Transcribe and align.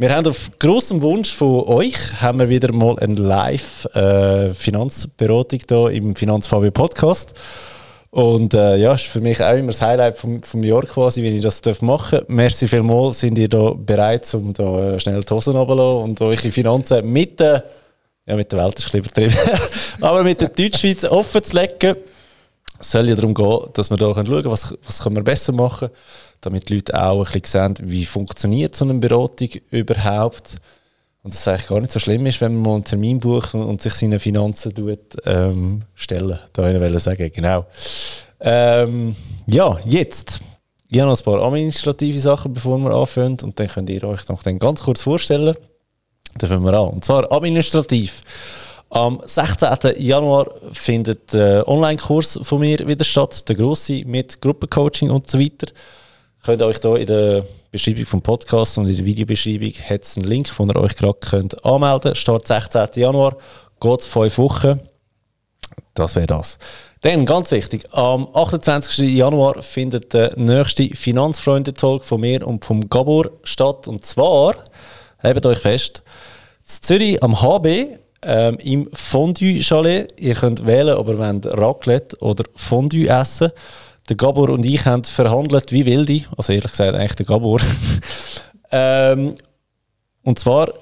Wir 0.00 0.14
haben 0.14 0.28
auf 0.28 0.48
großem 0.60 1.02
Wunsch 1.02 1.34
von 1.34 1.64
euch 1.64 1.96
haben 2.20 2.38
wir 2.38 2.48
wieder 2.48 2.72
mal 2.72 2.96
eine 3.00 3.16
Live-Finanzberatung 3.16 5.58
hier 5.68 5.90
im 5.90 6.14
Finanzfabio 6.14 6.70
Podcast. 6.70 7.34
Und 8.10 8.54
äh, 8.54 8.76
ja, 8.76 8.94
ist 8.94 9.06
für 9.06 9.20
mich 9.20 9.42
auch 9.42 9.56
immer 9.56 9.72
das 9.72 9.82
Highlight 9.82 10.16
vom, 10.16 10.40
vom 10.44 10.62
Jahr 10.62 10.82
quasi, 10.82 11.20
wenn 11.24 11.34
ich 11.34 11.42
das 11.42 11.60
machen 11.82 12.20
darf. 12.20 12.28
Merci 12.28 12.68
vielmals, 12.68 13.18
sind 13.18 13.36
ihr 13.38 13.48
da 13.48 13.72
bereit, 13.72 14.32
um 14.34 14.52
da 14.52 14.94
äh, 14.94 15.00
schnell 15.00 15.20
die 15.20 15.34
Hosen 15.34 15.56
und 15.56 16.20
eure 16.20 16.36
Finanzen 16.36 17.12
mit 17.12 17.40
der, 17.40 17.64
ja 18.24 18.36
mit 18.36 18.52
der 18.52 18.60
Welt 18.60 18.78
ist 18.78 18.94
ein 18.94 19.00
übertrieben, 19.00 19.34
aber 20.00 20.22
mit 20.22 20.40
der 20.40 20.50
Deutschschweiz 20.50 21.04
offen 21.06 21.42
zu 21.42 21.56
legen. 21.56 21.96
Es 22.78 22.92
soll 22.92 23.08
ja 23.08 23.16
darum 23.16 23.34
gehen, 23.34 23.62
dass 23.72 23.90
wir 23.90 23.96
da 23.96 24.14
schauen 24.14 24.24
können, 24.24 24.44
was, 24.44 24.72
was 24.86 25.02
können 25.02 25.16
wir 25.16 25.24
besser 25.24 25.50
machen 25.50 25.88
können 25.88 25.98
damit 26.40 26.68
die 26.68 26.74
Leute 26.74 27.00
auch 27.00 27.26
ein 27.26 27.40
bisschen 27.40 27.76
sehen, 27.76 27.90
wie 27.90 28.04
funktioniert 28.04 28.76
so 28.76 28.84
eine 28.84 28.94
Beratung 28.94 29.48
überhaupt. 29.70 30.56
Und 31.22 31.34
dass 31.34 31.40
es 31.40 31.48
eigentlich 31.48 31.66
gar 31.66 31.80
nicht 31.80 31.92
so 31.92 31.98
schlimm 31.98 32.26
ist, 32.26 32.40
wenn 32.40 32.54
man 32.54 32.62
mal 32.62 32.74
einen 32.74 32.84
Termin 32.84 33.20
bucht 33.20 33.54
und 33.54 33.82
sich 33.82 33.94
seine 33.94 34.18
Finanzen 34.18 34.74
tut, 34.74 35.16
ähm, 35.24 35.82
stellen. 35.94 36.38
Da 36.52 36.62
wollte 36.62 36.96
ich 36.96 37.02
sagen, 37.02 37.30
genau. 37.34 37.66
Ähm, 38.40 39.16
ja, 39.46 39.78
jetzt. 39.84 40.40
Ich 40.88 40.98
habe 41.00 41.10
noch 41.10 41.18
ein 41.18 41.24
paar 41.24 41.42
administrative 41.42 42.18
Sachen, 42.18 42.52
bevor 42.52 42.78
wir 42.78 42.92
anfangen. 42.92 43.36
Und 43.42 43.58
dann 43.58 43.68
könnt 43.68 43.90
ihr 43.90 44.02
euch 44.04 44.26
noch 44.28 44.42
dann 44.42 44.58
ganz 44.58 44.82
kurz 44.82 45.02
vorstellen. 45.02 45.54
Dann 46.38 46.48
fangen 46.48 46.64
wir 46.64 46.72
an. 46.72 46.88
Und 46.88 47.04
zwar 47.04 47.30
administrativ. 47.30 48.22
Am 48.90 49.20
16. 49.22 49.68
Januar 49.98 50.46
findet 50.72 51.34
der 51.34 51.68
Online-Kurs 51.68 52.38
von 52.42 52.60
mir 52.60 52.86
wieder 52.86 53.04
statt, 53.04 53.46
der 53.46 53.56
grosse 53.56 54.04
mit 54.06 54.40
Gruppencoaching 54.40 55.10
und 55.10 55.28
so 55.28 55.38
weiter 55.38 55.66
könnt 56.42 56.62
euch 56.62 56.78
hier 56.80 56.96
in 56.96 57.06
der 57.06 57.44
Beschreibung 57.70 58.06
vom 58.06 58.22
Podcast 58.22 58.78
und 58.78 58.88
in 58.88 58.96
der 58.96 59.04
Videobeschreibung 59.04 59.72
hat 59.72 60.08
einen 60.16 60.26
Link, 60.26 60.58
wo 60.58 60.64
ihr 60.64 60.76
euch 60.76 60.96
gerade 60.96 61.18
könnt 61.20 61.64
anmelden. 61.64 62.14
Start 62.14 62.46
16. 62.46 62.88
Januar, 62.94 63.36
geht 63.80 64.02
fünf 64.02 64.38
Wochen. 64.38 64.80
Das 65.94 66.16
wäre 66.16 66.26
das. 66.26 66.58
Dann, 67.00 67.26
ganz 67.26 67.50
wichtig, 67.50 67.92
am 67.92 68.28
28. 68.34 69.14
Januar 69.14 69.62
findet 69.62 70.14
der 70.14 70.36
nächste 70.36 70.88
Finanzfreunde-Talk 70.88 72.04
von 72.04 72.20
mir 72.20 72.46
und 72.46 72.64
vom 72.64 72.88
Gabor 72.88 73.30
statt. 73.44 73.86
Und 73.86 74.04
zwar, 74.04 74.54
hebt 75.18 75.46
euch 75.46 75.58
fest, 75.58 76.02
in 76.62 76.82
Zürich 76.82 77.22
am 77.22 77.40
HB 77.40 77.98
ähm, 78.22 78.58
im 78.58 78.88
Fondue-Chalet. 78.92 80.12
Ihr 80.20 80.34
könnt 80.34 80.66
wählen, 80.66 80.96
ob 80.96 81.08
ihr 81.08 81.18
wollt 81.18 81.46
Raclette 81.46 82.16
oder 82.20 82.44
Fondue 82.56 83.08
essen 83.08 83.50
der 84.08 84.16
Gabor 84.16 84.50
und 84.50 84.64
ich 84.64 84.84
haben 84.84 85.04
verhandelt 85.04 85.72
wie 85.72 85.84
wilde, 85.86 86.22
also 86.36 86.52
ehrlich 86.52 86.70
gesagt 86.70 86.94
eigentlich 86.94 87.14
der 87.14 87.26
Gabor. 87.26 87.60
ähm, 88.70 89.34
und 90.22 90.38
zwar 90.38 90.72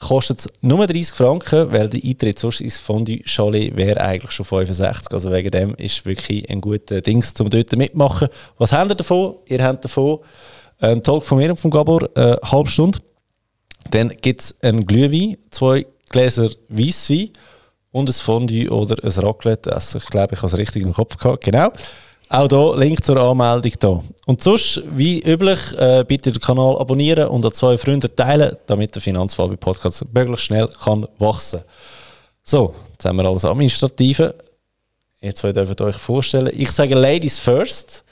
kostet 0.00 0.40
es 0.40 0.48
nur 0.60 0.86
30 0.86 1.14
Franken, 1.14 1.72
weil 1.72 1.88
der 1.88 2.00
Eintritt 2.04 2.38
sonst 2.38 2.60
ins 2.60 2.78
Fondue 2.78 3.22
Chalet 3.24 3.74
wäre 3.76 4.00
eigentlich 4.00 4.32
schon 4.32 4.44
65. 4.44 5.12
Also 5.12 5.32
wegen 5.32 5.50
dem 5.50 5.74
ist 5.76 6.04
wirklich 6.04 6.48
ein 6.50 6.60
guter 6.60 7.00
Dings, 7.00 7.32
um 7.40 7.48
dort 7.48 7.74
mitmachen. 7.76 8.28
Was 8.58 8.72
habt 8.72 8.90
ihr 8.90 8.96
davon? 8.96 9.36
Ihr 9.46 9.64
habt 9.64 9.84
davon 9.84 10.18
einen 10.78 11.02
Talk 11.02 11.24
von 11.24 11.38
mir 11.38 11.50
und 11.50 11.58
von 11.58 11.70
Gabor, 11.70 12.08
eine 12.14 12.38
halbe 12.44 12.68
Stunde. 12.68 12.98
Dann 13.90 14.10
gibt 14.20 14.42
es 14.42 14.62
einen 14.62 14.86
Glühwein, 14.86 15.38
zwei 15.50 15.86
Gläser 16.10 16.50
Weisswein 16.68 17.30
und 17.92 18.08
ein 18.08 18.12
Fondue 18.12 18.70
oder 18.70 18.96
ein 19.02 19.10
Raclette. 19.10 19.72
Also 19.72 19.98
ich 19.98 20.06
glaube, 20.06 20.34
ich 20.34 20.38
habe 20.38 20.48
es 20.48 20.58
richtig 20.58 20.82
im 20.82 20.92
Kopf 20.92 21.16
gehabt. 21.16 21.44
Genau. 21.44 21.70
Auch 22.28 22.48
hier 22.48 22.78
Link 22.78 23.04
zur 23.04 23.16
Anmeldung 23.16 23.72
da. 23.78 24.02
Und 24.26 24.42
sonst, 24.42 24.82
wie 24.94 25.20
üblich, 25.20 25.58
äh, 25.78 26.04
bitte 26.06 26.32
den 26.32 26.40
Kanal 26.40 26.78
abonnieren 26.78 27.28
und 27.28 27.44
an 27.44 27.52
zwei 27.52 27.76
Freunde 27.78 28.14
teilen, 28.14 28.56
damit 28.66 28.94
der 28.94 29.02
Finanzfabi 29.02 29.56
Podcast 29.56 30.04
möglichst 30.12 30.46
schnell 30.46 30.68
kann 30.68 31.06
wachsen. 31.18 31.60
So, 32.42 32.74
jetzt 32.92 33.04
haben 33.04 33.16
wir 33.16 33.24
alles 33.24 33.44
Administrative. 33.44 34.34
Jetzt 35.20 35.42
dürft 35.42 35.80
ihr 35.80 35.86
euch 35.86 35.96
vorstellen. 35.96 36.50
Ich 36.54 36.70
sage 36.70 36.94
Ladies 36.94 37.38
first, 37.38 38.04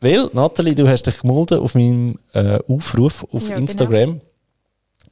weil, 0.00 0.28
Nathalie, 0.32 0.74
du 0.74 0.88
hast 0.88 1.04
dich 1.04 1.20
gemeldet 1.20 1.60
auf 1.60 1.74
meinem 1.74 2.18
äh, 2.32 2.58
Aufruf 2.68 3.24
auf 3.32 3.42
ja, 3.42 3.54
genau. 3.54 3.60
Instagram. 3.60 4.10
Genau. 4.10 4.27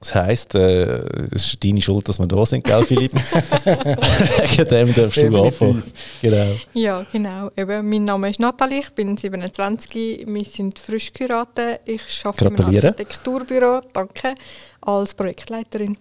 Das 0.06 0.14
heisst, 0.14 0.54
äh, 0.54 1.00
es 1.34 1.46
ist 1.46 1.64
deine 1.64 1.82
Schuld, 1.82 2.08
dass 2.08 2.20
wir 2.20 2.28
da 2.28 2.46
sind, 2.46 2.62
gell, 2.62 2.80
Philipp? 2.82 3.12
Wegen 3.66 4.68
dem 4.68 4.94
darfst 4.94 5.16
du 5.16 5.42
anfangen. 5.42 5.82
Genau. 6.22 6.46
Ja, 6.74 7.04
genau. 7.10 7.50
Eben, 7.56 7.88
mein 7.88 8.04
Name 8.04 8.30
ist 8.30 8.38
Nathalie, 8.38 8.82
ich 8.82 8.90
bin 8.90 9.16
27, 9.16 10.24
wir 10.24 10.44
sind 10.44 10.78
frisch 10.78 11.12
geheiratet. 11.12 11.80
Ich 11.86 12.24
arbeite 12.24 12.62
im 12.62 12.76
Architekturbüro, 12.76 13.80
danke, 13.92 14.36
als 14.82 15.12
Projektleiterin. 15.12 15.98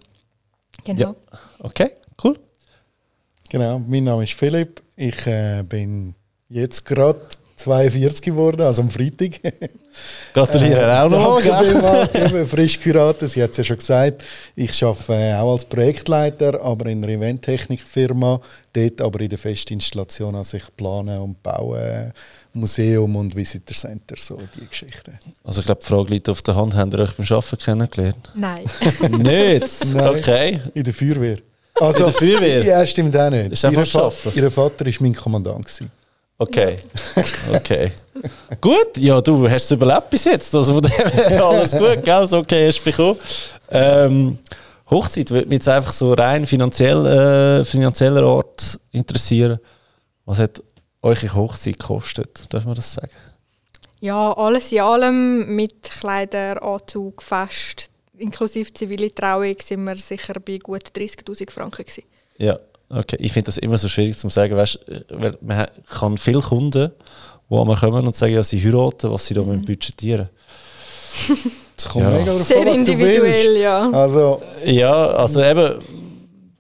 Genau. 0.84 1.00
Ja. 1.00 1.16
Okay, 1.58 1.94
cool. 2.24 2.38
Genau, 3.50 3.80
mein 3.80 4.04
Name 4.04 4.26
ist 4.26 4.34
Philipp, 4.34 4.84
ich 4.96 5.26
äh, 5.26 5.64
bin 5.68 6.14
jetzt 6.48 6.86
gerade 6.86 7.22
42 7.56 8.22
geworden, 8.22 8.62
also 8.62 8.82
am 8.82 8.90
Freitag. 8.90 9.40
Gratuliere 10.34 10.82
äh, 10.82 11.00
auch 11.00 11.10
noch. 11.10 11.42
Danke 11.42 12.46
frisch 12.48 12.80
geheiratet, 12.80 13.32
sie 13.32 13.42
hat 13.42 13.52
es 13.52 13.58
ja 13.58 13.64
schon 13.64 13.78
gesagt. 13.78 14.24
Ich 14.56 14.84
arbeite 14.84 15.14
äh, 15.14 15.36
auch 15.36 15.54
als 15.54 15.66
Projektleiter, 15.66 16.62
aber 16.62 16.88
in 16.88 17.04
einer 17.04 17.14
Eventtechnikfirma. 17.14 18.42
Dort 18.74 19.02
aber 19.02 19.22
in 19.22 19.30
der 19.30 19.38
Festinstallation, 19.38 20.36
also 20.36 20.58
ich 20.58 20.76
plane 20.76 21.22
und 21.22 21.42
baue 21.42 22.12
Museum 22.54 23.16
und 23.16 23.34
Visitor 23.36 23.76
Center, 23.76 24.16
so 24.18 24.38
die 24.58 24.68
Geschichten. 24.68 25.18
Also 25.46 25.62
ich 25.62 25.66
glaube, 25.66 25.82
die 25.82 25.88
Frage 25.88 26.10
liegt 26.10 26.28
auf 26.28 26.42
der 26.42 26.56
Hand, 26.56 26.76
haben 26.76 26.92
ihr 26.92 27.00
euch 27.00 27.14
beim 27.14 27.26
Arbeiten 27.30 27.58
kennengelernt? 27.58 28.30
Nein. 28.36 28.64
nicht? 29.18 29.86
Nein. 29.94 30.08
Okay. 30.10 30.62
In 30.74 30.84
der 30.84 30.94
Feuerwehr. 30.94 31.38
Also, 31.76 32.00
in 32.00 32.06
der 32.06 32.14
Feuerwehr? 32.14 32.64
Ja, 32.64 32.86
stimmt 32.86 33.16
auch 33.16 33.30
nicht. 33.30 33.54
Ist 33.54 33.64
ihr, 33.64 33.86
Fa 33.86 34.12
ihr 34.34 34.52
Vater 34.52 34.86
war 34.86 34.94
mein 35.00 35.16
Kommandant. 35.16 35.66
Gewesen. 35.66 35.92
Okay. 36.38 36.76
Okay. 37.54 37.92
gut, 38.60 38.98
ja, 38.98 39.22
du 39.22 39.48
hast 39.50 39.66
es 39.66 39.72
überlebt 39.72 40.10
bis 40.10 40.26
jetzt. 40.26 40.54
Also 40.54 40.74
von 40.74 40.82
dem 40.82 40.92
her 40.92 41.44
alles 41.46 41.72
gut, 41.72 42.04
gell? 42.04 42.28
So 42.28 42.40
okay 42.40 42.68
hast 42.68 42.80
du 42.80 42.84
bekommen. 42.84 43.20
Ähm, 43.70 44.38
Hochzeit 44.90 45.32
würde 45.32 45.48
mich 45.48 45.58
jetzt 45.58 45.70
einfach 45.70 45.94
so 45.94 46.14
rein 46.14 46.46
finanziell, 46.46 47.06
äh, 47.06 47.66
finanzieller 47.66 48.24
Art 48.24 48.80
interessieren. 48.92 49.60
Was 50.26 50.40
hat 50.40 50.62
euch 51.02 51.22
eine 51.22 51.36
Hochzeit 51.36 51.80
gekostet? 51.80 52.46
Darf 52.50 52.66
man 52.66 52.76
das 52.76 52.94
sagen? 52.94 53.12
Ja, 54.00 54.34
alles 54.34 54.72
in 54.72 54.82
allem 54.82 55.56
mit 55.56 55.84
Kleider, 55.84 56.62
Anzug, 56.62 57.22
Fest, 57.22 57.90
inklusive 58.18 58.74
zivile 58.74 59.10
Trauung 59.12 59.56
sind 59.64 59.84
wir 59.84 59.96
sicher 59.96 60.36
bei 60.40 60.58
gut 60.58 60.90
30'000 60.96 61.50
Franken 61.50 61.84
gewesen. 61.84 62.04
Ja, 62.38 62.60
Okay, 62.90 63.18
ich 63.20 63.32
finde 63.32 63.48
das 63.48 63.58
immer 63.58 63.78
so 63.78 63.88
schwierig 63.88 64.18
zu 64.18 64.30
sagen, 64.30 64.56
weißt, 64.56 64.80
weil 65.10 65.38
man 65.42 65.66
kann 65.90 66.18
viele 66.18 66.40
Kunden, 66.40 66.92
die 67.50 67.56
einmal 67.56 67.78
kommen 67.78 68.06
und 68.06 68.16
sagen, 68.16 68.34
ja, 68.34 68.44
sie 68.44 68.64
heiraten, 68.64 69.12
was 69.12 69.26
sie 69.26 69.34
da 69.34 69.42
mhm. 69.42 69.64
budgetieren 69.64 70.30
Das 71.76 71.90
kommt 71.90 72.06
ja. 72.06 72.12
mega 72.12 72.26
darauf 72.26 72.48
Sehr 72.48 72.62
an, 72.62 72.68
was 72.68 72.78
individuell, 72.78 73.58
ja. 73.58 73.90
Also, 73.92 74.42
ja, 74.66 75.08
also 75.08 75.44
eben, 75.44 75.74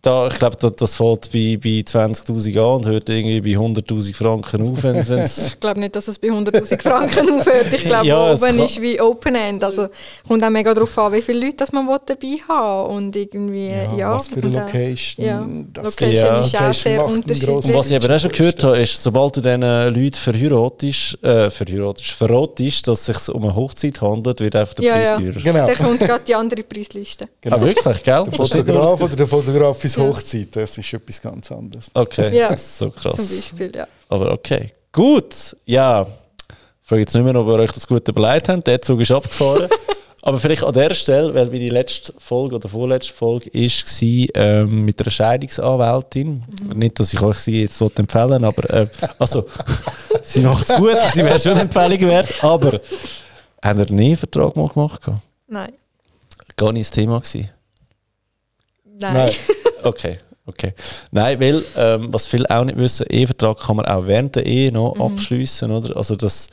da, 0.05 0.27
ich 0.27 0.37
glaube, 0.37 0.55
das, 0.59 0.75
das 0.75 0.95
fällt 0.95 1.31
bei, 1.31 1.57
bei 1.57 1.81
20.000 1.81 2.59
an 2.59 2.75
und 2.75 2.85
hört 2.85 3.09
irgendwie 3.09 3.41
bei 3.41 3.59
100.000 3.59 4.15
Franken 4.15 4.61
auf. 4.61 4.83
Wenn's, 4.83 5.09
wenn's 5.09 5.47
ich 5.47 5.59
glaube 5.59 5.79
nicht, 5.79 5.95
dass 5.95 6.07
es 6.07 6.19
bei 6.19 6.27
100.000 6.27 6.81
Franken 6.81 7.29
aufhört. 7.31 7.73
Ich 7.73 7.85
glaube, 7.85 8.05
ja, 8.05 8.33
oben 8.33 8.59
ist 8.59 8.81
wie 8.81 9.01
Open 9.01 9.35
End. 9.35 9.63
Also 9.63 9.87
kommt 10.27 10.43
auch 10.43 10.49
mega 10.49 10.73
darauf 10.73 10.95
an, 10.99 11.13
wie 11.13 11.21
viele 11.21 11.45
Leute 11.45 11.57
das 11.57 11.71
man 11.71 11.87
dabei 11.87 12.37
haben 12.47 12.95
und 12.95 13.15
irgendwie, 13.15 13.69
ja, 13.69 13.95
ja 13.95 14.13
was 14.13 14.27
für 14.27 14.41
eine 14.41 14.59
Location. 14.59 15.25
Ja, 15.25 15.45
Location 15.81 16.13
ja. 16.13 16.35
ist 16.35 16.55
auch 16.55 16.73
sehr 16.73 17.05
unterschiedlich. 17.05 17.49
Und 17.49 17.73
was 17.73 17.87
ich 17.87 17.93
eben 17.93 18.11
auch 18.11 18.19
schon 18.19 18.31
gehört 18.31 18.63
habe, 18.63 18.79
ist, 18.79 19.01
sobald 19.01 19.37
du 19.37 19.41
diesen 19.41 19.61
Leuten 19.61 20.13
verheiratest, 20.13 21.23
äh, 21.23 21.49
verheiratest, 21.49 22.11
verratest, 22.11 22.87
dass 22.87 23.09
es 23.09 23.25
sich 23.25 23.33
um 23.33 23.43
eine 23.43 23.55
Hochzeit 23.55 23.99
handelt, 24.01 24.39
wird 24.39 24.55
einfach 24.55 24.75
der 24.75 24.85
ja, 24.85 24.93
Preis 24.93 25.09
ja. 25.09 25.15
teurer. 25.17 25.41
Genau. 25.41 25.65
Dann 25.65 25.77
kommt 25.77 25.99
gerade 25.99 26.23
die 26.27 26.35
andere 26.35 26.61
Preisliste. 26.63 27.27
Genau. 27.41 27.55
Ah, 27.55 27.61
wirklich, 27.61 28.03
gell? 28.03 28.23
Der 28.23 28.31
Fotograf 28.31 29.01
oder 29.01 29.15
der 29.15 29.27
Fotograf 29.27 29.83
ist 29.83 29.94
Hochzeit, 29.97 30.55
das 30.55 30.77
ist 30.77 30.93
etwas 30.93 31.21
ganz 31.21 31.51
anderes. 31.51 31.91
Okay, 31.93 32.37
ja. 32.37 32.55
so 32.55 32.89
krass. 32.89 33.17
Zum 33.17 33.37
Beispiel, 33.37 33.71
ja. 33.75 33.87
Aber 34.09 34.31
okay, 34.31 34.71
gut. 34.91 35.55
Ja, 35.65 36.03
ich 36.03 36.87
frage 36.87 37.01
jetzt 37.01 37.13
nicht 37.13 37.23
mehr, 37.23 37.35
ob 37.35 37.47
ihr 37.47 37.53
euch 37.53 37.71
das 37.71 37.87
gut 37.87 38.07
überlegt 38.07 38.49
habt. 38.49 38.67
Der 38.67 38.81
Zug 38.81 39.01
ist 39.01 39.11
abgefahren. 39.11 39.69
Aber 40.25 40.39
vielleicht 40.39 40.63
an 40.63 40.73
der 40.73 40.91
Stelle, 40.95 41.35
weil 41.35 41.47
die 41.49 41.69
letzte 41.69 42.11
Folge 42.17 42.55
oder 42.55 42.67
vorletzte 42.67 43.13
Folge 43.13 43.53
war 43.53 44.27
ähm, 44.33 44.83
mit 44.83 44.99
einer 44.99 45.11
Scheidungsanwältin. 45.11 46.43
Mhm. 46.63 46.79
Nicht, 46.79 46.99
dass 46.99 47.13
ich 47.13 47.21
euch 47.21 47.37
sie 47.37 47.61
jetzt 47.61 47.77
so 47.77 47.91
empfehlen 47.95 48.43
aber 48.43 48.67
äh, 48.73 48.87
also, 49.19 49.45
sie 50.23 50.41
macht 50.41 50.67
es 50.67 50.77
gut, 50.77 50.97
sie 51.13 51.23
wäre 51.23 51.39
schon 51.39 51.51
eine 51.51 51.61
Empfehlung 51.61 52.09
wert. 52.09 52.43
Aber 52.43 52.81
haben 53.63 53.79
ihr 53.79 53.91
nie 53.91 54.07
einen 54.07 54.17
Vertrag 54.17 54.55
mal 54.55 54.67
gemacht? 54.67 55.01
Nein. 55.47 55.73
Gar 56.57 56.73
nicht 56.73 56.89
das 56.89 56.91
Thema 56.91 57.19
gewesen? 57.19 57.51
Nein. 58.83 59.13
Nein. 59.13 59.33
Okay. 59.85 60.19
Okay. 60.47 60.73
Nein, 61.11 61.39
weil, 61.39 61.63
ähm, 61.75 62.13
was 62.13 62.27
viele 62.27 62.47
auch 62.49 62.63
nicht 62.63 62.77
wissen, 62.77 63.07
Ehevertrag 63.07 63.59
kann 63.59 63.77
man 63.77 63.85
auch 63.85 64.05
während 64.05 64.35
der 64.35 64.45
Ehe 64.45 64.71
noch 64.71 64.93
mhm. 64.95 65.01
abschließen, 65.01 65.71
oder? 65.71 65.97
Also 65.97 66.15
das, 66.15 66.49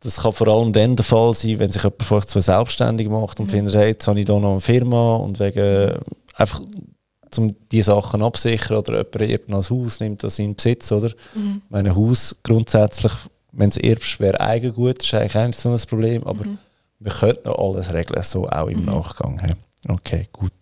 das 0.00 0.16
kann 0.22 0.32
vor 0.32 0.48
allem 0.48 0.72
dann 0.72 0.96
der 0.96 1.04
Fall 1.04 1.34
sein, 1.34 1.58
wenn 1.58 1.70
sich 1.70 1.82
jemand 1.82 2.02
vielleicht 2.02 2.30
zwei 2.30 2.40
selbstständig 2.40 3.08
macht 3.08 3.40
und 3.40 3.46
mhm. 3.46 3.50
findet, 3.50 3.74
hey, 3.74 3.88
jetzt 3.88 4.08
habe 4.08 4.20
ich 4.20 4.26
da 4.26 4.38
noch 4.38 4.52
eine 4.52 4.60
Firma 4.62 5.16
und 5.16 5.38
wegen 5.38 5.98
einfach 6.34 6.62
um 7.36 7.54
diese 7.70 7.90
Sachen 7.90 8.22
absichern 8.22 8.78
oder 8.78 8.98
jemand 8.98 9.20
erbt 9.20 9.48
noch 9.48 9.70
ein 9.70 9.76
Haus, 9.76 10.00
nimmt 10.00 10.22
das 10.22 10.38
in 10.38 10.54
Besitz, 10.54 10.90
oder? 10.90 11.10
Mhm. 11.34 11.62
Mein 11.68 11.94
Haus 11.94 12.34
grundsätzlich, 12.42 13.12
wenn 13.52 13.68
es 13.68 13.76
erbst, 13.76 14.18
wäre 14.20 14.40
Eigengut, 14.40 14.98
das 14.98 15.06
ist 15.06 15.14
eigentlich 15.14 15.36
auch 15.36 15.46
nicht 15.46 15.58
so 15.58 15.70
ein 15.70 15.80
Problem, 15.88 16.24
aber 16.24 16.46
mhm. 16.46 16.58
wir 17.00 17.12
könnten 17.12 17.48
noch 17.48 17.58
alles 17.58 17.92
regeln, 17.92 18.22
so 18.22 18.48
auch 18.48 18.68
im 18.68 18.80
mhm. 18.80 18.86
Nachgang. 18.86 19.42
Okay, 19.88 20.28
gut. 20.32 20.52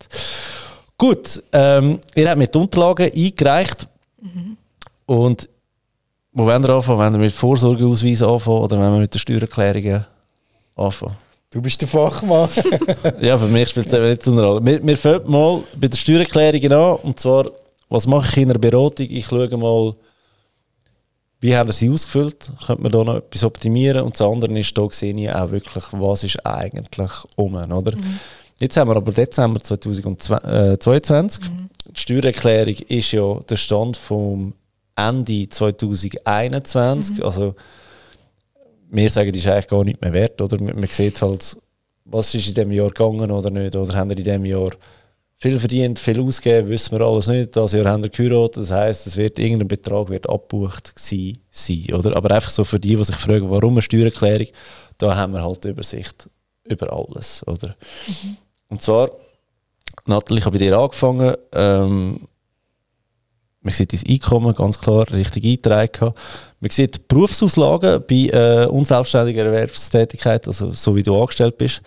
Gut, 1.03 1.43
ähm, 1.53 1.99
ihr 2.15 2.31
habt 2.31 2.39
mit 2.39 2.55
Unterlagen 2.55 3.11
eingereicht 3.13 3.89
mhm. 4.21 4.57
und 5.05 5.49
wo 6.31 6.47
wollen 6.47 6.63
wir 6.63 6.75
anfangen? 6.75 6.99
Wollen 7.01 7.13
wir 7.15 7.19
mit 7.19 7.33
Vorsorgeausweis 7.33 8.23
anfangen 8.23 8.59
oder 8.59 8.79
wollen 8.79 8.93
wir 8.93 9.01
mit 9.01 9.13
der 9.13 9.19
Steuererklärung 9.19 10.05
anfangen? 10.77 11.17
Du 11.51 11.61
bist 11.61 11.81
der 11.81 11.89
Fachmann. 11.89 12.49
ja, 13.21 13.37
für 13.37 13.49
mich 13.49 13.71
spielt 13.71 13.89
es 13.89 13.95
eben 13.95 14.11
nicht 14.11 14.23
so 14.23 14.31
eine 14.31 14.43
Rolle. 14.43 14.65
Wir, 14.65 14.87
wir 14.87 14.97
fangen 14.97 15.29
mal 15.29 15.65
bei 15.77 15.89
der 15.89 15.99
Steuererklärung 15.99 16.73
an. 16.73 16.97
Und 17.03 17.19
zwar, 17.19 17.51
was 17.89 18.07
mache 18.07 18.29
ich 18.31 18.37
in 18.37 18.51
einer 18.51 18.61
Beratung? 18.61 19.09
Ich 19.11 19.27
schaue 19.27 19.57
mal, 19.57 19.97
wie 21.41 21.57
haben 21.57 21.73
sie 21.73 21.91
ausgefüllt? 21.91 22.53
Könnte 22.65 22.81
man 22.81 22.93
da 22.93 22.99
noch 23.03 23.17
etwas 23.17 23.43
optimieren? 23.43 24.03
Und 24.03 24.15
das 24.15 24.25
andere 24.25 24.57
ist, 24.57 24.79
da 24.79 24.87
sehe 24.89 25.17
ich 25.17 25.35
auch 25.35 25.51
wirklich, 25.51 25.85
was 25.91 26.23
ist 26.23 26.47
eigentlich 26.47 27.11
um, 27.35 27.57
oder? 27.57 27.97
Mhm. 27.97 28.21
Jetzt 28.63 28.77
haben 28.77 28.91
wir 28.91 28.97
aber 28.97 29.11
Dezember 29.11 29.61
2022. 29.61 31.51
Mhm. 31.51 31.69
Die 31.97 32.01
Steuererklärung 32.01 32.77
ist 32.87 33.11
ja 33.11 33.41
der 33.41 33.57
Stand 33.57 33.97
vom 33.97 34.55
Ende 34.95 35.49
2021. 35.49 37.19
Mhm. 37.19 37.25
Also 37.25 37.57
wir 38.89 39.11
sagen, 39.11 39.33
die 39.33 39.41
ist 39.41 39.49
eigentlich 39.49 39.67
gar 39.67 39.83
nicht 39.83 40.01
mehr 40.01 40.13
wert, 40.13 40.41
oder? 40.41 40.63
Man 40.63 40.87
sieht 40.87 41.21
halt, 41.21 41.57
was 42.05 42.33
ist 42.37 42.47
in 42.47 42.55
diesem 42.55 42.71
Jahr 42.71 42.91
gegangen 42.91 43.33
oder 43.33 43.51
nicht, 43.51 43.75
oder 43.75 43.99
haben 43.99 44.11
wir 44.11 44.19
in 44.19 44.23
diesem 44.23 44.45
Jahr 44.45 44.71
viel 45.39 45.59
verdient, 45.59 45.99
viel 45.99 46.21
ausgegeben, 46.21 46.69
wissen 46.69 46.97
wir 46.97 47.05
alles 47.05 47.27
nicht. 47.27 47.57
Das 47.57 47.73
Jahr 47.73 47.87
haben 47.87 48.05
wir 48.05 48.11
geheiratet, 48.11 48.59
das 48.59 48.71
heisst, 48.71 49.09
es 49.09 49.17
wird 49.17 49.41
irgendein 49.41 49.67
Betrag 49.67 50.09
wird 50.09 50.31
abgebucht 50.31 50.93
sein, 50.95 51.37
oder? 51.93 52.15
Aber 52.15 52.33
einfach 52.33 52.51
so 52.51 52.63
für 52.63 52.79
die, 52.79 52.95
die 52.95 53.03
sich 53.03 53.17
fragen, 53.17 53.51
warum 53.51 53.73
eine 53.73 53.83
Steuererklärung, 53.83 54.47
da 54.99 55.17
haben 55.17 55.33
wir 55.33 55.43
halt 55.43 55.65
Übersicht 55.65 56.31
über 56.65 56.93
alles, 56.93 57.45
oder? 57.49 57.75
Mhm. 58.07 58.37
Und 58.73 58.81
zwar, 58.81 59.11
Nathalie, 60.07 60.39
ich 60.39 60.47
habe 60.47 60.59
bei 60.59 60.65
dir 60.65 60.79
angefangen. 60.79 61.37
Ähm, 61.53 62.27
man 63.61 63.75
sieht 63.75 63.93
dein 63.93 64.01
Einkommen 64.09 64.55
ganz 64.55 64.79
klar 64.79 65.05
richtig 65.13 65.45
eingetragen. 65.45 66.15
Man 66.59 66.71
sieht 66.71 67.07
Berufsauslagen 67.07 68.03
bei 68.09 68.31
äh, 68.33 68.67
unselbstständiger 68.67 69.45
Erwerbstätigkeit, 69.45 70.47
also 70.47 70.73
so 70.73 70.97
wie 70.97 71.03
du 71.03 71.21
angestellt 71.21 71.59
bist. 71.59 71.83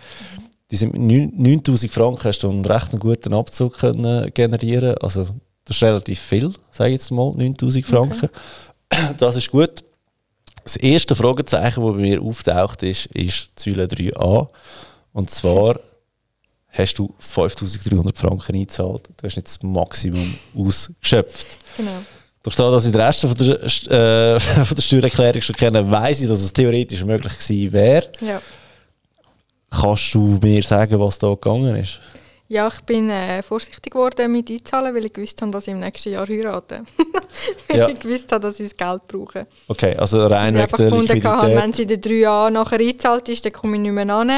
Die 0.70 0.76
sind 0.76 0.96
mit 0.96 1.36
9000 1.36 1.92
Franken 1.92 2.22
hast 2.22 2.44
du 2.44 2.50
einen 2.50 2.64
recht 2.64 2.96
guten 3.00 3.34
Abzug 3.34 3.78
können 3.78 4.32
generieren. 4.32 4.96
Also 4.98 5.26
das 5.64 5.78
ist 5.78 5.82
relativ 5.82 6.20
viel, 6.20 6.54
sage 6.70 6.90
ich 6.90 7.00
jetzt 7.00 7.10
mal, 7.10 7.32
9000 7.32 7.84
Franken. 7.84 8.30
Okay. 8.88 9.14
Das 9.18 9.34
ist 9.34 9.50
gut. 9.50 9.82
Das 10.62 10.76
erste 10.76 11.16
Fragezeichen, 11.16 11.82
das 11.82 11.92
bei 11.92 11.98
mir 11.98 12.22
auftaucht, 12.22 12.84
ist, 12.84 13.06
ist 13.06 13.58
Säule 13.58 13.86
3a. 13.86 14.48
Und 15.12 15.30
zwar 15.30 15.80
hast 16.76 16.94
du 16.94 17.14
5300 17.18 18.16
Franken 18.16 18.54
eingezahlt. 18.54 19.08
Du 19.16 19.26
hast 19.26 19.36
nicht 19.36 19.46
das 19.46 19.62
Maximum 19.62 20.34
ausgeschöpft. 20.56 21.58
Genau. 21.76 22.02
Durch 22.42 22.54
das, 22.54 22.72
dass 22.72 22.84
ich 22.84 22.92
den 22.92 23.00
Rest 23.00 23.20
von 23.20 23.34
der, 23.34 23.62
äh, 23.62 24.40
von 24.64 24.74
der 24.76 24.82
Steuererklärung 24.82 25.40
schon 25.40 25.56
kenne, 25.56 25.90
weiss 25.90 26.20
ich, 26.20 26.28
dass 26.28 26.40
es 26.40 26.52
theoretisch 26.52 27.04
möglich 27.04 27.32
gewesen 27.32 27.72
wäre. 27.72 28.12
Ja. 28.20 28.40
Kannst 29.70 30.14
du 30.14 30.38
mir 30.40 30.62
sagen, 30.62 30.98
was 31.00 31.18
da 31.18 31.30
gegangen 31.30 31.76
ist? 31.76 32.00
Ja, 32.48 32.68
ich 32.68 32.80
bin 32.82 33.10
äh, 33.10 33.42
vorsichtig 33.42 33.92
geworden 33.92 34.30
mit 34.30 34.48
einzahlen, 34.48 34.94
weil 34.94 35.06
ich 35.06 35.12
gewusst 35.12 35.42
habe, 35.42 35.50
dass 35.50 35.66
ich 35.66 35.72
im 35.72 35.80
nächsten 35.80 36.12
Jahr 36.12 36.28
heirate. 36.28 36.82
weil 37.68 37.78
ja. 37.78 37.88
ich 37.88 37.98
gewusst 37.98 38.30
habe, 38.30 38.42
dass 38.42 38.60
ich 38.60 38.72
das 38.72 38.76
Geld 38.76 39.08
brauche. 39.08 39.48
Okay, 39.66 39.96
also 39.96 40.24
rein 40.28 40.54
wegen 40.54 40.76
der 40.76 40.90
Liquidität. 40.90 41.24
Habe, 41.24 41.54
wenn 41.56 41.72
sie 41.72 41.82
in 41.82 41.88
den 41.88 42.00
drei 42.00 42.14
Jahren 42.14 42.52
nachher 42.52 42.78
eingezahlt 42.78 43.28
ist, 43.28 43.44
dann 43.44 43.52
komme 43.52 43.76
ich 43.76 43.82
nicht 43.82 43.92
mehr 43.92 44.08
an. 44.14 44.30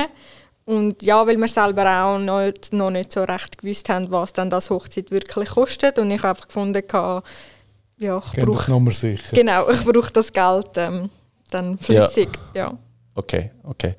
Und 0.68 1.02
ja, 1.02 1.26
weil 1.26 1.38
wir 1.38 1.48
selber 1.48 2.04
auch 2.04 2.18
noch, 2.18 2.52
noch 2.72 2.90
nicht 2.90 3.10
so 3.10 3.22
recht 3.24 3.56
gewusst 3.56 3.88
haben, 3.88 4.10
was 4.10 4.34
dann 4.34 4.50
das 4.50 4.68
Hochzeit 4.68 5.10
wirklich 5.10 5.48
kostet. 5.48 5.98
Und 5.98 6.10
ich 6.10 6.18
habe 6.18 6.28
einfach 6.28 6.46
gefunden, 6.46 6.82
ja, 7.96 8.22
ich 8.36 8.44
brauche, 8.44 8.92
sicher. 8.92 9.34
Genau, 9.34 9.70
ich 9.70 9.82
brauche 9.82 10.12
das 10.12 10.30
Geld 10.30 10.68
ähm, 10.76 11.08
dann 11.50 11.78
flüssig. 11.78 12.28
Ja. 12.52 12.66
ja. 12.66 12.78
Okay, 13.14 13.50
okay. 13.64 13.94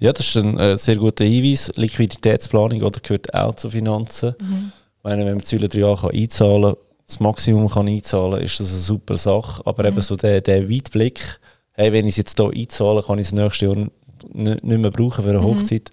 Ja, 0.00 0.12
das 0.12 0.26
ist 0.26 0.36
ein 0.36 0.58
äh, 0.58 0.76
sehr 0.76 0.96
guter 0.96 1.24
Hinweis. 1.24 1.72
Liquiditätsplanung 1.76 2.82
oder 2.82 3.00
gehört 3.00 3.32
auch 3.32 3.54
zu 3.54 3.70
Finanzen. 3.70 4.34
Mhm. 4.38 4.72
Ich 4.98 5.04
meine, 5.04 5.24
wenn 5.24 5.36
man 5.36 5.44
Ziele 5.46 5.66
drei 5.66 5.78
Jahre 5.78 6.10
einzahlen 6.10 6.74
kann, 6.74 6.76
das 7.06 7.20
Maximum 7.20 7.70
kann 7.70 7.88
einzahlen 7.88 8.42
ist 8.42 8.60
das 8.60 8.70
eine 8.70 8.80
super 8.80 9.16
Sache. 9.16 9.62
Aber 9.64 9.84
mhm. 9.84 9.88
eben 9.88 10.02
so 10.02 10.16
der, 10.16 10.42
der 10.42 10.68
Weitblick, 10.68 11.40
hey, 11.70 11.90
wenn 11.90 12.06
ich 12.06 12.12
es 12.12 12.18
jetzt 12.18 12.38
hier 12.38 12.50
einzahle, 12.54 13.02
kann 13.02 13.18
ich 13.18 13.28
es 13.28 13.32
nächstes 13.32 13.74
Jahr 13.74 13.86
nicht 14.32 14.64
mehr 14.64 14.90
brauchen 14.90 15.24
für 15.24 15.30
eine 15.30 15.40
mhm. 15.40 15.44
Hochzeit, 15.44 15.90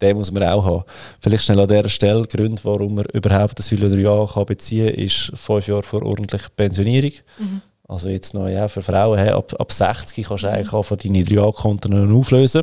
den 0.00 0.16
muss 0.16 0.30
man 0.32 0.42
auch 0.44 0.64
haben. 0.64 0.84
Vielleicht 1.20 1.44
schnell 1.44 1.60
an 1.60 1.68
dieser 1.68 1.88
Stelle, 1.88 2.22
Grund, 2.22 2.64
warum 2.64 2.94
man 2.96 3.04
überhaupt 3.12 3.58
das 3.58 3.68
Säule 3.68 3.88
3a 3.88 4.44
beziehen 4.44 4.88
kann, 4.88 5.04
ist 5.04 5.32
fünf 5.34 5.66
Jahre 5.66 5.82
vor 5.82 6.02
ordentlicher 6.02 6.48
Pensionierung. 6.56 7.12
Mhm. 7.38 7.62
Also 7.86 8.08
jetzt 8.08 8.34
noch 8.34 8.48
ja, 8.48 8.68
für 8.68 8.82
Frauen, 8.82 9.18
hey, 9.18 9.30
ab, 9.30 9.52
ab 9.58 9.72
60 9.72 10.26
kannst 10.26 10.44
du 10.44 10.46
mhm. 10.46 10.54
eigentlich 10.54 10.86
von 10.86 10.98
deine 10.98 11.22
3a-Konten 11.22 12.14
auflösen. 12.14 12.62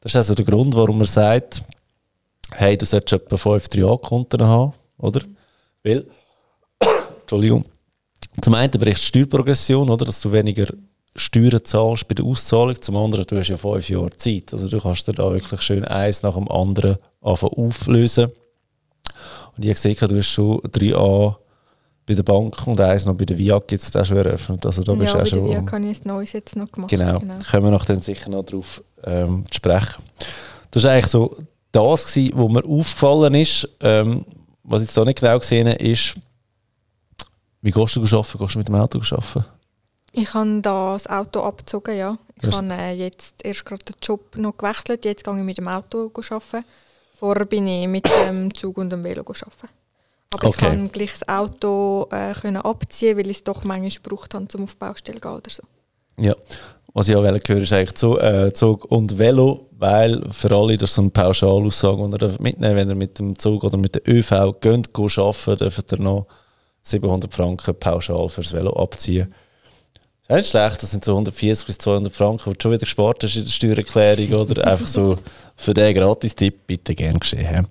Das 0.00 0.12
ist 0.12 0.16
also 0.16 0.34
der 0.34 0.44
Grund, 0.44 0.74
warum 0.74 0.98
man 0.98 1.06
sagt, 1.06 1.62
hey, 2.50 2.76
du 2.76 2.84
solltest 2.84 3.22
etwa 3.24 3.36
5 3.36 3.66
3a-Konten 3.66 4.42
haben, 4.42 4.72
oder? 4.98 5.20
Mhm. 5.24 5.36
Weil, 5.84 6.06
Entschuldigung, 7.20 7.64
zum 8.40 8.54
einen 8.54 8.70
bricht 8.72 9.00
die 9.00 9.06
Steuerprogression, 9.06 9.88
oder, 9.88 10.04
dass 10.04 10.20
du 10.20 10.32
weniger 10.32 10.66
Steuern 11.14 11.64
zahlst 11.64 12.08
bei 12.08 12.14
der 12.14 12.24
Auszahlung. 12.24 12.80
Zum 12.80 12.96
anderen, 12.96 13.26
du 13.26 13.36
hast 13.36 13.48
ja 13.48 13.56
fünf 13.56 13.88
Jahre 13.88 14.10
Zeit. 14.10 14.52
Also 14.52 14.68
du 14.68 14.80
kannst 14.80 15.06
dir 15.06 15.12
da 15.12 15.30
wirklich 15.30 15.60
schön 15.60 15.84
eins 15.84 16.22
nach 16.22 16.34
dem 16.34 16.50
anderen 16.50 16.96
auflösen. 17.20 18.30
Und 19.56 19.64
ich 19.64 19.70
habe 19.70 19.74
gesehen, 19.74 20.08
du 20.08 20.16
hast 20.16 20.26
schon 20.26 20.60
3a 20.60 21.36
bei 22.06 22.14
der 22.14 22.22
Bank 22.22 22.66
und 22.66 22.80
eins 22.80 23.04
noch 23.04 23.14
bei 23.14 23.24
der 23.24 23.38
VIAG 23.38 23.70
jetzt 23.70 23.96
auch 23.96 24.04
schon 24.04 24.16
eröffnet. 24.16 24.64
Also 24.66 24.82
da 24.82 24.94
bist 24.94 25.14
ja, 25.14 25.22
auch 25.22 25.26
schon, 25.26 25.44
VIAG 25.44 25.70
habe 25.70 25.86
ich 25.86 26.04
ein 26.04 26.08
neues 26.08 26.32
jetzt 26.32 26.56
noch 26.56 26.70
gemacht. 26.70 26.90
Genau, 26.90 27.18
genau. 27.18 27.34
kommen 27.50 27.64
wir 27.64 27.70
noch 27.70 27.84
dann 27.84 28.00
sicher 28.00 28.30
noch 28.30 28.44
darauf 28.44 28.82
ähm, 29.04 29.44
sprechen. 29.52 30.02
Das 30.70 30.84
war 30.84 30.92
eigentlich 30.92 31.06
so 31.06 31.36
das, 31.70 32.06
gewesen, 32.06 32.32
was 32.34 32.48
mir 32.48 32.64
aufgefallen 32.64 33.34
ist. 33.34 33.68
Ähm, 33.80 34.24
was 34.64 34.82
ich 34.82 34.88
jetzt 34.88 34.98
auch 34.98 35.04
nicht 35.04 35.20
genau 35.20 35.38
gesehen 35.38 35.68
habe, 35.68 35.78
ist, 35.78 36.14
wie 37.60 37.70
gehst 37.70 37.96
du 37.96 38.00
arbeiten? 38.00 38.38
Gehst 38.38 38.54
du 38.54 38.58
mit 38.58 38.68
dem 38.68 38.74
Auto 38.74 38.98
arbeiten? 38.98 39.44
Ich 40.12 40.34
habe 40.34 40.60
das 40.60 41.06
Auto 41.06 41.40
abgezogen, 41.40 41.96
ja. 41.96 42.18
Ich 42.42 42.52
habe 42.52 42.72
äh, 42.72 42.92
jetzt 42.92 43.44
erst 43.44 43.64
gerade 43.64 43.84
den 43.84 43.96
Job 44.02 44.36
noch 44.36 44.56
gewechselt. 44.56 45.04
Jetzt 45.04 45.24
gehe 45.24 45.36
ich 45.36 45.42
mit 45.42 45.58
dem 45.58 45.68
Auto 45.68 46.10
arbeiten. 46.14 46.64
Vorher 47.14 47.46
bin 47.46 47.66
ich 47.66 47.88
mit 47.88 48.06
dem 48.06 48.52
Zug 48.54 48.78
und 48.78 48.90
dem 48.90 49.04
Velo 49.04 49.22
arbeiten. 49.22 49.68
Aber 50.34 50.48
okay. 50.48 50.50
ich 50.50 50.56
kann 50.56 50.92
gleich 50.92 51.12
das 51.12 51.28
Auto 51.28 52.08
äh, 52.10 52.32
können 52.34 52.56
abziehen, 52.56 53.16
weil 53.16 53.30
ich 53.30 53.38
es 53.38 53.44
doch 53.44 53.64
manchmal 53.64 53.90
gebraucht 53.90 54.34
habe, 54.34 54.46
um 54.54 54.64
auf 54.64 54.72
die 54.72 54.78
Baustelle 54.78 55.20
zu 55.20 55.28
gehen 55.28 55.36
oder 55.36 55.50
so. 55.50 55.62
Ja, 56.18 56.34
was 56.94 57.08
ich 57.08 57.16
auch 57.16 57.22
hören 57.22 57.36
ist 57.36 57.72
eigentlich 57.72 57.94
Zug, 57.94 58.20
äh, 58.20 58.52
Zug 58.52 58.84
und 58.86 59.18
Velo, 59.18 59.68
weil 59.78 60.22
für 60.30 60.50
alle 60.54 60.76
das 60.76 60.90
ist 60.90 60.96
so 60.96 61.02
eine 61.02 61.10
Pauschalaussage, 61.10 62.08
die 62.10 62.24
ihr 62.24 62.36
mitnehmen 62.40 62.76
wenn 62.76 62.88
ihr 62.90 62.94
mit 62.94 63.18
dem 63.18 63.38
Zug 63.38 63.64
oder 63.64 63.78
mit 63.78 63.94
der 63.94 64.02
ÖV 64.06 64.60
geht, 64.60 64.90
arbeiten, 64.94 65.56
dürft 65.58 65.92
ihr 65.92 65.98
noch 65.98 66.26
700 66.82 67.32
Franken 67.32 67.74
pauschal 67.78 68.28
fürs 68.28 68.52
Velo 68.52 68.72
abziehen. 68.72 69.32
Das 70.32 70.46
ist 70.46 70.54
nicht 70.54 70.62
schlecht, 70.62 70.82
das 70.82 70.90
sind 70.92 71.04
so 71.04 71.12
140 71.12 71.66
bis 71.66 71.76
200 71.76 72.10
Franken, 72.10 72.50
die 72.50 72.56
du 72.56 72.62
schon 72.62 72.72
wieder 72.72 72.80
gespart 72.80 73.22
hast 73.22 73.36
in 73.36 73.44
der 73.44 73.50
Steuererklärung 73.50 74.32
oder 74.40 74.66
einfach 74.72 74.86
so 74.86 75.18
für 75.56 75.74
den 75.74 75.94
Gratis-Tipp 75.94 76.66
bitte 76.66 76.94
gern 76.94 77.18
geschehen. 77.18 77.68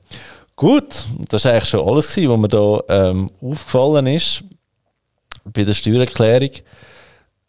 Gut, 0.55 1.05
das 1.29 1.45
war 1.45 1.53
eigentlich 1.53 1.69
schon 1.69 1.89
alles, 1.89 2.13
gewesen, 2.13 2.29
was 2.29 2.37
mir 2.37 2.47
da 2.47 2.83
ähm, 2.87 3.27
aufgefallen 3.41 4.05
ist 4.05 4.43
bei 5.43 5.63
der 5.63 5.73
Steuererklärung. 5.73 6.51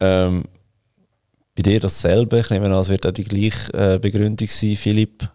Ähm, 0.00 0.44
bei 1.54 1.62
dir 1.62 1.78
dasselbe. 1.78 2.38
Ich 2.38 2.48
nehme 2.48 2.64
an, 2.64 2.72
es 2.72 2.88
wird 2.88 3.06
auch 3.06 3.10
die 3.10 3.24
gleiche 3.24 3.74
äh, 3.74 3.98
Begründung 3.98 4.48
sein, 4.48 4.76
Philipp. 4.76 5.28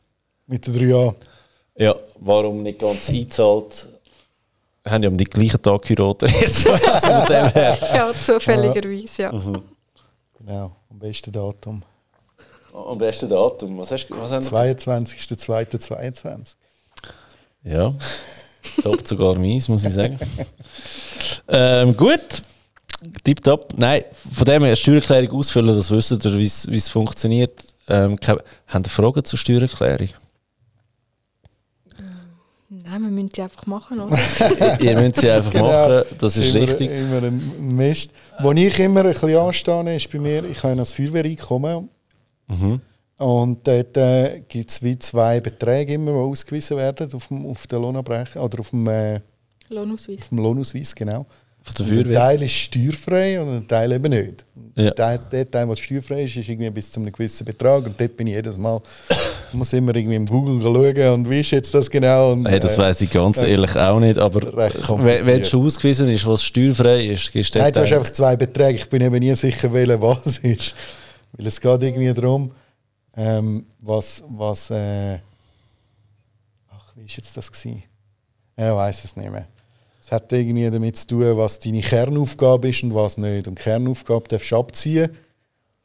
Mit 0.47 0.65
den 0.65 0.75
drei 0.75 0.85
Jahren. 0.85 1.15
Ja, 1.77 1.95
warum 2.19 2.63
nicht 2.63 2.79
ganz 2.79 3.09
eingezahlt? 3.09 3.89
Wir 4.87 4.93
haben 4.93 5.03
ja 5.03 5.09
am 5.09 5.17
gleichen 5.17 5.61
Tag 5.61 5.81
geheiratet. 5.81 6.33
also. 6.41 6.69
Ja, 7.93 8.09
zufälligerweise, 8.13 9.23
ja. 9.23 9.31
Genau, 9.31 10.71
am 10.89 10.97
besten 10.97 11.29
Datum. 11.29 11.83
Am 12.73 12.97
besten 12.97 13.27
Datum. 13.27 13.77
Was 13.79 13.91
hast 13.91 14.07
du? 14.07 14.17
Was 14.17 14.31
haben 14.31 14.45
22.02.22. 14.45 16.55
Ja, 17.65 17.93
top 18.81 19.05
sogar 19.05 19.37
meins, 19.37 19.67
muss 19.67 19.83
ich 19.83 19.91
sagen. 19.91 20.17
ähm, 21.49 21.97
gut, 21.97 22.41
tipptopp. 23.25 23.73
Nein, 23.75 24.05
von 24.31 24.45
dem 24.45 24.63
her 24.63 24.77
Steuererklärung 24.77 25.37
ausfüllen, 25.37 25.75
das 25.75 25.91
wisst 25.91 26.11
ihr, 26.11 26.33
wie 26.33 26.45
es 26.45 26.87
funktioniert. 26.87 27.59
Ähm, 27.89 28.17
habt 28.67 28.87
ihr 28.87 28.89
Fragen 28.89 29.25
zur 29.25 29.37
Steuererklärung? 29.37 30.11
Nein, 32.83 33.01
wir 33.01 33.09
müssen 33.09 33.29
die 33.29 33.41
einfach 33.41 33.65
machen, 33.65 33.99
oder? 33.99 34.17
Ihr 34.81 34.99
müsst 35.01 35.21
sie 35.21 35.29
einfach 35.29 35.51
Genau. 35.51 35.65
machen, 35.65 36.03
das 36.19 36.37
ist 36.37 36.53
immer, 36.55 36.67
richtig. 36.67 36.91
Immer 36.91 37.23
ein 37.23 37.67
Mist. 37.75 38.11
Wo 38.39 38.51
ich 38.51 38.79
immer 38.79 39.01
ein 39.05 39.13
bisschen 39.13 39.37
anstehe, 39.37 39.95
ist 39.95 40.11
bei 40.11 40.19
mir, 40.19 40.43
ich 40.45 40.61
habe 40.63 40.73
in 40.73 40.77
das 40.79 40.93
Feuerwehreinkommen. 40.93 41.89
Mhm. 42.47 42.81
Und 43.19 43.67
dort 43.67 43.97
äh, 43.97 44.41
gibt 44.47 44.69
es 44.69 44.83
wie 44.83 44.97
zwei 44.99 45.39
Beträge 45.41 45.93
immer, 45.95 46.11
die 46.11 46.17
ausgewiesen 46.17 46.77
werden 46.77 47.11
auf 47.13 47.27
dem, 47.29 47.45
auf 47.47 47.65
den 47.67 47.81
Lohnabrechnung 47.81 48.43
oder 48.45 48.59
auf 48.59 48.69
dem, 48.69 48.87
äh, 48.87 49.21
Lohnausweis. 49.69 50.19
auf 50.21 50.29
dem 50.29 50.37
Lohnausweis, 50.37 50.93
genau. 50.95 51.25
Von 51.75 51.85
der 51.87 52.05
ein. 52.05 52.13
Teil 52.13 52.41
ist 52.43 52.53
steuerfrei 52.53 53.41
und 53.41 53.49
ein 53.49 53.67
Teil 53.67 53.91
eben 53.91 54.09
nicht. 54.09 54.45
Ja. 54.75 54.91
Der, 54.91 55.17
der 55.17 55.49
Teil, 55.49 55.67
der 55.67 55.75
steuerfrei 55.75 56.23
ist, 56.23 56.35
ist 56.35 56.47
irgendwie 56.47 56.69
bis 56.69 56.91
zu 56.91 56.99
einem 56.99 57.11
gewissen 57.11 57.43
Betrag. 57.45 57.85
Und 57.85 57.99
dort 57.99 58.15
bin 58.15 58.27
ich 58.27 58.33
jedes 58.33 58.57
Mal, 58.57 58.79
muss 59.51 59.73
immer 59.73 59.95
irgendwie 59.95 60.15
im 60.15 60.25
Google 60.25 60.61
schauen 60.61 61.13
und 61.13 61.29
wie 61.29 61.39
ist 61.41 61.51
jetzt 61.51 61.73
das 61.73 61.89
genau. 61.89 62.33
Und, 62.33 62.47
Hey, 62.47 62.59
das 62.59 62.75
äh, 62.75 62.77
weiß 62.77 63.01
ich 63.01 63.09
ganz 63.09 63.41
äh, 63.41 63.51
ehrlich 63.51 63.75
auch 63.75 63.99
nicht, 63.99 64.17
aber 64.17 64.55
wenn 64.55 65.45
schon 65.45 65.65
ausgewiesen 65.65 66.09
ist, 66.09 66.25
was 66.25 66.43
steuerfrei 66.43 67.05
ist, 67.05 67.31
gibst 67.31 67.55
du 67.55 67.59
Nein, 67.59 67.73
du 67.73 67.81
hast 67.81 67.91
einfach 67.91 68.11
zwei 68.11 68.35
Beträge. 68.35 68.77
Ich 68.77 68.89
bin 68.89 69.01
eben 69.01 69.19
nie 69.19 69.35
sicher, 69.35 69.71
welcher 69.73 70.01
was 70.01 70.37
ist. 70.37 70.75
Weil 71.33 71.47
es 71.47 71.59
geht 71.59 71.83
irgendwie 71.83 72.13
darum, 72.13 72.51
ähm, 73.15 73.65
was, 73.79 74.23
was, 74.29 74.69
äh, 74.69 75.17
ach, 76.69 76.93
wie 76.95 77.05
ist 77.05 77.17
jetzt 77.17 77.35
das 77.35 77.51
gewesen? 77.51 77.83
Ich 78.55 78.63
weiß 78.63 79.03
es 79.03 79.15
nicht 79.15 79.31
mehr. 79.31 79.47
Es 80.07 80.11
hat 80.13 80.31
irgendwie 80.31 80.69
damit 80.71 80.95
zu 80.95 81.05
tun, 81.07 81.35
was 81.37 81.59
deine 81.59 81.81
Kernaufgabe 81.81 82.69
ist 82.69 82.81
und 82.81 82.95
was 82.95 83.17
nicht. 83.17 83.45
Und 83.49 83.59
die 83.59 83.63
Kernaufgabe 83.63 84.25
darfst 84.29 84.51
du 84.51 84.55
abziehen 84.57 85.09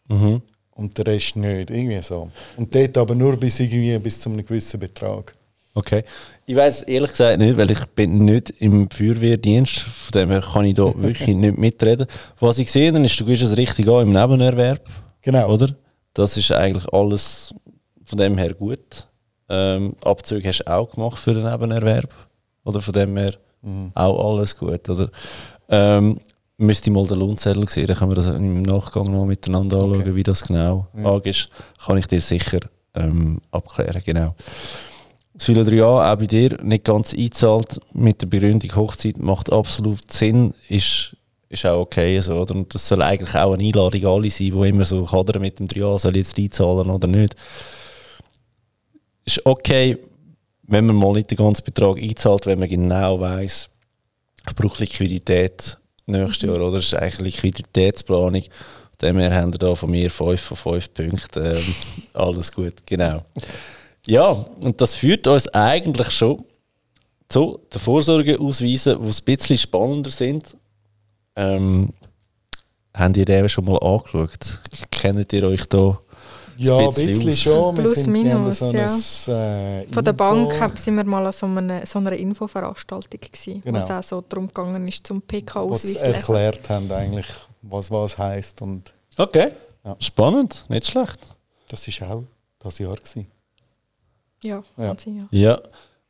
Mhm. 0.08 0.42
und 0.76 0.96
der 0.96 1.06
Rest 1.08 1.34
nicht. 1.34 1.70
Irgendwie 1.72 2.00
so. 2.02 2.30
Und 2.56 2.72
dort 2.72 2.96
aber 2.98 3.16
nur 3.16 3.36
bis, 3.36 3.58
irgendwie, 3.58 3.98
bis 3.98 4.20
zu 4.20 4.30
einem 4.30 4.46
gewissen 4.46 4.78
Betrag. 4.78 5.34
Okay. 5.74 6.04
Ich 6.46 6.54
weiß 6.54 6.82
ehrlich 6.82 7.10
gesagt 7.10 7.38
nicht, 7.40 7.56
weil 7.56 7.72
ich 7.72 7.84
bin 7.96 8.24
nicht 8.24 8.50
im 8.60 8.88
Feuerwehrdienst, 8.90 9.80
von 9.80 10.12
dem 10.20 10.30
her 10.30 10.40
kann 10.40 10.66
ich 10.66 10.74
da 10.74 10.84
wirklich 11.02 11.36
nicht 11.36 11.58
mitreden. 11.58 12.06
Was 12.38 12.58
ich 12.58 12.70
sehe, 12.70 12.96
ist, 12.96 13.18
du 13.20 13.24
gehst 13.24 13.42
es 13.42 13.56
richtig 13.56 13.88
an 13.88 14.02
im 14.06 14.12
Nebenerwerb, 14.12 14.88
Genau. 15.22 15.50
oder? 15.52 15.74
Das 16.14 16.36
ist 16.36 16.52
eigentlich 16.52 16.86
alles 16.92 17.52
von 18.04 18.18
dem 18.18 18.38
her 18.38 18.54
gut. 18.54 19.08
Ähm, 19.48 19.96
Abzüge 20.04 20.46
hast 20.48 20.60
du 20.60 20.70
auch 20.70 20.92
gemacht 20.92 21.18
für 21.18 21.34
den 21.34 21.42
Nebenerwerb, 21.42 22.08
oder 22.64 22.80
von 22.80 22.92
dem 22.94 23.16
her 23.16 23.34
auch 23.94 24.36
alles 24.36 24.56
gut, 24.56 24.88
oder? 24.88 25.10
Ähm, 25.68 26.18
müsste 26.58 26.90
mal 26.90 27.06
den 27.06 27.18
Lohnzettel 27.18 27.68
sehen, 27.68 27.86
dann 27.86 27.96
können 27.96 28.10
wir 28.10 28.16
das 28.16 28.28
im 28.28 28.62
Nachgang 28.62 29.10
noch 29.10 29.24
miteinander 29.24 29.78
anschauen, 29.82 30.00
Okay. 30.02 30.14
wie 30.14 30.22
das 30.22 30.44
genau 30.44 30.86
angeht. 30.94 31.48
Kann 31.84 31.98
ich 31.98 32.06
dir 32.06 32.20
sicher 32.20 32.60
ähm, 32.94 33.40
abklären, 33.50 34.02
genau. 34.04 34.34
Das 35.34 35.46
viele 35.46 35.64
drei 35.64 35.76
Jahre 35.76 36.12
auch 36.12 36.18
bei 36.18 36.26
dir 36.26 36.58
nicht 36.62 36.84
ganz 36.84 37.14
eingezahlt 37.14 37.80
mit 37.94 38.20
der 38.20 38.26
Begründung 38.26 38.74
Hochzeit 38.76 39.16
macht 39.18 39.50
absolut 39.50 40.12
Sinn, 40.12 40.52
ist, 40.68 41.16
ist 41.48 41.66
auch 41.66 41.80
okay 41.80 42.20
so, 42.20 42.34
oder? 42.34 42.54
Und 42.54 42.74
das 42.74 42.86
soll 42.86 43.02
eigentlich 43.02 43.34
auch 43.34 43.54
eine 43.54 43.64
Einladung 43.64 44.04
alle 44.04 44.30
sein, 44.30 44.52
die 44.52 44.68
immer 44.68 44.84
so 44.84 45.10
hadern 45.10 45.40
mit 45.40 45.58
dem 45.58 45.68
drei 45.68 45.80
Jahren, 45.80 45.98
soll 45.98 46.16
ich 46.16 46.26
jetzt 46.26 46.38
einzahlen 46.38 46.90
oder 46.90 47.08
nicht. 47.08 47.34
Ist 49.24 49.44
okay, 49.46 49.98
wenn 50.62 50.86
man 50.86 50.96
mal 50.96 51.12
nicht 51.12 51.30
den 51.30 51.38
ganzen 51.38 51.64
Betrag 51.64 51.98
einzahlt, 51.98 52.46
wenn 52.46 52.58
man 52.58 52.68
genau 52.68 53.20
weiß, 53.20 53.68
ich 54.48 54.54
brauche 54.54 54.82
Liquidität 54.82 55.78
nächstes 56.06 56.42
Jahr, 56.42 56.56
oder? 56.56 56.76
Das 56.76 56.86
ist 56.86 56.94
eigentlich 56.94 57.42
Liquiditätsplanung. 57.42 58.42
Dem 59.00 59.18
her 59.18 59.34
haben 59.34 59.52
wir 59.52 59.58
da 59.58 59.74
von 59.74 59.90
mir 59.90 60.10
5 60.10 60.40
von 60.40 60.56
5 60.56 60.94
Punkten. 60.94 61.46
Ähm, 61.46 61.74
alles 62.14 62.52
gut, 62.52 62.74
genau. 62.86 63.24
Ja, 64.06 64.30
und 64.30 64.80
das 64.80 64.94
führt 64.94 65.26
uns 65.26 65.48
eigentlich 65.48 66.10
schon 66.10 66.44
zu 67.28 67.60
den 67.72 67.80
Vorsorgeausweisen, 67.80 68.98
die 69.00 69.08
ein 69.08 69.24
bisschen 69.24 69.58
spannender 69.58 70.10
sind. 70.10 70.56
Ähm, 71.34 71.92
habt 72.94 73.16
ihr 73.16 73.24
den 73.24 73.48
schon 73.48 73.64
mal 73.64 73.78
angeschaut? 73.78 74.60
Kennt 74.90 75.32
ihr 75.32 75.44
euch 75.44 75.64
da? 75.66 75.98
Ja, 76.66 76.78
ein 76.78 76.86
bisschen 76.88 77.08
bisschen 77.08 77.36
schon. 77.36 77.76
Wir, 77.76 77.82
Plus, 77.84 77.94
sind, 77.96 78.14
wir 78.14 78.22
minus, 78.24 78.58
so 78.58 78.70
ja. 78.72 78.86
ein, 78.86 79.82
äh, 79.82 79.92
Von 79.92 80.04
der 80.04 80.12
Bank 80.12 80.78
sind 80.78 80.96
wir 80.96 81.04
mal 81.04 81.26
an 81.26 81.32
so 81.32 81.46
einer, 81.46 81.86
so 81.86 81.98
einer 81.98 82.12
Infoveranstaltung 82.12 83.20
gewesen, 83.20 83.60
Genau. 83.62 83.78
wo 83.80 83.84
es 83.84 83.90
auch 83.90 84.02
so 84.02 84.20
darum 84.28 84.48
gegangen 84.48 84.86
ist, 84.88 85.06
zum 85.06 85.18
was 85.18 85.26
PK-Ausweis 85.26 85.84
lesen. 85.84 86.04
erklärt 86.04 86.68
haben, 86.70 86.90
eigentlich, 86.92 87.26
was 87.62 87.90
was 87.90 88.16
heisst. 88.18 88.60
Und 88.62 88.92
Okay. 89.16 89.48
Ja. 89.84 89.96
Spannend, 89.98 90.64
nicht 90.68 90.86
schlecht. 90.86 91.18
das 91.68 91.86
war 92.00 92.10
auch 92.16 92.22
das 92.60 92.78
Jahr. 92.78 92.94
Gewesen. 92.96 93.26
Ja, 94.44 94.62
Ja. 94.76 94.86
kann 94.88 94.98
sein, 94.98 95.28
ja. 95.30 95.38
Ja. 95.52 95.60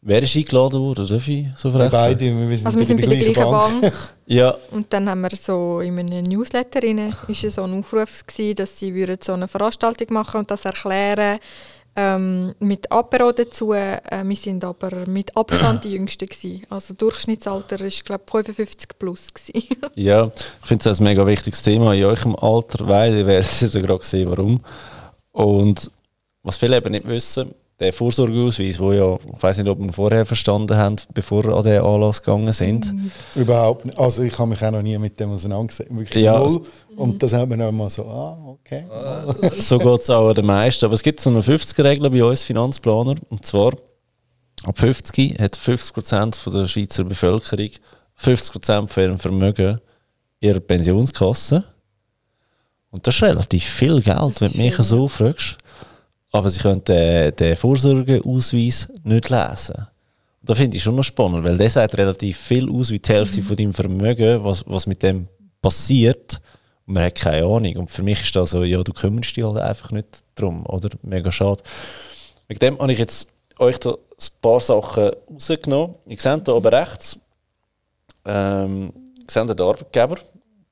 Wer 0.04 0.20
ist 0.24 0.34
eingeladen 0.34 0.80
worden? 0.80 1.06
Darf 1.06 1.28
ich 1.28 1.46
so 1.56 1.72
Wir 1.72 1.80
frech? 1.80 1.90
beide, 1.92 2.20
wir 2.24 2.56
sind, 2.56 2.66
Also 2.66 2.78
wir 2.78 2.84
sind 2.86 3.00
bei 3.00 3.06
der 3.06 3.18
gleichen 3.18 3.50
Bank. 3.50 3.92
Ja, 4.26 4.54
Und 4.70 4.92
dann 4.92 5.08
haben 5.08 5.20
wir 5.20 5.30
so 5.36 5.80
in 5.80 5.98
einem 5.98 6.24
Newsletter 6.24 6.82
rein, 6.82 7.14
ist 7.28 7.42
so 7.50 7.62
ein 7.62 7.78
Aufruf 7.78 8.24
gewesen, 8.26 8.54
dass 8.56 8.78
sie 8.78 8.94
würden 8.94 9.18
so 9.22 9.32
eine 9.34 9.46
Veranstaltung 9.46 10.12
machen 10.12 10.40
und 10.40 10.50
das 10.50 10.64
erklären 10.64 11.38
ähm, 11.94 12.54
mit 12.58 12.90
Apero 12.90 13.30
dazu. 13.32 13.74
Äh, 13.74 14.00
wir 14.24 14.36
sind 14.36 14.64
aber 14.64 15.06
mit 15.06 15.36
Abstand 15.36 15.84
die 15.84 15.90
Jüngsten 15.92 16.26
gewesen. 16.26 16.62
Also 16.70 16.94
Durchschnittsalter 16.94 17.80
ist 17.82 18.04
glaube 18.04 18.24
55 18.28 18.98
plus 18.98 19.32
gewesen. 19.32 19.68
Ja, 19.94 20.30
ich 20.34 20.66
finde 20.66 20.88
es 20.90 20.98
ein 20.98 21.04
mega 21.04 21.24
wichtiges 21.26 21.62
Thema 21.62 21.94
in 21.94 22.04
eurem 22.04 22.34
Alter, 22.36 22.88
weil 22.88 23.14
ihr 23.18 23.26
werdet 23.26 23.60
ja 23.72 23.80
gerade 23.80 23.98
gesehen, 24.00 24.30
warum. 24.30 24.60
Und 25.32 25.90
was 26.42 26.56
viele 26.56 26.76
eben 26.78 26.90
nicht 26.90 27.06
wissen, 27.06 27.54
der 27.82 27.92
Vorsorgeausweis, 27.92 28.78
wo 28.78 28.92
ja, 28.92 29.14
ich 29.14 29.42
weiß 29.42 29.58
nicht, 29.58 29.68
ob 29.68 29.80
wir 29.80 29.92
vorher 29.92 30.24
verstanden 30.24 30.76
haben, 30.76 30.96
bevor 31.12 31.44
wir 31.44 31.54
an 31.54 31.64
den 31.64 31.82
Anlass 31.82 32.22
gegangen 32.22 32.52
sind. 32.52 32.94
Überhaupt 33.34 33.84
nicht. 33.84 33.98
Also 33.98 34.22
ich 34.22 34.38
habe 34.38 34.50
mich 34.50 34.64
auch 34.64 34.70
noch 34.70 34.82
nie 34.82 34.96
mit 34.98 35.18
dem 35.18 35.30
auseinandergesetzt. 35.30 35.90
Wirklich 35.90 36.24
Ja, 36.24 36.38
null. 36.38 36.62
Und 36.96 37.22
das 37.22 37.32
hat 37.32 37.48
man 37.48 37.60
auch 37.60 37.72
mal 37.72 37.90
so, 37.90 38.04
ah, 38.04 38.38
okay. 38.46 38.84
So 39.58 39.78
geht 39.78 40.00
es 40.00 40.10
auch 40.10 40.28
an 40.28 40.34
den 40.34 40.46
meisten. 40.46 40.84
Aber 40.84 40.94
es 40.94 41.02
gibt 41.02 41.20
so 41.20 41.30
eine 41.30 41.40
50er-Regel 41.40 42.08
bei 42.10 42.22
uns 42.22 42.44
Finanzplaner. 42.44 43.16
Und 43.30 43.44
zwar, 43.44 43.72
ab 44.64 44.78
50 44.78 45.40
hat 45.40 45.56
50% 45.56 46.36
von 46.36 46.52
der 46.52 46.66
Schweizer 46.66 47.04
Bevölkerung 47.04 47.70
50% 48.20 48.88
von 48.88 49.02
ihrem 49.02 49.18
Vermögen 49.18 49.80
ihrer 50.38 50.60
Pensionskasse. 50.60 51.64
Und 52.90 53.06
das 53.06 53.16
ist 53.16 53.22
relativ 53.22 53.64
viel 53.64 54.00
Geld, 54.00 54.40
wenn 54.40 54.52
du 54.52 54.58
mich 54.58 54.76
so 54.76 55.08
fragst. 55.08 55.58
Aber 56.32 56.48
sie 56.48 56.60
können 56.60 56.82
den, 56.84 57.36
den 57.36 57.56
Vorsorgeausweis 57.56 58.88
nicht 59.04 59.28
lesen. 59.28 59.86
Und 60.40 60.50
das 60.50 60.58
finde 60.58 60.76
ich 60.76 60.82
schon 60.82 60.96
noch 60.96 61.04
spannend, 61.04 61.44
weil 61.44 61.56
der 61.56 61.70
sagt 61.70 61.96
relativ 61.96 62.38
viel 62.38 62.68
aus, 62.70 62.90
wie 62.90 62.98
die 62.98 63.12
Hälfte 63.12 63.42
von 63.42 63.54
deinem 63.54 63.74
Vermögen, 63.74 64.42
was, 64.42 64.64
was 64.66 64.86
mit 64.86 65.02
dem 65.02 65.28
passiert. 65.60 66.40
Und 66.86 66.94
man 66.94 67.04
hat 67.04 67.14
keine 67.14 67.46
Ahnung. 67.46 67.76
Und 67.76 67.90
für 67.90 68.02
mich 68.02 68.22
ist 68.22 68.34
das 68.34 68.50
so, 68.50 68.64
ja, 68.64 68.82
du 68.82 68.92
kümmerst 68.92 69.36
dich 69.36 69.44
halt 69.44 69.58
einfach 69.58 69.92
nicht 69.92 70.24
drum, 70.34 70.66
oder? 70.66 70.88
Mega 71.02 71.30
schade. 71.30 71.62
Wegen 72.48 72.58
dem 72.58 72.78
habe 72.78 72.92
ich 72.92 72.98
jetzt 72.98 73.28
euch 73.58 73.78
da 73.78 73.90
ein 73.90 74.40
paar 74.40 74.60
Sachen 74.60 75.10
rausgenommen. 75.30 75.96
Ihr 76.06 76.18
seht 76.18 76.44
hier 76.44 76.54
oben 76.54 76.74
rechts, 76.74 77.18
ähm, 78.24 78.92
seht 79.28 79.48
den 79.48 79.60
Arbeitgeber. 79.60 80.18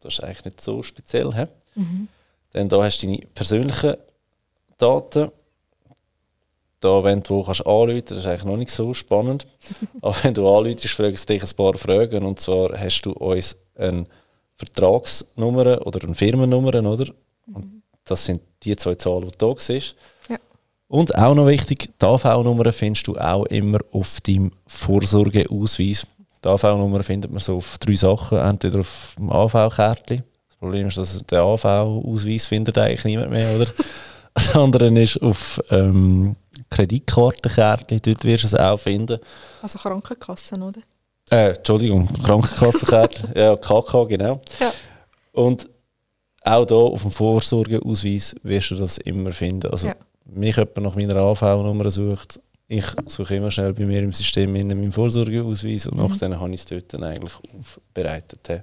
Das 0.01 0.15
ist 0.15 0.25
eigentlich 0.25 0.45
nicht 0.47 0.61
so 0.61 0.83
speziell. 0.83 1.33
He? 1.35 1.45
Dann 2.53 2.69
da 2.69 2.83
hast 2.83 3.03
du 3.03 3.07
deine 3.07 3.19
persönlichen 3.35 3.95
Daten. 4.79 5.31
Da, 6.81 7.05
wenn 7.05 7.23
du 7.23 7.43
kannst 7.43 7.67
anrufen, 7.67 8.03
das 8.07 8.19
ist 8.19 8.27
eigentlich 8.27 8.45
noch 8.45 8.57
nicht 8.57 8.71
so 8.71 8.95
spannend. 8.95 9.47
Aber 10.01 10.17
wenn 10.23 10.35
du 10.35 10.49
anrufst, 10.49 10.89
fragen 10.89 11.17
sie 11.17 11.27
dich 11.27 11.43
ein 11.43 11.57
paar 11.57 11.75
Fragen. 11.75 12.25
Und 12.25 12.41
zwar 12.41 12.79
hast 12.79 13.03
du 13.03 13.13
uns 13.13 13.57
eine 13.77 14.07
Vertragsnummer 14.57 15.87
oder 15.87 16.05
eine 16.05 16.15
Firmennummer, 16.15 16.75
oder? 16.75 17.13
Und 17.53 17.83
das 18.05 18.25
sind 18.25 18.41
die 18.63 18.77
zwei 18.77 18.95
Zahlen, 18.95 19.29
die 19.29 19.39
du 19.39 19.55
da 19.55 19.61
siehst. 19.61 19.95
Ja. 20.29 20.37
Und 20.89 21.15
auch 21.17 21.35
noch 21.35 21.47
wichtig, 21.47 21.91
die 22.01 22.05
AV-Nummer 22.05 22.73
findest 22.73 23.07
du 23.07 23.17
auch 23.17 23.45
immer 23.47 23.79
auf 23.93 24.21
deinem 24.23 24.53
Vorsorgeausweis. 24.67 26.07
Die 26.43 26.49
AV-Nummer 26.49 27.03
findet 27.03 27.31
man 27.31 27.41
so 27.41 27.59
auf 27.59 27.79
drei 27.79 27.95
Sachen. 27.95 28.39
Entweder 28.39 28.81
auf 28.81 29.15
dem 29.19 29.31
AV-Kärtchen. 29.31 30.25
Das 30.49 30.57
Problem 30.57 30.89
ist, 30.89 30.97
dass 30.97 31.19
der 31.27 31.43
AV-Ausweis 31.43 32.47
findet 32.47 32.79
eigentlich 32.79 33.05
niemand 33.05 33.31
mehr, 33.31 33.55
oder? 33.55 33.67
Das 34.33 34.55
andere 34.55 34.89
ist 35.01 35.21
auf 35.21 35.61
ähm, 35.71 36.37
Kreditkartenkärtchen, 36.71 38.01
dort 38.03 38.25
wirst 38.25 38.43
du 38.45 38.47
es 38.49 38.55
auch 38.55 38.79
finden. 38.79 39.19
Also 39.63 39.79
Krankenkassen, 39.79 40.63
oder? 40.63 40.81
Äh, 41.31 41.55
Entschuldigung, 41.57 42.07
Krankenkassenkärtchen, 42.25 43.31
ja, 43.35 43.57
KK, 43.57 44.05
genau. 44.07 44.41
Ja. 44.59 44.73
Und 45.33 45.69
auch 46.43 46.67
hier 46.67 46.77
auf 46.77 47.03
dem 47.03 47.11
Vorsorgeausweis 47.11 48.35
wirst 48.43 48.71
du 48.71 48.75
das 48.77 48.99
immer 48.99 49.33
finden. 49.33 49.71
Also, 49.71 49.89
Ja. 49.89 49.95
mich 50.25 50.57
jemand 50.57 50.77
nach 50.79 50.95
meiner 50.97 51.17
AV-Nummer 51.17 51.91
sucht, 51.91 52.41
ich 52.67 52.85
suche 53.07 53.35
immer 53.37 53.51
schnell 53.51 53.73
bei 53.75 53.85
mir 53.85 53.99
im 54.01 54.13
System 54.13 54.55
in 54.55 54.69
meinen 54.69 54.93
Vorsorgeausweis 54.93 55.87
und 55.87 55.99
Mhm. 55.99 56.07
nachdem 56.09 56.39
habe 56.41 56.55
ich 56.55 56.61
es 56.61 56.67
dort 56.67 56.93
dann 56.93 57.05
eigentlich 57.05 57.33
aufbereitet. 57.59 58.63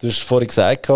Du 0.00 0.08
hast 0.08 0.18
vorhin 0.22 0.48
gesagt, 0.48 0.88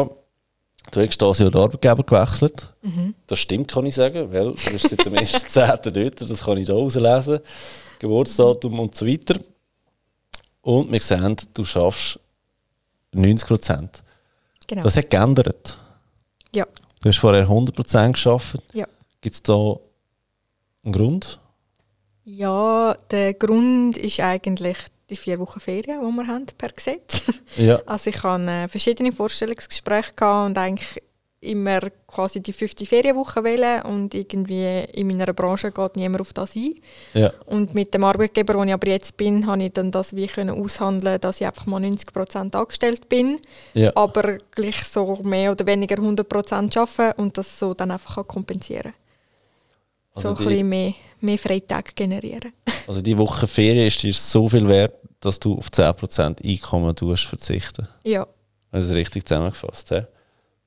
hast 0.96 1.20
dieses 1.20 1.38
Jahr 1.38 1.50
den 1.50 1.60
Arbeitgeber 1.60 2.02
gewechselt. 2.02 2.72
Mhm. 2.82 3.14
Das 3.26 3.38
stimmt, 3.38 3.68
kann 3.68 3.86
ich 3.86 3.94
sagen, 3.94 4.32
weil 4.32 4.52
du 4.52 4.52
bist 4.52 4.88
seit 4.88 5.04
dem 5.04 5.14
1.10. 5.14 5.90
dort, 5.90 6.30
das 6.30 6.44
kann 6.44 6.58
ich 6.58 6.66
hier 6.66 6.76
auslesen. 6.76 7.40
Geburtsdatum 7.98 8.78
und 8.78 8.94
so 8.94 9.06
weiter. 9.06 9.40
Und 10.62 10.92
wir 10.92 11.00
sehen, 11.00 11.36
du 11.54 11.64
schaffst 11.64 12.18
90 13.12 13.48
Prozent. 13.48 14.02
Genau. 14.66 14.82
Das 14.82 14.96
hat 14.96 15.10
geändert. 15.10 15.78
ja. 16.54 16.66
Du 17.00 17.08
hast 17.08 17.18
vorher 17.18 17.46
100% 17.46 18.12
geschafft. 18.12 18.56
Ja. 18.72 18.86
Gibt 19.20 19.34
es 19.34 19.42
da 19.42 19.76
einen 20.82 20.92
Grund? 20.92 21.38
ja, 22.28 22.94
der 23.10 23.34
Grund 23.34 23.96
ist 23.96 24.20
eigentlich 24.20 24.76
die 25.10 25.16
vier 25.16 25.38
Wochen 25.38 25.60
Ferien, 25.60 26.00
die 26.00 26.16
wir 26.16 26.26
haben 26.26 26.46
per 26.56 26.70
Gesetz. 26.70 27.22
Ja. 27.56 27.80
Also 27.86 28.10
ich 28.10 28.22
hatte 28.22 28.50
äh, 28.50 28.68
verschiedene 28.68 29.10
Vorstellungsgespräche 29.10 30.12
gehabt 30.14 30.46
und 30.48 30.58
eigentlich 30.58 31.02
immer 31.40 31.80
quasi 32.06 32.40
die 32.40 32.52
fünfte 32.52 32.84
Ferienwoche 32.84 33.44
wählen 33.44 33.82
und 33.82 34.14
irgendwie 34.14 34.84
in 34.92 35.06
meiner 35.06 35.32
Branche 35.32 35.70
geht 35.70 35.96
niemand 35.96 36.20
auf 36.20 36.32
das 36.32 36.56
ein. 36.56 36.74
ja. 37.14 37.32
Und 37.46 37.74
mit 37.74 37.94
dem 37.94 38.04
Arbeitgeber, 38.04 38.54
wo 38.54 38.64
ich 38.64 38.72
aber 38.72 38.88
jetzt 38.88 39.16
bin, 39.16 39.46
habe 39.46 39.62
ich 39.62 39.72
dann 39.72 39.90
das 39.90 40.16
wie 40.16 40.26
können 40.26 40.60
aushandeln, 40.60 41.20
dass 41.20 41.40
ich 41.40 41.46
einfach 41.46 41.66
mal 41.66 41.80
90% 41.82 42.56
angestellt 42.56 43.08
bin, 43.08 43.38
ja. 43.74 43.92
aber 43.94 44.38
gleich 44.50 44.84
so 44.84 45.20
mehr 45.22 45.52
oder 45.52 45.64
weniger 45.66 45.96
100% 45.96 46.76
arbeite 46.76 47.20
und 47.20 47.38
das 47.38 47.58
so 47.58 47.72
dann 47.72 47.92
einfach 47.92 48.16
kann 48.16 48.26
kompensieren 48.26 48.92
Also 50.14 50.30
So 50.30 50.36
ein 50.36 50.44
bisschen 50.44 50.68
mehr, 50.68 50.94
mehr 51.20 51.38
Freitage 51.38 51.92
generieren. 51.94 52.52
Also 52.86 53.02
die 53.02 53.18
Woche 53.18 53.46
Ferien 53.46 53.86
ist 53.86 54.02
dir 54.02 54.14
so 54.14 54.48
viel 54.48 54.66
wert, 54.66 54.94
dass 55.20 55.38
du 55.38 55.58
auf 55.58 55.68
10% 55.68 56.42
Einkommen 56.42 56.96
tust 56.96 57.26
verzichten. 57.26 57.86
Ja, 58.02 58.26
Das 58.72 58.86
ist 58.86 58.92
richtig 58.94 59.26
zusammengefasst. 59.26 59.90
he? 59.90 60.00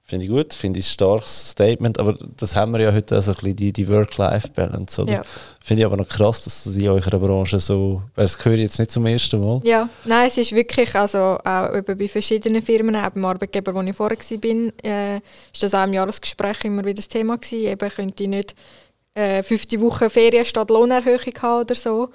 Finde 0.03 0.25
ich 0.25 0.31
gut, 0.31 0.53
finde 0.53 0.77
ich 0.79 0.85
ein 0.85 0.89
starkes 0.89 1.51
Statement, 1.51 1.97
aber 1.97 2.17
das 2.35 2.55
haben 2.55 2.73
wir 2.73 2.81
ja 2.81 2.91
heute 2.91 3.17
auch 3.17 3.21
so 3.21 3.31
ein 3.31 3.35
bisschen 3.35 3.55
die, 3.55 3.71
die 3.71 3.87
Work-Life-Balance. 3.87 5.05
ja. 5.07 5.21
Finde 5.63 5.81
ich 5.81 5.85
aber 5.85 5.95
noch 5.97 6.07
krass, 6.07 6.43
dass 6.43 6.65
das 6.65 6.75
in 6.75 6.89
eurer 6.89 7.17
Branche 7.17 7.59
so, 7.59 8.01
das 8.15 8.43
höre 8.43 8.55
ich 8.55 8.59
jetzt 8.61 8.77
nicht 8.77 8.91
zum 8.91 9.05
ersten 9.05 9.39
Mal. 9.39 9.61
Ja, 9.63 9.87
nein, 10.03 10.27
es 10.27 10.37
ist 10.37 10.51
wirklich, 10.51 10.93
also 10.95 11.37
auch 11.43 11.75
eben 11.75 11.97
bei 11.97 12.07
verschiedenen 12.07 12.61
Firmen, 12.61 12.95
auch 12.95 13.09
beim 13.09 13.23
Arbeitgeber, 13.25 13.73
wo 13.73 13.81
ich 13.81 13.95
vorher 13.95 14.17
war, 14.17 14.73
äh, 14.83 15.15
ist 15.53 15.63
das 15.63 15.73
auch 15.73 15.85
im 15.85 15.93
Jahresgespräch 15.93 16.65
immer 16.65 16.83
wieder 16.83 16.95
das 16.95 17.07
Thema 17.07 17.37
gewesen. 17.37 17.67
Eben 17.67 17.89
könnte 17.89 18.23
ich 18.23 18.29
nicht 18.29 18.55
äh, 19.13 19.43
fünfte 19.43 19.79
Woche 19.79 20.09
Ferien 20.09 20.45
statt 20.45 20.69
Lohnerhöhung 20.69 21.33
haben 21.41 21.61
oder 21.61 21.75
so. 21.75 22.09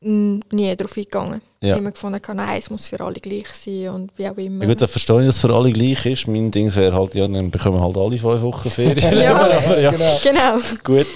Mm, 0.00 0.38
Nie 0.52 0.76
darauf 0.76 0.96
eingegangen. 0.96 1.40
Ja. 1.60 1.76
Immer 1.76 1.90
gefunden, 1.90 2.20
nein, 2.36 2.58
es 2.58 2.70
muss 2.70 2.86
für 2.88 3.00
alle 3.00 3.14
gleich 3.20 3.48
sein 3.52 3.88
und 3.88 4.12
wie 4.16 4.28
auch 4.28 4.36
immer. 4.36 4.62
Ja, 4.62 4.68
gut, 4.68 4.80
dann 4.80 4.88
verstehe 4.88 5.20
ich, 5.22 5.26
dass 5.26 5.36
es 5.36 5.40
für 5.40 5.52
alle 5.52 5.72
gleich 5.72 6.06
ist. 6.06 6.28
Mein 6.28 6.50
Ding 6.52 6.72
wäre 6.74 6.94
halt, 6.94 7.14
ja, 7.16 7.26
dann 7.26 7.50
bekommen 7.50 7.80
halt 7.80 7.96
alle 7.96 8.16
fünf 8.18 8.42
Wochen 8.42 8.70
Ferien. 8.70 9.14
Ja. 9.20 9.36
aber 9.66 9.80
ja, 9.80 9.90
Genau. 9.90 10.18
Genau. 10.22 10.58
gut. 10.84 11.06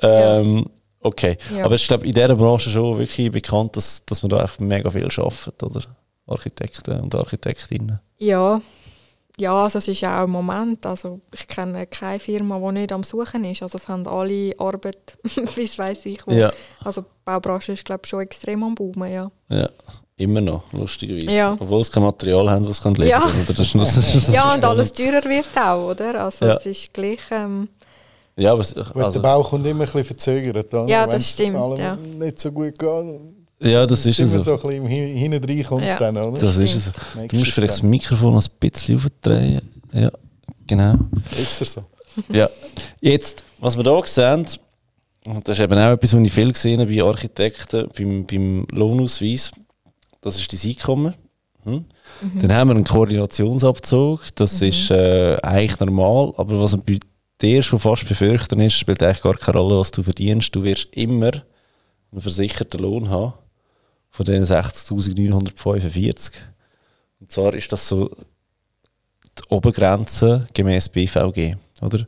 Ähm, 0.00 0.66
Okay, 1.04 1.36
Ja. 1.56 1.64
aber 1.64 1.74
es 1.74 1.80
ist 1.82 1.88
glaube 1.88 2.06
in 2.06 2.12
dieser 2.14 2.36
Branche 2.36 2.70
schon 2.70 2.96
wirklich 2.96 3.32
bekannt, 3.32 3.76
dass, 3.76 4.04
dass 4.06 4.22
man 4.22 4.30
da 4.30 4.36
einfach 4.36 4.60
mega 4.60 4.88
viel 4.88 5.02
arbeitet, 5.04 5.60
oder? 5.60 5.80
Architekten 6.28 7.00
und 7.00 7.12
Architektinnen. 7.16 7.98
Ja, 8.18 8.60
ja 9.38 9.54
also 9.54 9.78
es 9.78 9.88
ist 9.88 10.04
auch 10.04 10.24
im 10.24 10.30
Moment, 10.30 10.84
also 10.86 11.20
ich 11.34 11.46
kenne 11.46 11.86
keine 11.86 12.20
Firma, 12.20 12.58
die 12.58 12.80
nicht 12.80 12.92
am 12.92 13.02
Suchen 13.02 13.44
ist. 13.44 13.62
Also 13.62 13.78
es 13.78 13.88
haben 13.88 14.06
alle 14.06 14.54
Arbeit, 14.58 15.16
bis 15.56 15.78
weiß 15.78 16.06
ich 16.06 16.26
wo. 16.26 16.32
Ja. 16.32 16.50
Also 16.84 17.02
die 17.02 17.06
Baubranche 17.24 17.72
ist 17.72 17.84
glaube 17.84 18.02
ich 18.04 18.10
schon 18.10 18.20
extrem 18.20 18.62
am 18.62 18.74
Boomen, 18.74 19.10
ja. 19.12 19.30
Ja, 19.48 19.68
immer 20.16 20.40
noch, 20.40 20.72
lustigerweise. 20.72 21.30
Ja. 21.36 21.56
Obwohl 21.58 21.82
sie 21.84 21.90
kein 21.90 22.02
Material 22.02 22.50
haben, 22.50 22.68
was 22.68 22.82
kann 22.82 22.94
liefern 22.94 23.08
Ja. 23.08 23.24
oder? 23.24 23.54
Das 23.54 23.58
ist, 23.60 23.74
das 23.74 24.12
das 24.12 24.32
Ja, 24.32 24.54
und 24.54 24.64
alles 24.64 24.92
teurer 24.92 25.24
wird 25.24 25.46
auch, 25.56 25.90
oder? 25.90 26.24
Also 26.24 26.44
Ja. 26.44 26.54
es 26.56 26.66
ist 26.66 26.92
gleich, 26.92 27.20
ähm, 27.30 27.68
Ja, 28.36 28.52
aber 28.52 28.62
es, 28.62 28.74
Gut, 28.74 28.94
der 28.94 29.04
also, 29.04 29.22
Bau 29.22 29.42
kommt 29.42 29.66
immer 29.66 29.80
ein 29.80 29.86
bisschen 29.86 30.04
verzögert. 30.04 30.72
Ja, 30.88 31.06
das 31.06 31.28
stimmt, 31.30 31.78
ja. 31.78 31.96
nicht 31.96 32.38
so 32.38 32.50
gut 32.52 32.78
geht. 32.78 33.20
Ja, 33.62 33.86
das 33.86 34.04
ist 34.06 34.18
immer 34.18 34.28
es. 34.34 34.44
so 34.44 34.56
So. 34.56 34.68
ein 34.68 34.82
bisschen 34.82 34.86
hinten 35.16 35.44
rein 35.44 35.64
kommt 35.64 35.86
Ja. 35.86 35.98
dann, 35.98 36.16
oder? 36.16 36.38
Das 36.38 36.56
ist 36.56 36.74
es. 36.74 36.92
Merkst 37.14 37.32
Du 37.32 37.36
musst 37.36 37.52
vielleicht 37.52 37.72
das. 37.74 37.82
Mikrofon 37.82 38.34
ein 38.36 38.44
bisschen 38.60 38.96
aufdrehen. 38.96 39.60
Ja, 39.92 40.10
genau. 40.66 40.94
Besser 41.30 41.64
so. 41.64 41.84
Ja, 42.32 42.48
jetzt, 43.00 43.42
was 43.60 43.76
wir 43.76 43.84
hier 43.84 44.02
sehen, 44.06 44.46
und 45.24 45.48
das 45.48 45.58
ist 45.58 45.64
eben 45.64 45.78
auch 45.78 45.92
etwas, 45.92 46.12
was 46.14 46.20
ich 46.26 46.32
viel 46.32 46.52
gesehen 46.52 46.80
habe 46.80 46.94
bei 46.94 47.02
Architekten, 47.02 47.88
beim, 47.96 48.26
beim 48.26 48.66
Lohnausweis, 48.70 49.50
das 50.20 50.36
ist 50.38 50.52
das 50.52 50.64
Einkommen. 50.66 51.14
Hm? 51.64 51.84
Dann 52.40 52.52
haben 52.52 52.68
wir 52.68 52.74
einen 52.74 52.84
Koordinationsabzug, 52.84 54.26
das 54.34 54.60
ist 54.60 54.90
äh, 54.90 55.36
eigentlich 55.42 55.78
normal, 55.80 56.34
aber 56.36 56.60
was 56.60 56.72
man 56.72 56.84
bei 56.84 56.98
dir 57.40 57.62
schon 57.62 57.78
fast 57.78 58.06
befürchten 58.06 58.60
ist, 58.60 58.74
spielt 58.74 59.02
eigentlich 59.02 59.22
gar 59.22 59.34
keine 59.36 59.58
Rolle, 59.58 59.78
was 59.78 59.90
du 59.90 60.02
verdienst. 60.02 60.54
Du 60.54 60.62
wirst 60.64 60.88
immer 60.92 61.30
einen 62.10 62.20
versicherten 62.20 62.80
Lohn 62.80 63.08
haben 63.08 63.32
von 64.12 64.26
den 64.26 64.44
60.945. 64.44 66.32
Und 67.20 67.32
zwar 67.32 67.54
ist 67.54 67.72
das 67.72 67.88
so 67.88 68.10
die 69.38 69.42
Obergrenze 69.48 70.46
gemäß 70.52 70.90
BVG. 70.90 71.56
Oder? 71.80 72.06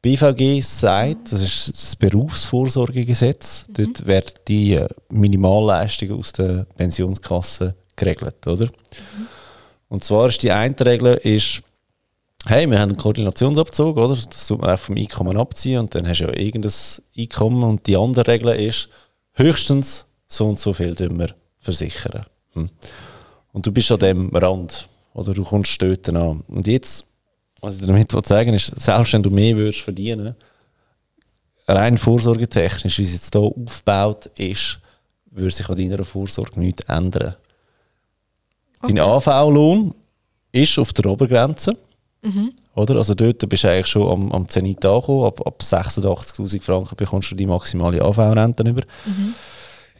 BVG 0.00 0.62
sagt, 0.62 1.32
das 1.32 1.42
ist 1.42 1.74
das 1.74 1.96
Berufsvorsorgegesetz, 1.96 3.66
dort 3.68 4.06
werden 4.06 4.32
die 4.48 4.74
äh, 4.74 4.88
Minimalleistungen 5.10 6.18
aus 6.18 6.32
der 6.32 6.64
Pensionskasse 6.76 7.74
geregelt. 7.96 8.46
Oder? 8.46 8.70
Und 9.88 10.04
zwar 10.04 10.28
ist 10.28 10.42
die 10.42 10.52
eine 10.52 10.74
Regel, 10.80 11.14
ist, 11.16 11.62
hey, 12.46 12.70
wir 12.70 12.78
haben 12.78 12.90
einen 12.90 12.96
Koordinationsabzug, 12.96 13.98
oder? 13.98 14.14
das 14.14 14.46
tut 14.46 14.62
man 14.62 14.70
auch 14.70 14.78
vom 14.78 14.96
Einkommen 14.96 15.36
abziehen 15.36 15.80
und 15.80 15.94
dann 15.94 16.08
hast 16.08 16.20
du 16.20 16.24
ja 16.24 16.32
irgendein 16.32 16.72
Einkommen. 17.18 17.62
Und 17.64 17.86
die 17.86 17.96
andere 17.96 18.26
Regel 18.26 18.50
ist, 18.50 18.88
höchstens 19.32 20.06
so 20.28 20.48
und 20.48 20.58
so 20.58 20.72
viel 20.72 20.94
tun 20.94 21.18
wir 21.18 21.34
versichern. 21.60 22.26
Hm. 22.54 22.68
Und 23.52 23.66
du 23.66 23.72
bist 23.72 23.90
an 23.92 23.98
dem 23.98 24.28
Rand, 24.34 24.88
oder 25.14 25.34
du 25.34 25.44
kommst 25.44 25.80
dort 25.80 26.08
an. 26.08 26.42
Und 26.48 26.66
jetzt, 26.66 27.06
was 27.60 27.76
ich 27.76 27.86
damit 27.86 28.10
sagen 28.26 28.50
will, 28.50 28.56
ist, 28.56 28.80
selbst 28.80 29.12
wenn 29.12 29.22
du 29.22 29.30
mehr 29.30 29.56
würdest 29.56 29.82
verdienen, 29.82 30.34
rein 31.66 31.98
vorsorgetechnisch, 31.98 32.98
wie 32.98 33.02
es 33.02 33.12
jetzt 33.12 33.34
hier 33.34 33.42
aufgebaut 33.42 34.26
ist, 34.36 34.80
würde 35.30 35.50
sich 35.50 35.68
an 35.68 35.76
deiner 35.76 36.04
Vorsorge 36.04 36.58
nichts 36.58 36.82
ändern. 36.88 37.36
Dein 38.82 38.98
AV-Lohn 38.98 39.94
ist 40.52 40.78
auf 40.78 40.92
der 40.92 41.06
Obergrenze. 41.06 41.76
Oder? 42.74 42.96
Also 42.96 43.14
dort 43.14 43.46
bist 43.48 43.64
du 43.64 43.70
eigentlich 43.70 43.86
schon 43.86 44.08
am, 44.08 44.32
am 44.32 44.48
Zenit 44.48 44.84
angekommen. 44.84 45.24
Ab, 45.26 45.46
ab 45.46 45.60
86'000 45.62 46.60
Franken 46.60 46.96
bekommst 46.96 47.30
du 47.30 47.34
die 47.34 47.46
maximale 47.46 48.00
AV-Rente 48.02 48.62
über. 48.68 48.82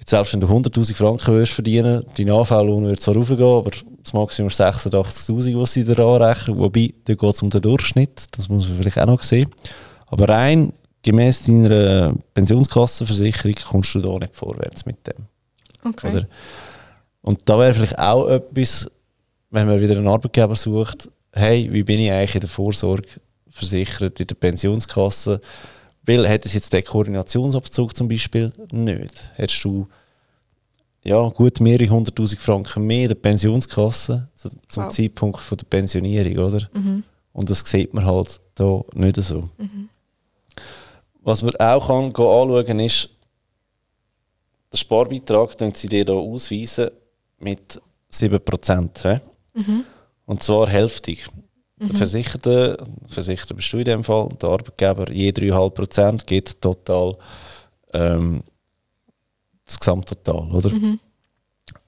Jetzt 0.01 0.11
selbst 0.11 0.33
wenn 0.33 0.41
du 0.41 0.47
100'000 0.47 0.97
Franken 0.97 1.27
würdest 1.35 1.53
verdienen, 1.53 2.05
dein 2.17 2.31
AV-Lohn 2.31 2.87
wird 2.87 3.01
zwar 3.01 3.17
raufgehen, 3.17 3.43
aber 3.43 3.71
das 4.03 4.13
Maximum 4.13 4.49
ist 4.49 4.61
86'000, 4.61 5.61
was 5.61 5.73
sie 5.75 5.85
dir 5.85 5.99
anrechnen. 5.99 6.59
Wobei, 6.59 6.95
da 7.05 7.15
geht 7.15 7.35
es 7.35 7.43
um 7.43 7.51
den 7.51 7.61
Durchschnitt, 7.61 8.29
das 8.33 8.49
muss 8.49 8.67
man 8.67 8.79
vielleicht 8.79 8.99
auch 8.99 9.07
noch 9.07 9.23
sehen. 9.23 9.51
Aber 10.07 10.29
rein 10.29 10.73
gemäß 11.03 11.45
deiner 11.45 12.15
Pensionskassenversicherung 12.35 13.55
kommst 13.69 13.95
du 13.95 14.01
da 14.01 14.19
nicht 14.19 14.35
vorwärts 14.35 14.87
mit 14.87 15.07
dem. 15.07 15.27
okay. 15.85 16.13
Oder? 16.13 16.27
Und 17.23 17.47
da 17.47 17.59
wäre 17.59 17.75
vielleicht 17.75 17.99
auch 17.99 18.29
etwas, 18.29 18.91
wenn 19.51 19.67
man 19.67 19.81
wieder 19.81 19.97
einen 19.97 20.09
Arbeitgeber 20.09 20.57
sucht, 20.57 21.11
hey, 21.33 21.69
wie 21.71 21.83
bin 21.83 22.01
ich 22.01 22.11
eigentlich 22.11 22.35
in 22.37 22.41
der 22.41 22.49
Vorsorge 22.49 23.09
versichert, 23.51 24.19
in 24.19 24.27
der 24.27 24.35
Pensionskasse? 24.35 25.41
Weil 26.11 26.25
es 26.25 26.55
jetzt 26.55 26.73
den 26.73 26.85
Koordinationsabzug 26.85 27.96
zum 27.96 28.09
Beispiel 28.09 28.53
nicht, 28.73 29.33
hättest 29.37 29.64
du 29.64 29.87
ja, 31.05 31.29
gut 31.29 31.61
mehrere 31.61 31.88
hunderttausend 31.88 32.40
Franken 32.40 32.85
mehr 32.85 33.03
in 33.03 33.09
der 33.09 33.14
Pensionskasse 33.14 34.29
zu, 34.35 34.49
zum 34.68 34.85
Wow. 34.85 34.92
Zeitpunkt 34.92 35.38
von 35.38 35.57
der 35.57 35.66
Pensionierung, 35.66 36.38
oder? 36.44 36.68
Mhm. 36.75 37.05
Und 37.33 37.49
das 37.49 37.61
sieht 37.61 37.94
man 37.94 38.05
halt 38.05 38.40
da 38.57 38.83
nicht 38.94 39.16
so. 39.16 39.49
Was 41.23 41.42
man 41.42 41.55
auch 41.57 41.87
kann, 41.87 42.07
anschauen 42.07 42.81
ist, 42.81 43.09
der 44.73 44.79
Sparbeitrag 44.79 45.57
den 45.59 45.75
sie 45.75 45.88
dir 45.88 46.05
hier 46.05 46.14
ausweisen 46.14 46.90
mit 47.38 47.81
7%. 48.12 49.05
hä? 49.05 49.20
Und 50.27 50.42
zwar 50.42 50.68
hälftig. 50.68 51.29
Der 51.81 51.97
Versicherte, 51.97 52.77
Versicherter 53.09 53.55
bist 53.55 53.73
du 53.73 53.79
in 53.79 53.85
dem 53.87 54.05
Fall, 54.05 54.29
der 54.40 54.51
Arbeitgeber, 54.51 55.11
je 55.11 55.31
3,5% 55.31 56.27
gibt 56.27 56.61
total 56.61 57.16
ähm, 57.95 58.43
das 59.64 59.79
Gesamttotal, 59.79 60.51
oder? 60.53 60.71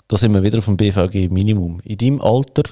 Da 0.08 0.16
sind 0.16 0.32
wir 0.32 0.42
wieder 0.42 0.58
auf 0.58 0.64
dem 0.64 0.76
BVG-Minimum. 0.78 1.80
In 1.84 1.96
deinem 1.98 2.20
Alter, 2.22 2.62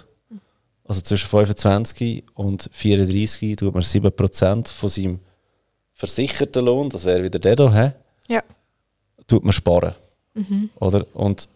also 0.84 1.00
zwischen 1.02 1.28
25 1.28 2.24
und 2.34 2.70
34, 2.72 3.56
tut 3.56 3.74
man 3.74 3.82
7% 3.82 4.72
von 4.72 4.88
seinem 4.88 5.20
versicherten 5.92 6.64
Lohn, 6.64 6.88
das 6.88 7.04
wäre 7.04 7.22
wieder 7.22 7.38
der 7.38 7.56
hier, 7.72 7.94
Ja. 8.28 8.42
tut 9.26 9.44
man 9.44 9.52
sparen. 9.52 9.94
Oder? 10.76 11.06
Und 11.12 11.48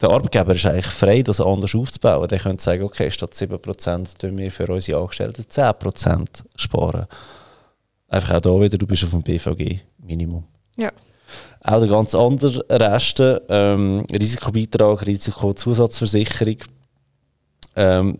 der 0.00 0.10
Arbeitgeber 0.10 0.54
ist 0.54 0.66
eigentlich 0.66 0.86
frei, 0.86 1.22
das 1.22 1.40
anders 1.40 1.74
aufzubauen. 1.74 2.28
Der 2.28 2.38
könnte 2.38 2.62
sagen, 2.62 2.82
okay, 2.82 3.10
statt 3.10 3.32
7% 3.32 4.18
tun 4.18 4.36
wir 4.36 4.52
für 4.52 4.66
unsere 4.66 5.00
Angestellten 5.00 5.42
10% 5.42 6.26
sparen. 6.54 7.06
Einfach 8.08 8.36
auch 8.36 8.40
da 8.40 8.60
wieder, 8.60 8.78
du 8.78 8.86
bist 8.86 9.04
auf 9.04 9.10
dem 9.10 9.22
BVG-Minimum. 9.22 10.44
Ja. 10.76 10.92
Auch 11.62 11.80
der 11.80 11.88
ganz 11.88 12.14
andere 12.14 12.64
Reste, 12.70 13.42
ähm, 13.48 14.04
Risikobeitrag, 14.12 15.06
Risikozusatzversicherung, 15.06 16.58
ähm, 17.74 18.18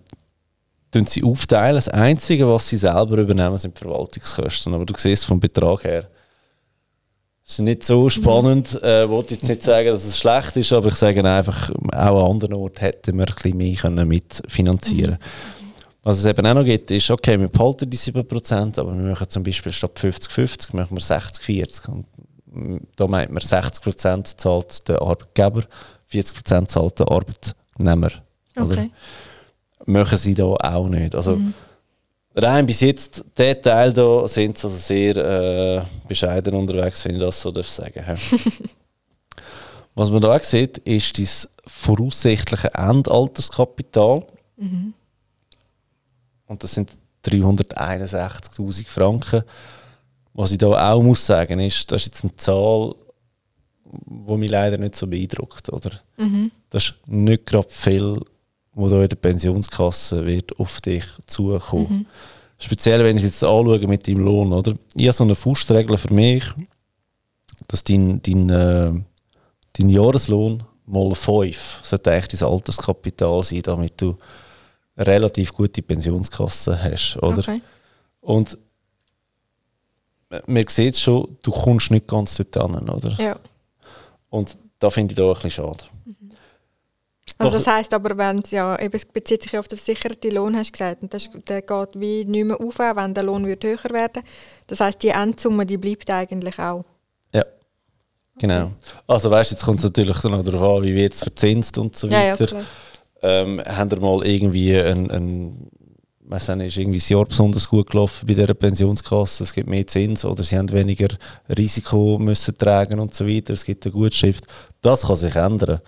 tun 0.91 1.07
sie 1.07 1.23
aufteilen. 1.23 1.77
Das 1.77 1.89
Einzige, 1.89 2.49
was 2.49 2.69
sie 2.69 2.79
selber 2.79 3.19
übernehmen, 3.19 3.59
sind 3.59 3.79
die 3.79 3.85
Verwaltungskosten. 3.85 4.75
Aber 4.75 4.87
du 4.87 4.95
siehst 4.97 5.27
vom 5.27 5.39
Betrag 5.39 5.85
her, 5.85 6.09
ist 7.47 7.61
nicht 7.61 7.85
so 7.85 8.09
spannend. 8.09 8.79
Äh, 8.83 9.05
Ich 9.05 9.11
wollte 9.11 9.35
jetzt 9.35 9.49
nicht 9.49 9.63
sagen, 9.63 9.89
dass 9.89 10.05
es 10.05 10.19
schlecht 10.19 10.57
ist, 10.57 10.73
aber 10.73 10.89
ich 10.89 10.95
sage 10.97 11.25
einfach, 11.25 11.71
auch 11.93 12.25
an 12.25 12.33
anderen 12.33 12.55
Orten 12.55 12.81
hätten 12.81 13.17
wir 13.17 13.27
ein 13.27 13.35
bisschen 13.35 13.57
mehr 13.57 13.77
können 13.77 14.09
mitfinanzieren 14.09 15.19
Was 16.03 16.19
es 16.19 16.25
eben 16.25 16.45
auch 16.45 16.55
noch 16.55 16.65
gibt, 16.65 16.91
ist, 16.91 17.11
okay, 17.11 17.39
wir 17.39 17.49
behalten 17.49 17.89
die 17.89 17.97
7%, 17.97 18.81
aber 18.81 18.97
wir 18.97 19.11
machen 19.11 19.29
zum 19.29 19.43
Beispiel 19.45 19.73
statt 19.73 19.99
50-50, 19.99 20.75
machen 20.77 20.97
wir 20.97 21.03
60-40. 21.03 21.89
Und 21.89 22.07
mm, 22.53 22.79
da 22.97 23.07
meint 23.07 23.31
man, 23.31 23.43
60% 23.43 24.37
zahlt 24.37 24.89
der 24.89 25.01
Arbeitgeber, 25.01 25.63
40% 26.13 26.67
zahlt 26.67 26.99
der 26.99 27.11
Arbeitnehmer. 27.11 28.11
Oder? 28.57 28.73
Okay. 28.73 28.91
machen 29.85 30.19
sie 30.19 30.35
da 30.35 30.45
auch 30.45 30.89
nicht. 30.89 31.15
Also 31.15 31.41
rein 32.37 32.67
bis 32.67 32.81
jetzt, 32.81 33.25
der 33.37 33.61
Teil 33.61 33.93
da 33.93 34.29
sind 34.29 34.59
sie 34.59 34.67
also 34.67 34.77
sehr 34.77 35.17
äh, 35.17 35.83
bescheiden 36.07 36.55
unterwegs, 36.55 37.05
wenn 37.05 37.15
ich 37.15 37.21
das 37.21 37.41
so 37.41 37.51
darf 37.51 37.69
sagen 37.69 38.05
hä? 38.05 38.15
Was 39.95 40.11
man 40.11 40.21
da 40.21 40.37
auch 40.37 40.43
sieht, 40.43 40.79
ist 40.79 41.19
das 41.19 41.49
voraussichtliche 41.67 42.73
Endalterskapital. 42.75 44.27
Und 46.47 46.63
das 46.63 46.75
sind 46.75 46.91
361'000 47.25 48.89
Franken. 48.89 49.43
Was 50.35 50.53
ich 50.53 50.59
da 50.59 50.93
auch 50.93 51.03
muss 51.03 51.25
sagen, 51.25 51.61
ist, 51.61 51.91
das 51.91 52.03
ist 52.03 52.07
jetzt 52.07 52.25
eine 52.25 52.37
Zahl, 52.37 52.95
die 53.85 54.37
mich 54.37 54.51
leider 54.51 54.77
nicht 54.77 54.97
so 54.97 55.07
beeindruckt. 55.07 55.73
Oder? 55.73 55.93
Das 56.69 56.85
ist 56.85 56.95
nicht 57.07 57.47
gerade 57.47 57.71
viel, 57.71 58.21
wo 58.77 58.89
da 58.89 59.03
in 59.03 59.09
der 59.09 59.17
Pensionskasse 59.17 60.25
wird 60.27 60.61
auf 60.61 60.83
dich 60.83 61.05
zukommen. 61.27 62.07
Speziell, 62.59 63.03
wenn 63.03 63.17
ich 63.17 63.25
es 63.25 63.31
jetzt 63.31 63.45
anschaue 63.45 63.87
mit 63.89 64.07
deinem 64.07 64.21
Lohn. 64.21 64.53
Oder? 64.53 64.75
Ich 64.95 65.07
habe 65.07 65.13
so 65.15 65.25
eine 65.25 65.35
Faustregel 65.35 65.97
für 65.97 66.13
mich, 66.13 66.45
dass 67.69 67.83
dein, 67.83 68.21
dein, 68.21 68.51
äh, 68.51 68.93
dein 69.73 69.89
Jahreslohn 69.89 70.63
mal 70.85 71.15
5 71.15 71.81
sollte 71.83 72.13
eigentlich 72.13 72.39
dein 72.39 72.51
Alterskapital 72.51 73.43
sein, 73.43 73.63
damit 73.63 74.01
du 74.01 74.19
eine 74.95 75.07
relativ 75.07 75.55
gute 75.55 75.81
Pensionskasse 75.81 76.79
hast. 76.79 77.17
Oder? 77.23 77.39
Okay. 77.39 77.63
Und 78.21 78.59
man 80.47 80.65
sieht 80.69 80.99
schon, 80.99 81.39
du 81.43 81.51
kommst 81.51 81.91
nicht 81.91 82.07
ganz 82.07 82.37
dort 82.37 82.55
hin, 82.55 82.89
oder? 82.91 83.13
Ja. 83.19 83.39
Und 84.29 84.59
da 84.79 84.91
finde 84.91 85.13
ich 85.13 85.17
da 85.17 85.29
ein 85.29 85.35
bisschen 85.35 85.51
schade. 85.51 85.85
Also 87.39 87.57
das 87.57 87.67
heisst 87.67 87.93
aber, 87.93 88.17
wenn 88.17 88.39
es 88.39 88.51
ja, 88.53 88.79
eben, 88.81 88.95
es 88.95 89.05
bezieht 89.05 89.43
sich 89.43 89.53
ja 89.53 89.61
auf 89.61 89.69
den 89.69 89.79
versicherten 89.79 90.31
Lohn, 90.31 90.57
hast 90.57 90.69
du 90.69 90.73
gesagt, 90.73 91.03
und 91.03 91.13
das, 91.13 91.29
der 91.49 91.61
geht 91.63 91.89
wie 91.95 92.25
nicht 92.25 92.45
mehr 92.45 92.61
auf, 92.61 92.79
wenn 92.79 93.15
der 93.15 93.25
Lohn 93.25 93.47
wird 93.47 93.65
höher 93.65 93.91
werden 93.91 94.23
Das 94.67 94.81
heisst, 94.81 95.03
die 95.03 95.09
Endsumme, 95.09 95.67
die 95.67 95.77
bleibt 95.77 96.09
eigentlich 96.09 96.59
auch. 96.59 96.85
Ja, 97.35 97.45
genau. 98.39 98.73
Also 99.07 99.31
weißt, 99.31 99.51
jetzt 99.51 99.65
kommt 99.65 99.79
es 99.79 99.85
natürlich 99.85 100.19
dann 100.21 100.35
auch 100.35 100.45
darauf 100.45 100.79
an, 100.79 100.85
wie 100.85 100.95
wird 100.95 101.13
es 101.13 101.21
verzinst 101.23 101.77
und 101.79 101.97
so 101.97 102.07
Ja, 102.09 102.23
ja, 102.23 102.33
weiter. 102.33 102.47
klar. 102.47 102.65
ähm, 103.23 103.61
haben 103.67 103.91
ihr 103.91 104.01
mal 104.01 104.25
irgendwie 104.25 104.77
ein, 104.77 105.11
ein 105.11 105.71
auch 106.29 106.55
nicht, 106.57 106.67
ist 106.69 106.77
irgendwie 106.79 106.99
das 106.99 107.09
Jahr 107.09 107.25
besonders 107.25 107.69
gut 107.69 107.91
gelaufen 107.91 108.27
bei 108.27 108.35
dieser 108.35 108.55
Pensionskasse, 108.55 109.45
es 109.45 109.53
gibt 109.53 109.69
mehr 109.69 109.87
Zins 109.87 110.25
oder 110.25 110.43
sie 110.43 110.59
haben 110.59 110.71
weniger 110.73 111.09
Risiko 111.57 112.19
müssen 112.19 112.57
tragen 112.59 112.99
und 112.99 113.15
so 113.15 113.27
weiter, 113.29 113.53
es 113.55 113.65
gibt 113.65 113.85
eine 113.85 113.93
Gutschrift. 113.93 114.45
Das 114.83 115.03
kann 115.07 115.17
sich 115.17 115.35
ändern. 115.37 115.81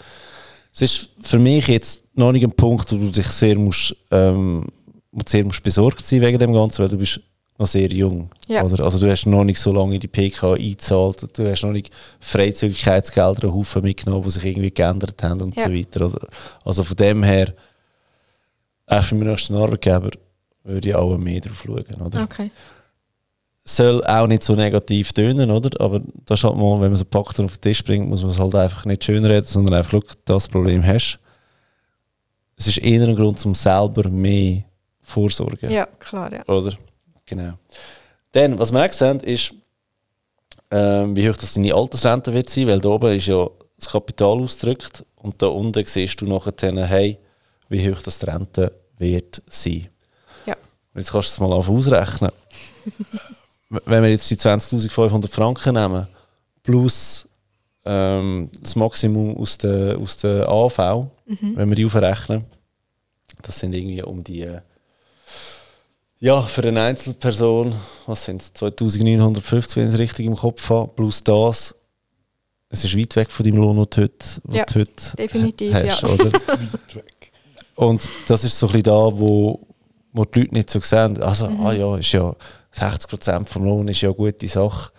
Es 0.80 0.82
ist 0.82 1.10
für 1.22 1.40
mich 1.40 1.66
jetzt 1.66 2.04
noch 2.14 2.30
nicht 2.30 2.44
ein 2.44 2.52
Punkt, 2.52 2.92
wo 2.92 2.96
du 2.96 3.10
dich 3.10 3.26
sehr 3.26 3.58
musst, 3.58 3.96
ähm, 4.12 4.64
sehr 5.26 5.44
musst 5.44 5.62
besorgt 5.64 6.06
sein 6.06 6.20
wegen 6.20 6.38
dem 6.38 6.52
Ganzen, 6.52 6.82
weil 6.82 6.88
du 6.88 6.98
bist 6.98 7.20
noch 7.58 7.66
sehr 7.66 7.88
jung. 7.90 8.30
Ja. 8.46 8.62
Oder? 8.64 8.84
Also 8.84 9.00
du 9.00 9.10
hast 9.10 9.26
noch 9.26 9.42
nicht 9.42 9.58
so 9.58 9.72
lange 9.72 9.94
in 9.94 10.00
die 10.00 10.06
PK 10.06 10.52
eingezahlt, 10.54 11.36
du 11.36 11.50
hast 11.50 11.64
noch 11.64 11.72
nicht 11.72 11.90
Freizügigkeitsgelder 12.20 13.44
einen 13.48 13.54
Haufen 13.54 13.82
mitgenommen, 13.82 14.22
die 14.22 14.30
sich 14.30 14.44
irgendwie 14.44 14.70
geändert 14.70 15.20
haben 15.24 15.40
und 15.40 15.56
Ja. 15.56 15.64
so 15.64 15.72
weiter. 15.74 16.06
Oder? 16.06 16.28
Also 16.64 16.84
von 16.84 16.96
dem 16.96 17.24
her, 17.24 17.52
auch 18.86 19.02
für 19.02 19.16
meinen 19.16 19.30
nächsten 19.30 19.56
Arbeitgeber, 19.56 20.10
würde 20.62 20.88
ich 20.88 20.94
auch 20.94 21.18
mehr 21.18 21.40
drauf 21.40 21.64
schauen. 21.66 21.84
Oder? 22.06 22.22
Okay. 22.22 22.52
Soll 23.68 24.02
auch 24.04 24.26
nicht 24.26 24.42
so 24.42 24.54
negativ 24.54 25.12
tönen, 25.12 25.50
oder? 25.50 25.78
Aber 25.78 26.00
das 26.24 26.40
ist 26.40 26.44
halt 26.44 26.56
mal, 26.56 26.80
wenn 26.80 26.88
man 26.88 26.96
so 26.96 27.04
packt 27.04 27.38
und 27.38 27.44
auf 27.44 27.58
den 27.58 27.60
Tisch 27.60 27.84
bringt, 27.84 28.08
muss 28.08 28.22
man 28.22 28.30
es 28.30 28.38
halt 28.38 28.54
einfach 28.54 28.86
nicht 28.86 29.04
schön 29.04 29.22
reden, 29.26 29.44
sondern 29.44 29.74
einfach, 29.74 29.90
schau, 29.90 30.02
das 30.24 30.48
Problem 30.48 30.82
hast. 30.86 31.18
Es 32.56 32.66
ist 32.66 32.78
eher 32.78 33.06
ein 33.06 33.14
Grund, 33.14 33.44
um 33.44 33.54
selber 33.54 34.08
mehr 34.08 34.62
vorsorgen. 35.02 35.70
Ja, 35.70 35.84
klar, 35.84 36.32
ja. 36.32 36.42
Oder? 36.46 36.78
Genau. 37.26 37.58
Dann, 38.32 38.58
was 38.58 38.72
wir 38.72 38.82
auch 38.82 38.92
sehen, 38.92 39.20
ist, 39.20 39.54
ähm, 40.70 41.14
wie 41.14 41.28
hoch 41.28 41.36
das 41.36 41.52
deine 41.52 41.74
Altersrente 41.74 42.32
wird 42.32 42.48
sein, 42.48 42.68
weil 42.68 42.80
da 42.80 42.88
oben 42.88 43.14
ist 43.14 43.26
ja 43.26 43.48
das 43.76 43.90
Kapital 43.90 44.40
ausgedrückt 44.40 45.04
und 45.16 45.42
da 45.42 45.48
unten 45.48 45.84
siehst 45.84 46.22
du 46.22 46.24
nachher, 46.24 46.86
hey, 46.86 47.18
wie 47.68 47.90
hoch 47.90 48.00
das 48.00 48.18
die 48.18 48.26
Rente 48.30 48.72
wird 48.96 49.42
sein. 49.46 49.88
Ja. 50.46 50.54
Und 50.94 51.00
jetzt 51.00 51.12
kannst 51.12 51.28
du 51.28 51.32
es 51.32 51.40
mal 51.40 51.54
auf 51.54 51.68
ausrechnen. 51.68 52.32
Wenn 53.70 54.02
wir 54.02 54.10
jetzt 54.10 54.30
die 54.30 54.36
20.500 54.36 55.28
Franken 55.30 55.74
nehmen, 55.74 56.06
plus 56.62 57.28
ähm, 57.84 58.50
das 58.60 58.76
Maximum 58.76 59.36
aus 59.36 59.58
der, 59.58 59.98
aus 59.98 60.16
der 60.16 60.48
AV, 60.48 61.06
wenn 61.26 61.68
wir 61.68 61.76
die 61.76 61.84
aufrechnen, 61.84 62.44
das 63.42 63.58
sind 63.58 63.74
irgendwie 63.74 64.02
um 64.02 64.24
die, 64.24 64.48
ja, 66.20 66.42
für 66.42 66.62
eine 66.66 66.82
Einzelperson, 66.82 67.74
was 68.06 68.24
sind 68.24 68.42
es, 68.42 68.52
2950, 68.54 69.76
wenn 69.76 69.86
ich 69.86 69.92
es 69.94 69.98
richtig 69.98 70.26
im 70.26 70.34
Kopf 70.36 70.68
habe, 70.70 70.90
plus 70.94 71.22
das. 71.22 71.74
Es 72.70 72.84
ist 72.84 72.96
weit 72.98 73.14
weg 73.16 73.30
von 73.30 73.44
deinem 73.44 73.58
Lohn, 73.58 73.76
den 73.76 73.86
du 73.88 74.02
heute, 74.02 74.26
Ja, 74.50 74.64
du 74.64 74.80
heute 74.80 75.16
definitiv, 75.16 75.72
hast, 75.74 76.02
ja. 76.02 76.08
oder? 76.08 76.30
Und 77.76 78.08
das 78.26 78.44
ist 78.44 78.58
so 78.58 78.66
ein 78.66 78.72
bisschen 78.72 78.82
da, 78.84 78.92
wo, 79.18 79.60
wo 80.12 80.24
die 80.24 80.40
Leute 80.40 80.54
nicht 80.54 80.68
so 80.70 80.80
sehen. 80.80 81.22
Also, 81.22 81.48
Mhm. 81.48 81.66
ah 81.66 81.72
ja, 81.72 81.96
ist 81.96 82.12
ja 82.12 82.34
60% 82.78 83.46
vom 83.46 83.64
Lohn 83.64 83.88
ist 83.88 84.00
ja 84.00 84.08
eine 84.08 84.16
gute 84.16 84.46
Sache. 84.48 84.92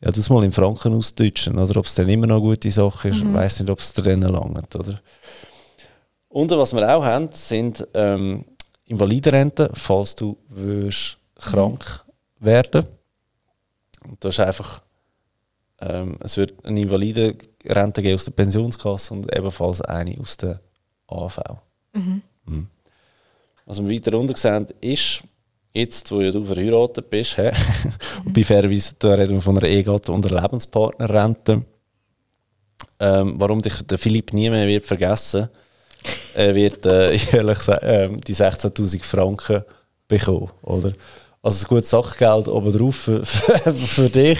Ja, 0.00 0.10
du 0.10 0.32
mal 0.32 0.44
in 0.44 0.52
Franken 0.52 0.94
ausdeutschen, 0.94 1.58
oder? 1.58 1.78
Ob 1.78 1.86
es 1.86 1.94
dann 1.94 2.08
immer 2.08 2.26
noch 2.26 2.36
eine 2.36 2.44
gute 2.44 2.70
Sache 2.70 3.08
ist, 3.08 3.22
Mhm. 3.22 3.30
ich 3.30 3.34
weiß 3.34 3.60
nicht, 3.60 3.70
ob 3.70 3.78
es 3.78 3.92
dann 3.92 4.22
langt, 4.22 4.76
oder? 4.76 5.00
Und 6.28 6.50
was 6.50 6.74
wir 6.74 6.94
auch 6.94 7.04
haben, 7.04 7.28
sind 7.32 7.86
ähm, 7.94 8.44
Invalidenrenten, 8.86 9.68
falls 9.72 10.14
du 10.14 10.36
wirst 10.48 11.18
krank 11.36 12.04
werden. 12.40 12.84
Und 14.06 14.22
das 14.22 14.34
ist 14.34 14.40
einfach, 14.40 14.82
ähm, 15.80 16.16
es 16.20 16.36
wird 16.36 16.52
eine 16.64 16.80
Invalidenrente 16.80 18.02
geben 18.02 18.14
aus 18.14 18.24
der 18.24 18.32
Pensionskasse 18.32 19.14
und 19.14 19.34
ebenfalls 19.34 19.80
eine 19.80 20.18
aus 20.20 20.36
der 20.36 20.60
AV. 21.06 21.38
Mhm. 21.92 22.22
Was 23.64 23.82
wir 23.82 23.88
weiter 23.88 24.18
unten 24.18 24.34
sehen, 24.34 24.66
ist, 24.80 25.22
jetzt, 25.74 26.10
wo 26.10 26.20
ja 26.20 26.30
du 26.30 26.44
verheiratet 26.44 27.10
bist, 27.10 27.36
hä? 27.36 27.52
und 28.24 28.32
bei 28.34 28.44
Fairerweise, 28.44 28.94
da 28.98 29.14
reden 29.14 29.34
wir 29.34 29.42
von 29.42 29.58
einer 29.58 29.68
Ehegatte 29.68 30.12
und 30.12 30.24
einer 30.26 30.40
Lebenspartnerrente. 30.40 31.62
Ähm, 33.00 33.34
warum 33.38 33.60
dich 33.60 33.82
der 33.82 33.98
Philipp 33.98 34.32
nie 34.32 34.48
mehr 34.50 34.66
wird 34.66 34.86
vergessen 34.86 35.48
er 36.34 36.54
wird 36.54 36.84
äh, 36.86 37.16
gesagt, 37.32 37.82
ähm, 37.82 38.20
die 38.20 38.34
16'000 38.34 39.02
Franken 39.04 39.62
bekommen, 40.08 40.50
oder? 40.62 40.92
Also 41.42 41.64
ein 41.64 41.68
gutes 41.68 41.90
Sachgeld 41.90 42.48
obendrauf 42.48 42.96
für, 42.96 43.24
für, 43.24 43.74
für 43.74 44.08
dich. 44.08 44.38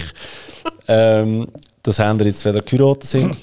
Ähm, 0.87 1.47
das 1.83 1.99
haben 1.99 2.17
wir 2.19 2.25
jetzt, 2.25 2.43
wenn 2.45 2.55
ihr 2.55 2.63
geheiratet 2.63 3.03
sind. 3.03 3.37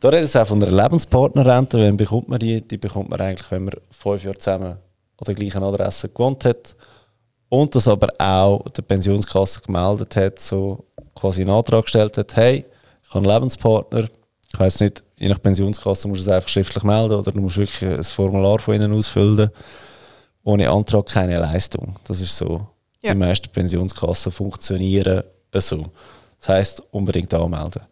Da 0.00 0.08
redet 0.08 0.24
es 0.24 0.36
auch 0.36 0.46
von 0.46 0.62
einer 0.62 0.82
Lebenspartnerrente. 0.82 1.78
Wann 1.78 1.96
bekommt 1.96 2.28
man 2.28 2.38
die? 2.38 2.60
Die 2.62 2.78
bekommt 2.78 3.10
man 3.10 3.20
eigentlich, 3.20 3.50
wenn 3.50 3.64
man 3.64 3.74
fünf 3.90 4.24
Jahre 4.24 4.38
zusammen 4.38 4.72
an 4.72 5.24
der 5.26 5.34
gleichen 5.34 5.62
Adresse 5.62 6.08
gewohnt 6.08 6.44
hat. 6.46 6.76
Und 7.54 7.72
das 7.72 7.86
aber 7.86 8.08
auch 8.18 8.68
der 8.70 8.82
Pensionskasse 8.82 9.60
gemeldet 9.60 10.16
hat, 10.16 10.40
so 10.40 10.86
quasi 11.14 11.42
einen 11.42 11.50
Antrag 11.50 11.84
gestellt 11.84 12.18
hat, 12.18 12.34
hey, 12.34 12.64
habe 13.10 13.18
einen 13.18 13.32
Lebenspartner. 13.32 14.08
Ich 14.52 14.58
weiss 14.58 14.80
nicht, 14.80 15.04
je 15.16 15.28
nach 15.28 15.40
Pensionskasse 15.40 16.08
musst 16.08 16.22
du 16.22 16.30
es 16.30 16.34
einfach 16.34 16.48
schriftlich 16.48 16.82
melden 16.82 17.14
oder 17.14 17.30
du 17.30 17.40
musst 17.40 17.56
wirklich 17.56 17.88
ein 17.88 18.02
Formular 18.02 18.58
von 18.58 18.74
ihnen 18.74 18.92
ausfüllen. 18.92 19.50
Ohne 20.42 20.68
Antrag 20.68 21.06
keine 21.06 21.38
Leistung. 21.38 21.94
Das 22.02 22.20
ist 22.20 22.36
so. 22.36 22.66
Ja. 23.02 23.12
Die 23.12 23.18
meisten 23.20 23.48
Pensionskassen 23.48 24.32
funktionieren 24.32 25.22
so. 25.54 25.84
Das 26.40 26.48
heisst, 26.48 26.82
unbedingt 26.90 27.32
anmelden. 27.34 27.82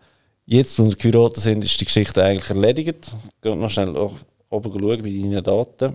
Jetzt, 0.44 0.76
wo 0.76 0.86
wir 0.86 0.96
geheiratet 0.96 1.40
sind, 1.40 1.62
ist 1.62 1.80
die 1.80 1.84
Geschichte 1.84 2.20
eigentlich 2.20 2.50
erledigt. 2.50 3.14
Geht 3.40 3.56
noch 3.56 3.70
schnell 3.70 3.96
oben 3.96 4.18
schauen 4.72 5.02
bei 5.02 5.08
deinen 5.08 5.44
Daten. 5.44 5.94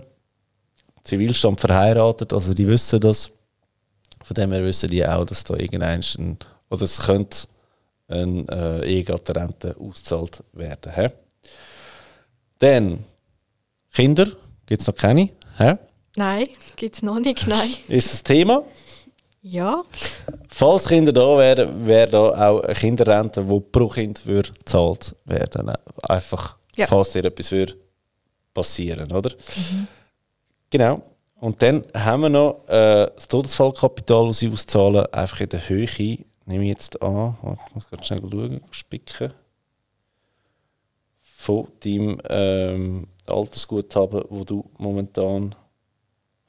Zivilstand 1.04 1.60
verheiratet, 1.60 2.32
also 2.32 2.54
die 2.54 2.66
wissen 2.66 2.98
das. 3.00 3.30
Von 4.28 4.34
dem 4.34 4.52
her 4.52 4.62
wissen 4.62 4.90
die 4.90 5.06
auch, 5.06 5.24
dass 5.24 5.42
da 5.42 5.54
irgendein 5.54 6.02
ein, 6.18 6.38
oder 6.68 6.82
es 6.82 6.98
könnte 7.00 7.48
eine 8.08 8.44
äh, 8.50 8.86
Ehegattenrente 8.86 9.74
ausgezahlt 9.80 10.44
werden. 10.52 10.92
Hä? 10.92 11.08
Dann 12.58 13.04
Kinder, 13.94 14.26
gibt 14.66 14.82
es 14.82 14.86
noch 14.86 14.94
keine? 14.96 15.30
Hä? 15.56 15.76
Nein, 16.16 16.46
gibt 16.76 16.96
es 16.96 17.02
noch 17.02 17.18
nicht, 17.20 17.46
nein. 17.46 17.70
Ist 17.88 18.12
das 18.12 18.22
Thema? 18.22 18.64
Ja, 19.40 19.82
Falls 20.50 20.86
Kinder 20.88 21.12
da 21.12 21.38
wären, 21.38 21.86
wäre 21.86 22.10
da 22.10 22.50
auch 22.50 22.60
eine 22.60 22.74
Kinderrente, 22.74 23.42
die 23.42 23.60
pro 23.60 23.88
Kind 23.88 24.26
würde 24.26 24.52
gezahlt 24.52 25.14
werden. 25.24 25.72
Einfach, 26.02 26.58
Ja. 26.76 26.86
falls 26.86 27.12
dir 27.12 27.24
etwas 27.24 27.50
würde 27.50 27.76
passieren, 28.52 29.10
oder? 29.10 29.30
Genau. 30.68 31.00
Und 31.40 31.62
dann 31.62 31.84
haben 31.94 32.22
wir 32.22 32.28
noch 32.28 32.64
äh, 32.68 33.10
das 33.14 33.28
Todesfallkapital, 33.28 34.26
das 34.26 34.38
sie 34.40 34.50
auszahlen, 34.50 35.06
einfach 35.12 35.40
in 35.40 35.48
der 35.48 35.68
Höhe, 35.68 35.86
nehme 36.46 36.64
ich 36.64 36.70
jetzt 36.70 37.00
an, 37.00 37.36
ich 37.68 37.74
muss 37.74 37.88
gerade 37.88 38.04
schnell 38.04 38.20
schauen, 38.20 38.60
spicken, 38.72 39.32
von 41.20 41.68
deinem 41.80 42.20
ähm, 42.28 43.06
Altersguthaben, 43.26 44.24
wo 44.28 44.42
du 44.42 44.68
momentan 44.78 45.54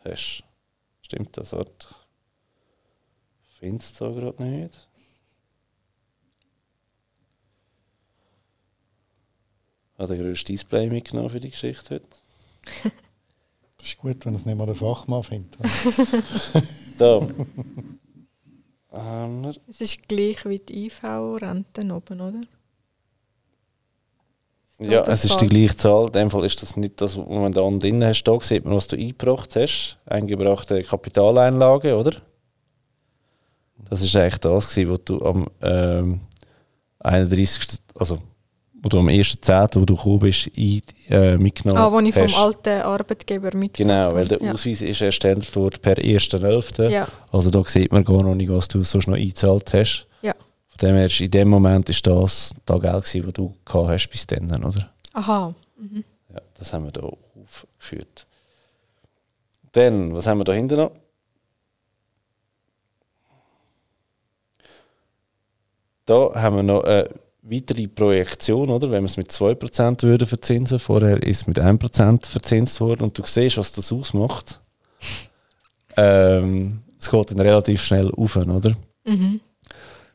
hast. 0.03 0.43
Stimmt 1.03 1.37
das? 1.37 1.53
Ich 1.53 1.59
finde 3.59 3.77
es 3.77 3.93
da 3.93 4.09
gerade 4.09 4.43
nicht. 4.43 4.87
Ich 9.93 9.99
habe 9.99 10.15
den 10.15 10.23
grössten 10.23 10.53
Display 10.53 10.89
mitgenommen 10.89 11.29
für 11.29 11.39
die 11.39 11.51
Geschichte 11.51 11.95
heute. 11.95 12.09
Das 13.79 13.87
ist 13.87 13.97
gut, 13.97 14.25
wenn 14.25 14.35
es 14.35 14.45
nicht 14.45 14.57
mal 14.57 14.65
der 14.65 14.75
Fachmann 14.75 15.23
findet. 15.23 15.57
Da. 16.99 17.21
wir. 18.91 19.55
es 19.69 19.79
ist 19.79 20.05
gleich 20.09 20.43
wie 20.43 20.57
die 20.57 20.87
IV-Renten 20.87 21.91
oben, 21.93 22.19
oder? 22.19 22.41
Ja, 24.79 25.03
es 25.03 25.23
ist 25.23 25.39
die 25.39 25.47
gleiche 25.47 25.77
Zahl. 25.77 26.07
In 26.07 26.11
dem 26.11 26.29
Fall 26.29 26.45
ist 26.45 26.61
das 26.61 26.75
nicht 26.75 26.99
das, 26.99 27.17
was 27.17 27.25
du 27.25 27.31
momentan 27.31 27.79
drin 27.79 28.03
hast. 28.03 28.23
Da 28.23 28.37
sieht 28.41 28.65
man, 28.65 28.75
was 28.75 28.87
du 28.87 28.97
eingebracht 28.97 29.55
hast. 29.55 29.97
Eingebrachte 30.05 30.83
Kapitaleinlage, 30.83 31.95
oder? 31.95 32.21
Das 33.89 34.01
ist 34.01 34.15
eigentlich 34.15 34.39
das, 34.39 34.75
was 34.75 35.03
du 35.05 35.21
am 35.21 35.47
ähm, 35.61 36.19
31. 36.99 37.79
Also, 37.95 38.19
du 38.87 38.99
am 38.99 39.07
1.10., 39.07 39.75
wo 39.75 39.83
du 39.85 39.95
gekommen 39.95 40.19
bist, 40.19 40.49
ein, 40.57 40.81
äh, 41.09 41.37
mitgenommen 41.37 41.77
Ah, 41.81 41.91
wo 41.91 41.99
ich 41.99 42.13
vom 42.15 42.23
hast. 42.23 42.37
alten 42.37 42.81
Arbeitgeber 42.81 43.53
mit. 43.57 43.73
Genau, 43.73 44.13
weil 44.13 44.27
der 44.27 44.41
ja. 44.41 44.53
Ausweis 44.53 44.81
ist 44.81 45.01
erstellt 45.01 45.53
worden 45.55 45.79
per 45.81 45.97
1.11. 45.97 46.87
Ja, 46.89 47.07
Also 47.31 47.49
da 47.49 47.61
sieht 47.65 47.91
man 47.91 48.05
gar 48.05 48.23
noch 48.23 48.35
nicht, 48.35 48.49
was 48.49 48.67
du 48.69 48.81
sonst 48.83 49.07
noch 49.07 49.17
eingezahlt 49.17 49.73
hast. 49.73 50.07
ja. 50.21 50.33
Von 50.77 50.87
dem 50.87 50.95
her, 50.95 51.07
ist 51.07 51.19
in 51.19 51.31
dem 51.31 51.49
Moment 51.49 51.89
ist 51.89 52.07
das 52.07 52.53
das 52.65 52.79
Geld, 52.81 52.93
gewesen, 53.03 53.23
das 53.25 53.33
du 53.33 53.53
gehabt 53.65 53.89
hast 53.89 54.07
bis 54.07 54.25
dann, 54.27 54.63
oder? 54.63 54.89
Aha. 55.13 55.53
Mhm. 55.77 56.05
Ja, 56.33 56.39
das 56.57 56.71
haben 56.71 56.85
wir 56.85 56.91
da 56.93 57.01
aufgeführt. 57.43 58.25
Dann, 59.73 60.13
was 60.15 60.25
haben 60.25 60.37
wir 60.37 60.45
da 60.45 60.53
hinten 60.53 60.77
noch? 60.77 60.91
Da 66.05 66.31
haben 66.35 66.55
wir 66.55 66.63
noch 66.63 66.83
eine 66.83 67.09
weitere 67.49 67.87
Projektion, 67.87 68.69
oder? 68.69 68.91
Wenn 68.91 69.03
wir 69.03 69.07
es 69.09 69.17
mit 69.17 69.31
2% 69.31 70.03
würden 70.03 70.27
verzinsen, 70.27 70.79
vorher 70.79 71.21
ist 71.23 71.41
es 71.41 71.47
mit 71.47 71.59
1% 71.59 72.25
verzinst 72.27 72.79
worden 72.81 73.03
und 73.03 73.17
du 73.17 73.23
siehst, 73.25 73.57
was 73.57 73.71
das 73.71 73.91
ausmacht. 73.91 74.59
Ähm, 75.97 76.81
es 76.99 77.09
geht 77.09 77.31
dann 77.31 77.39
relativ 77.39 77.81
schnell 77.81 78.11
auf, 78.11 78.35
oder? 78.35 78.75
Mhm. 79.05 79.39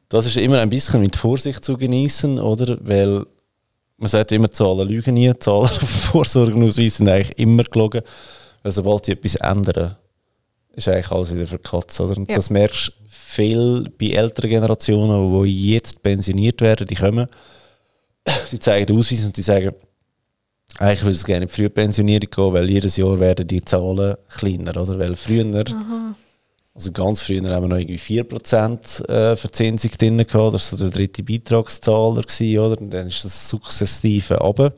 Das 0.09 0.27
ist 0.27 0.37
immer 0.37 0.61
ein 0.61 0.70
bisschen 0.70 1.01
mit 1.01 1.16
Vorsicht 1.16 1.64
zu 1.64 1.77
genießen, 1.77 2.38
oder? 2.38 2.79
Weil 2.81 3.25
man 3.97 4.09
sagt 4.09 4.33
immer, 4.33 4.51
Zahlen 4.51 4.88
lügen 4.88 5.14
nie. 5.14 5.33
Zahlen 5.38 5.64
auf 5.64 5.88
Vorsorgenausweis 5.88 6.97
sind 6.99 7.09
eigentlich 7.09 7.38
immer 7.38 7.64
gelogen. 7.64 8.03
Weil 8.62 8.73
sobald 8.73 9.07
die 9.07 9.12
etwas 9.12 9.35
ändern, 9.37 9.97
ist 10.75 10.88
eigentlich 10.88 11.11
alles 11.11 11.35
wieder 11.35 11.47
verkatzt, 11.47 12.01
oder? 12.01 12.16
Und 12.16 12.29
Ja. 12.29 12.37
das 12.37 12.51
merkst 12.51 12.88
du 12.88 12.92
viel 13.35 13.90
bei 13.99 14.11
älteren 14.11 14.51
Generationen, 14.51 15.44
die 15.44 15.73
jetzt 15.73 16.03
pensioniert 16.03 16.61
werden, 16.61 16.87
die 16.87 16.94
kommen, 16.94 17.27
die 18.53 18.59
zeigen 18.59 18.87
den 18.87 18.99
Ausweis 18.99 19.25
und 19.25 19.37
die 19.37 19.42
sagen, 19.42 19.73
eigentlich 20.79 21.03
würde 21.03 21.16
ich 21.16 21.25
gerne 21.25 21.42
in 21.42 21.49
die 21.49 21.55
Frühpensionierung 21.55 22.31
gehen, 22.31 22.53
weil 22.53 22.70
jedes 22.70 22.97
Jahr 22.97 23.18
werden 23.20 23.47
die 23.47 23.64
Zahlen 23.64 24.16
kleiner, 24.29 24.77
oder? 24.77 24.99
Weil 24.99 25.14
früher 25.14 25.44
Aha. 25.44 26.16
also 26.75 26.90
ganz 26.90 27.23
früher 27.23 27.49
haben 27.49 27.64
wir 27.64 27.68
noch 27.68 27.77
irgendwie 27.77 28.23
4% 28.23 29.09
äh, 29.09 29.37
Verzinsung 29.37 29.90
drin 29.92 30.18
gehabt. 30.18 30.55
Das 30.55 30.73
war 30.73 30.79
so 30.79 30.85
der 30.85 30.90
dritte 30.90 31.23
Beitragszahler, 31.23 32.23
gewesen, 32.23 32.59
oder? 32.59 32.81
Und 32.81 32.90
dann 32.90 33.07
ist 33.07 33.25
das 33.25 33.49
sukzessive 33.49 34.37
runter. 34.38 34.73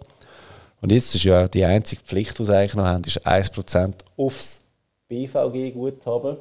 Und 0.82 0.92
jetzt 0.92 1.14
ist 1.14 1.24
ja 1.24 1.44
auch 1.44 1.48
die 1.48 1.64
einzige 1.64 2.02
Pflicht, 2.02 2.38
die 2.38 2.44
sie 2.44 2.54
eigentlich 2.54 2.74
noch 2.74 2.84
haben, 2.84 3.02
ist 3.04 3.26
1% 3.26 3.94
aufs 4.16 4.66
BVG-Guthaben. 5.08 6.36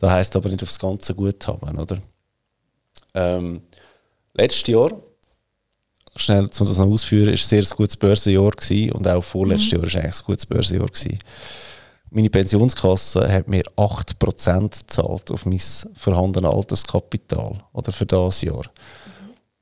Das 0.00 0.10
heisst 0.10 0.36
aber 0.36 0.48
nicht 0.48 0.62
aufs 0.62 0.78
ganze 0.78 1.14
Guthaben, 1.14 1.78
oder? 1.78 1.98
Ähm, 3.14 3.62
letztes 4.32 4.66
Jahr, 4.68 4.92
schnell 6.16 6.44
um 6.44 6.66
das 6.66 6.78
noch 6.78 6.86
auszuführen, 6.86 7.34
ist 7.34 7.44
ein 7.44 7.62
sehr 7.62 7.76
gutes 7.76 7.96
Börsenjahr 7.96 8.50
gewesen 8.50 8.92
und 8.92 9.06
auch 9.06 9.22
vorletztes 9.22 9.72
Jahr 9.72 9.84
ist 9.84 9.96
eigentlich 9.96 10.16
ein 10.16 10.24
gutes 10.24 10.46
Börsenjahr 10.46 10.86
gewesen. 10.86 11.18
Meine 12.12 12.30
Pensionskasse 12.30 13.32
hat 13.32 13.46
mir 13.46 13.62
8% 13.76 14.80
gezahlt 14.80 15.30
auf 15.30 15.46
mein 15.46 15.60
vorhandenes 15.94 16.50
Alterskapital 16.50 17.62
oder 17.72 17.92
für 17.92 18.06
das 18.06 18.42
Jahr. 18.42 18.64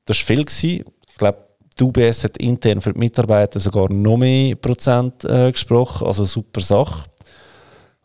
Das 0.07 0.19
war 0.19 0.27
viel. 0.27 0.45
Gewesen. 0.45 0.85
Ich 1.09 1.19
glaube, 1.19 1.45
die 1.79 1.85
UBS 1.85 2.25
hat 2.25 2.39
intern 2.39 2.81
für 2.81 2.95
die 2.95 2.99
Mitarbeiter 2.99 3.61
sogar 3.61 3.93
noch 3.93 4.17
mehr 4.17 4.55
Prozent 4.55 5.25
äh, 5.25 5.53
gesprochen, 5.53 6.07
also 6.07 6.25
super 6.25 6.63
Sache. 6.63 7.05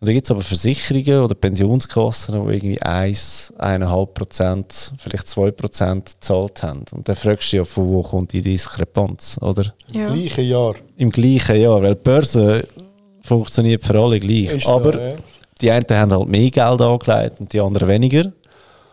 Und 0.04 0.08
dann 0.08 0.16
gibt 0.16 0.28
es 0.28 0.32
aber 0.32 0.42
Versicherungen 0.42 1.24
oder 1.24 1.34
Pensionskassen, 1.34 2.34
die 2.34 2.56
irgendwie 2.56 2.82
1, 2.82 3.54
1,5%, 3.58 4.92
vielleicht 4.98 5.28
2% 5.28 6.04
gezahlt 6.16 6.62
haben. 6.62 6.84
Und 6.92 7.08
dann 7.08 7.16
fragst 7.16 7.44
du 7.44 7.52
dich 7.52 7.60
ja, 7.60 7.63
von 7.63 7.88
wo 7.88 8.04
kommt 8.04 8.34
die 8.34 8.42
Diskrepanz, 8.42 9.38
oder? 9.39 9.74
Ja. 9.94 10.08
Gleiche 10.08 10.42
Jahr. 10.42 10.76
Im 10.98 11.10
gleichen 11.10 11.56
Jahr, 11.56 11.82
weil 11.82 11.96
die 11.96 12.04
Börse 12.04 12.68
funktioniert 13.22 13.86
für 13.86 13.98
alle 13.98 14.20
gleich. 14.20 14.54
Ist 14.54 14.66
so, 14.66 14.74
aber 14.74 15.00
ja. 15.00 15.16
die 15.62 15.72
einen 15.72 15.86
haben 15.89 16.12
halt 16.12 16.28
mehr 16.28 16.52
Geld 16.52 16.82
angelegt 16.82 17.39
und 17.39 17.54
die 17.54 17.62
anderen 17.62 17.88
weniger. 17.88 18.34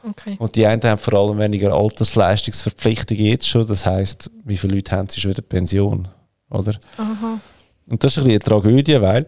Okay. 0.09 0.37
Und 0.39 0.55
die 0.55 0.65
einen 0.65 0.85
haben 0.85 0.99
vor 0.99 1.15
allem 1.15 1.39
weniger 1.41 1.73
Altersleistungsverpflichtungen 1.73 3.25
jetzt 3.25 3.49
schon. 3.49 3.67
Das 3.67 3.85
heisst, 3.85 4.31
wie 4.45 4.57
viele 4.57 4.77
Leute 4.77 4.93
haben 4.93 5.09
sie 5.09 5.21
schon 5.21 5.33
in 5.33 5.35
der 5.35 5.43
Pension? 5.43 6.07
Oder? 6.51 6.75
Aha. 6.99 7.41
Und 7.89 8.05
das 8.05 8.13
ist 8.13 8.19
ein 8.19 8.29
bisschen 8.29 8.31
eine 8.31 8.63
Tragödie, 8.63 9.01
weil 9.01 9.27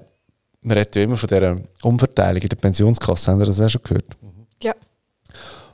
man 0.63 0.77
redet 0.77 0.97
ja 0.97 1.03
immer 1.03 1.17
von 1.17 1.29
dieser 1.29 1.57
Umverteilung 1.83 2.43
in 2.43 2.49
der 2.49 2.57
Pensionskasse. 2.57 3.31
Haben 3.31 3.41
Sie 3.41 3.47
das 3.47 3.61
auch 3.61 3.69
schon 3.69 3.83
gehört? 3.83 4.17
Ja. 4.63 4.75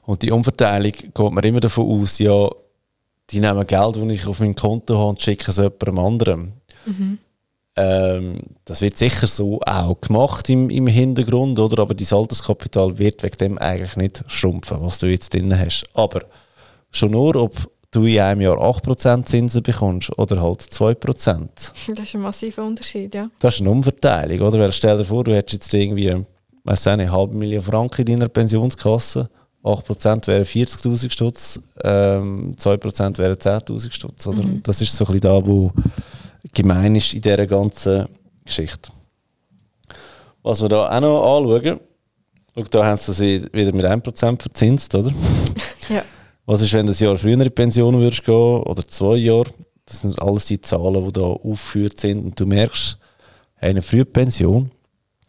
Und 0.03 0.22
die 0.22 0.33
Umverteilung 0.33 0.92
geht 0.92 1.18
man 1.18 1.44
immer 1.44 1.61
davon 1.61 2.01
aus, 2.01 2.18
ja, 2.18 2.48
die 3.31 3.40
nehmen 3.40 3.66
Geld, 3.66 3.96
das 3.96 4.03
ich 4.05 4.27
auf 4.27 4.40
meinem 4.40 4.55
Konto 4.55 4.96
habe 4.96 5.11
und 5.11 5.20
schicken 5.22 5.51
es 5.51 5.59
jemandem 5.59 5.98
anderem. 5.98 6.53
Mhm. 6.87 7.18
Ähm, 7.77 8.40
das 8.64 8.81
wird 8.81 8.96
sicher 8.96 9.27
so 9.27 9.61
auch 9.61 10.01
gemacht 10.01 10.48
im, 10.48 10.70
im 10.70 10.87
Hintergrund, 10.87 11.59
oder? 11.59 11.83
Aber 11.83 11.94
dein 11.94 12.09
Alterskapital 12.11 12.98
wird 12.98 13.22
wegen 13.22 13.38
dem 13.38 13.59
eigentlich 13.59 13.96
nicht 13.96 14.24
schrumpfen, 14.27 14.79
was 14.81 14.98
du 14.98 15.07
jetzt 15.07 15.35
drin 15.35 15.57
hast. 15.57 15.85
Aber 15.94 16.22
schon 16.90 17.11
nur, 17.11 17.37
ob 17.37 17.70
du 17.90 18.05
in 18.05 18.20
einem 18.20 18.40
Jahr 18.40 18.59
8% 18.59 19.24
Zinsen 19.24 19.62
bekommst 19.62 20.16
oder 20.18 20.42
halt 20.42 20.61
2%. 20.61 21.48
Das 21.88 21.98
ist 21.98 22.14
ein 22.14 22.20
massiver 22.20 22.64
Unterschied, 22.64 23.14
ja. 23.14 23.31
Das 23.38 23.55
ist 23.55 23.61
eine 23.61 23.70
Umverteilung, 23.70 24.46
oder? 24.46 24.59
Weil 24.59 24.72
stell 24.72 24.98
dir 24.98 25.05
vor, 25.05 25.24
du 25.24 25.35
hättest 25.35 25.55
jetzt 25.55 25.74
irgendwie, 25.74 26.24
weiß 26.64 26.87
nicht, 26.87 26.92
eine 26.92 27.12
halbe 27.12 27.37
Million 27.37 27.62
Franken 27.62 28.07
in 28.07 28.18
deiner 28.18 28.29
Pensionskasse. 28.29 29.29
8% 29.64 30.27
wären 30.29 30.44
40.000 30.44 31.11
Stutz, 31.11 31.61
ähm, 31.83 32.55
2% 32.57 33.18
wären 33.18 33.37
10.000 33.37 33.92
Stutz, 33.92 34.27
oder? 34.27 34.42
Mhm. 34.42 34.62
Das 34.62 34.81
ist 34.81 34.94
so 34.94 35.05
ein 35.05 35.07
bisschen 35.07 35.20
da, 35.20 35.44
wo 35.44 35.72
gemein 36.55 36.94
ist 36.94 37.12
in 37.12 37.20
dieser 37.20 37.46
ganzen 37.46 38.07
Geschichte. 38.44 38.90
Was 40.42 40.62
wir 40.62 40.68
da 40.68 40.88
auch 40.88 41.01
noch 41.01 41.38
anschauen, 41.38 41.81
schau, 42.55 42.62
da 42.70 42.85
haben 42.85 42.98
sie 42.98 43.12
sie 43.12 43.46
wieder 43.53 43.74
mit 43.74 43.85
1% 43.85 44.40
verzinst, 44.40 44.94
oder? 44.94 45.12
Was 46.48 46.62
ist, 46.62 46.72
wenn 46.72 46.87
du 46.87 46.92
ein 46.94 46.98
Jahr 46.98 47.16
früher 47.18 47.34
in 47.34 47.40
die 47.40 47.50
Pension 47.50 47.98
würdest 47.98 48.24
gehen 48.24 48.34
oder 48.62 48.87
zwei 48.88 49.16
Jahre? 49.16 49.50
Das 49.84 50.00
sind 50.00 50.20
alles 50.22 50.46
die 50.46 50.58
Zahlen, 50.61 51.04
die 51.06 51.12
da 51.12 51.20
aufgeführt 51.20 52.00
sind. 52.00 52.24
Und 52.24 52.40
du 52.40 52.46
merkst, 52.46 52.96
eine 53.61 53.82
Frühpension 53.82 54.70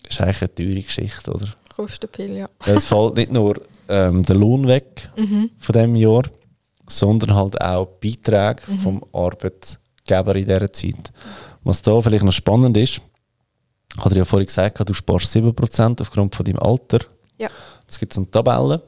ist 0.07 0.21
eigentlich 0.21 0.41
eine 0.43 0.55
teure 0.55 0.81
Geschichte, 0.81 1.31
oder? 1.33 1.47
Kostet 1.75 2.15
viel, 2.15 2.37
ja. 2.37 2.49
Es 2.65 2.85
fällt 2.85 3.15
nicht 3.15 3.33
nur 3.33 3.61
ähm, 3.89 4.23
der 4.23 4.37
Lohn 4.37 4.65
weg 4.67 5.09
Mhm. 5.17 5.49
von 5.57 5.73
dem 5.73 5.95
Jahr, 5.95 6.23
sondern 6.87 7.35
halt 7.35 7.59
auch 7.61 7.89
die 8.01 8.11
Beiträge 8.17 8.61
vom 8.81 9.03
Arbeitgeber 9.11 10.35
in 10.37 10.45
dieser 10.45 10.71
Zeit. 10.71 11.11
Was 11.65 11.81
da 11.81 11.99
vielleicht 11.99 12.23
noch 12.23 12.31
spannend 12.31 12.77
ist, 12.77 13.01
hat 13.97 14.13
er 14.13 14.19
ja 14.19 14.25
vorhin 14.25 14.45
gesagt, 14.45 14.87
du 14.87 14.93
sparst 14.93 15.35
7% 15.35 15.99
aufgrund 16.01 16.33
von 16.33 16.45
deinem 16.45 16.59
Alter. 16.59 16.99
Ja. 17.37 17.49
Es 17.85 17.99
gibt 17.99 18.13
so 18.13 18.21
eine 18.21 18.31
Tabelle. 18.31 18.81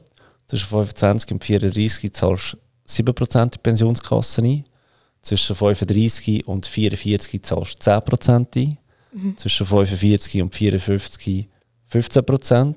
Zwischen 0.52 0.68
25 0.68 1.32
und 1.32 1.44
34 1.44 2.12
zahlst 2.12 2.58
du 2.86 3.12
7% 3.12 3.42
in 3.42 3.48
die 3.48 3.58
Pensionskasse 3.58 4.42
ein. 4.42 4.64
Zwischen 5.22 5.56
35 5.56 6.46
und 6.46 6.66
44 6.66 7.42
zahlst 7.42 7.86
du 7.86 7.90
10% 7.90 8.56
ein. 8.56 8.76
Zwischen 9.38 9.66
45 9.66 10.42
und 10.42 10.54
54 10.54 11.48
15%. 11.90 12.74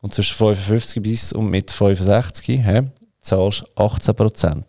Und 0.00 0.14
zwischen 0.14 0.36
55 0.36 1.02
bis 1.02 1.32
und 1.34 1.50
mit 1.50 1.70
65 1.70 2.60
hä, 2.64 2.84
zahlst 3.20 3.64
du 3.76 3.82
18%. 3.82 4.62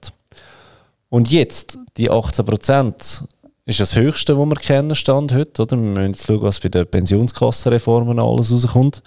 Und 1.08 1.32
jetzt, 1.32 1.80
die 1.96 2.12
18% 2.12 3.24
ist 3.66 3.80
das 3.80 3.96
Höchste, 3.96 4.38
was 4.38 4.50
wir 4.50 4.56
kennen, 4.56 4.96
Stand 4.96 5.34
heute. 5.34 5.62
Oder? 5.62 5.78
Wir 5.78 5.84
müssen 5.84 6.12
jetzt 6.12 6.28
schauen, 6.28 6.42
was 6.42 6.60
bei 6.60 6.68
den 6.68 6.88
Pensionskassenreformen 6.88 8.20
alles 8.20 8.52
rauskommt. 8.52 9.02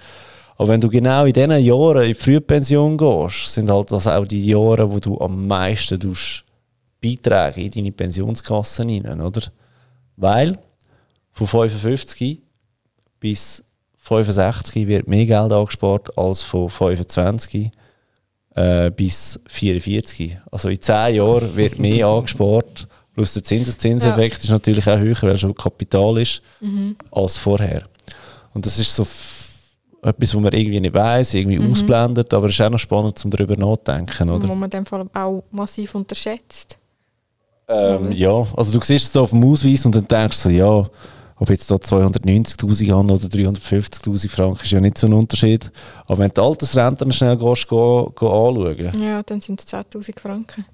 Aber 0.60 0.68
wenn 0.68 0.80
du 0.82 0.90
genau 0.90 1.24
in 1.24 1.32
diesen 1.32 1.58
Jahren 1.58 2.02
in 2.02 2.08
die 2.08 2.14
Frühpension 2.14 2.98
gehst, 2.98 3.54
sind 3.54 3.70
halt 3.70 3.90
das 3.92 4.06
auch 4.06 4.26
die 4.26 4.46
Jahre, 4.46 4.92
wo 4.92 4.98
du 4.98 5.18
am 5.18 5.46
meisten 5.46 5.98
tust 5.98 6.44
Beiträge 7.00 7.62
in 7.62 7.70
deine 7.70 7.92
Pensionskasse 7.92 8.82
rein, 8.82 9.22
oder? 9.22 9.40
Weil 10.18 10.58
von 11.32 11.46
55 11.46 12.42
bis 13.20 13.64
65 14.00 14.86
wird 14.86 15.08
mehr 15.08 15.24
Geld 15.24 15.50
angespart 15.50 16.18
als 16.18 16.42
von 16.42 16.68
25 16.68 17.70
äh, 18.54 18.90
bis 18.90 19.40
44. 19.46 20.36
Also 20.50 20.68
in 20.68 20.78
10 20.78 21.14
Jahren 21.14 21.56
wird 21.56 21.78
mehr 21.78 22.06
angespart. 22.06 22.86
Plus 23.14 23.32
der 23.32 23.44
Zinseszinseffekt 23.44 24.44
ist 24.44 24.50
natürlich 24.50 24.86
auch 24.86 24.98
höher, 24.98 25.22
weil 25.22 25.38
schon 25.38 25.54
Kapital 25.54 26.18
ist, 26.18 26.42
als 27.10 27.38
vorher. 27.38 27.84
Und 28.52 28.66
das 28.66 28.78
ist 28.78 28.94
so 28.94 29.06
etwas, 30.02 30.34
was 30.34 30.40
man 30.40 30.52
irgendwie 30.52 30.80
nicht 30.80 30.94
weiß, 30.94 31.34
irgendwie 31.34 31.58
ausblendet, 31.70 32.32
aber 32.32 32.46
es 32.46 32.52
ist 32.54 32.60
auch 32.62 32.70
noch 32.70 32.78
spannend, 32.78 33.22
um 33.24 33.30
darüber 33.30 33.56
nachzudenken, 33.56 34.30
oder? 34.30 34.48
Wo 34.48 34.54
man 34.54 34.64
in 34.64 34.70
dem 34.70 34.86
Fall 34.86 35.06
auch 35.12 35.42
massiv 35.50 35.94
unterschätzt. 35.94 36.78
Ähm, 37.68 38.10
ja, 38.12 38.44
also 38.56 38.78
du 38.78 38.84
siehst 38.84 39.06
es 39.06 39.16
auf 39.16 39.30
dem 39.30 39.44
Ausweis 39.44 39.84
und 39.86 39.94
dann 39.94 40.08
denkst 40.08 40.42
du 40.42 40.48
so, 40.48 40.50
ja, 40.50 40.88
ob 41.36 41.48
jetzt 41.48 41.70
da 41.70 41.76
290'000 41.76 42.90
haben 42.92 43.10
oder 43.10 43.24
350'000 43.26 44.28
Franken, 44.28 44.62
ist 44.62 44.70
ja 44.72 44.80
nicht 44.80 44.98
so 44.98 45.06
ein 45.06 45.12
Unterschied. 45.14 45.70
Aber 46.06 46.18
wenn 46.18 46.28
du 46.28 46.34
die 46.34 46.40
Altersrente 46.40 47.06
noch 47.06 47.14
schnell 47.14 47.36
gehst, 47.36 47.68
go, 47.68 48.12
go 48.14 48.48
anschauen, 48.48 49.00
Ja, 49.00 49.22
dann 49.22 49.40
sind 49.40 49.60
es 49.60 49.66
10'000 49.72 50.18
Franken. 50.20 50.66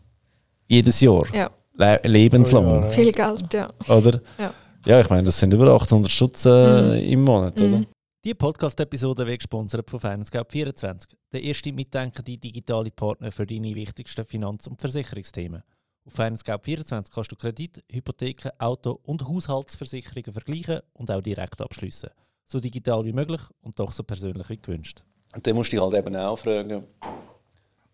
jedes 0.66 1.00
Jahr, 1.00 1.24
Ja, 1.34 1.50
le 1.74 2.00
lebenslang, 2.04 2.66
Ja. 2.82 2.90
viel 2.90 3.12
Geld, 3.12 3.52
ja. 3.54 3.68
oder? 3.88 4.20
Ja. 4.38 4.52
Ja, 4.86 5.00
ich 5.00 5.10
meine, 5.10 5.24
das 5.24 5.38
sind 5.38 5.52
über 5.52 5.66
800 5.74 6.10
Stutz 6.10 6.44
äh, 6.46 7.12
im 7.12 7.22
Monat, 7.24 7.60
oder? 7.60 7.78
Mhm. 7.78 7.86
Die 8.26 8.34
Podcast-Episode 8.34 9.24
wird 9.24 9.38
gesponsert 9.38 9.88
von 9.88 10.00
FinanceGap24, 10.00 11.10
der 11.32 11.44
erste 11.44 11.72
mitdenkende 11.72 12.36
digitale 12.36 12.90
Partner 12.90 13.30
für 13.30 13.46
deine 13.46 13.72
wichtigsten 13.72 14.24
Finanz- 14.24 14.66
und 14.66 14.80
Versicherungsthemen. 14.80 15.62
Auf 16.04 16.18
FinanceGap24 16.18 17.04
kannst 17.14 17.30
du 17.30 17.36
Kredit, 17.36 17.84
Hypotheken, 17.88 18.50
Auto- 18.58 18.98
und 19.04 19.28
Haushaltsversicherungen 19.28 20.32
vergleichen 20.32 20.80
und 20.94 21.08
auch 21.08 21.20
direkt 21.20 21.60
abschließen. 21.60 22.10
So 22.48 22.58
digital 22.58 23.04
wie 23.04 23.12
möglich 23.12 23.42
und 23.60 23.78
doch 23.78 23.92
so 23.92 24.02
persönlich 24.02 24.50
wie 24.50 24.60
gewünscht. 24.60 25.04
Und 25.32 25.46
dann 25.46 25.54
musst 25.54 25.72
du 25.72 25.76
dich 25.76 25.84
halt 25.84 25.94
eben 25.94 26.16
auch 26.16 26.36
fragen, 26.36 26.82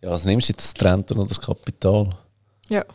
ja, 0.00 0.10
was 0.12 0.24
nimmst 0.24 0.48
du 0.48 0.54
jetzt, 0.54 0.80
das 0.80 0.90
Renten 0.90 1.18
oder 1.18 1.28
das 1.28 1.42
Kapital? 1.42 2.08
Ja, 2.70 2.86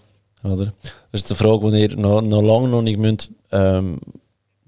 Oder? 0.42 0.74
Das 1.12 1.22
ist 1.22 1.30
eine 1.30 1.38
Frage, 1.38 1.70
die 1.70 1.82
ihr 1.82 1.98
noch, 1.98 2.20
noch 2.20 2.42
lange 2.42 2.68
noch 2.68 2.82
nicht 2.82 2.98
müsst, 2.98 3.32
ähm, 3.52 4.00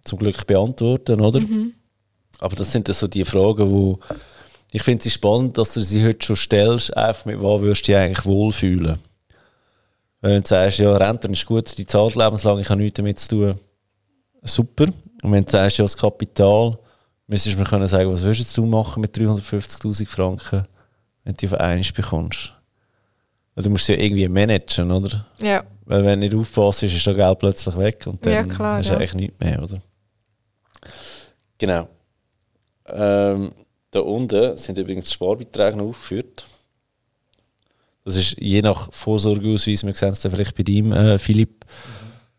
zum 0.03 0.19
Glück 0.19 0.45
beantworten 0.45 1.19
oder? 1.19 1.41
Aber 2.39 2.55
das 2.55 2.71
sind 2.71 2.87
dann 2.87 2.95
so 2.95 3.07
die 3.07 3.25
Fragen, 3.25 3.69
wo 3.71 3.99
ich 4.71 4.83
finde 4.83 5.03
sie 5.03 5.09
spannend, 5.09 5.57
dass 5.57 5.73
du 5.73 5.81
sie 5.81 6.05
heute 6.05 6.25
schon 6.25 6.35
stellst, 6.35 6.95
einfach 6.95 7.25
mit 7.25 7.41
was 7.41 7.61
würdest 7.61 7.81
du 7.81 7.85
dich 7.91 7.95
eigentlich 7.95 8.25
wohlfühlen. 8.25 8.99
Wenn 10.21 10.41
du 10.41 10.47
sagst, 10.47 10.79
ja, 10.79 10.95
Renten 10.95 11.33
ist 11.33 11.45
gut, 11.45 11.77
die 11.77 11.85
zahlt 11.85 12.15
lebenslang, 12.15 12.59
ich 12.59 12.69
habe 12.69 12.81
nichts 12.81 12.97
damit 12.97 13.19
zu 13.19 13.29
tun, 13.29 13.55
super. 14.43 14.85
Und 15.23 15.31
wenn 15.31 15.43
du 15.45 15.51
sagst, 15.51 15.77
ja, 15.77 15.85
das 15.85 15.97
Kapital, 15.97 16.77
müsstest 17.27 17.55
du 17.55 17.59
mir 17.59 17.65
können 17.65 17.87
sagen, 17.87 18.11
was 18.11 18.21
würdest 18.23 18.55
du 18.57 18.65
machen 18.65 19.01
mit 19.01 19.15
350'000 19.17 20.05
Franken, 20.07 20.63
wenn 21.23 21.33
du 21.33 21.37
die 21.37 21.47
auf 21.47 21.59
einmal 21.59 21.83
bekommst? 21.95 22.53
Weil 23.55 23.63
Du 23.63 23.69
musst 23.71 23.85
sie 23.85 23.93
ja 23.93 23.99
irgendwie 23.99 24.27
managen, 24.27 24.91
oder? 24.91 25.25
ja, 25.41 25.63
Weil 25.85 26.03
wenn 26.05 26.21
du 26.21 26.27
nicht 26.27 26.35
aufpasst, 26.35 26.83
ist 26.83 27.05
das 27.07 27.15
Geld 27.15 27.39
plötzlich 27.39 27.77
weg 27.77 28.05
und 28.05 28.23
dann 28.25 28.33
Ja, 28.33 28.43
klar, 28.43 28.77
hast 28.77 28.89
du 28.89 28.93
ja. 28.93 28.99
eigentlich 28.99 29.13
nichts 29.15 29.39
mehr, 29.39 29.63
oder? 29.63 29.81
Genau. 31.57 31.87
Ähm, 32.91 33.51
da 33.91 33.99
unten 34.01 34.57
sind 34.57 34.77
übrigens 34.77 35.05
die 35.05 35.13
Sparbeiträge 35.13 35.77
noch 35.77 35.87
aufgeführt. 35.89 36.45
Das 38.05 38.15
ist 38.15 38.37
je 38.39 38.61
nach 38.61 38.91
Vorsorgeausweis, 38.91 39.85
wir 39.85 39.93
sehen 39.93 40.09
es 40.09 40.19
dann 40.19 40.31
vielleicht 40.31 40.55
bei 40.55 40.63
deinem, 40.63 40.93
äh, 40.93 41.19
Philipp, 41.19 41.65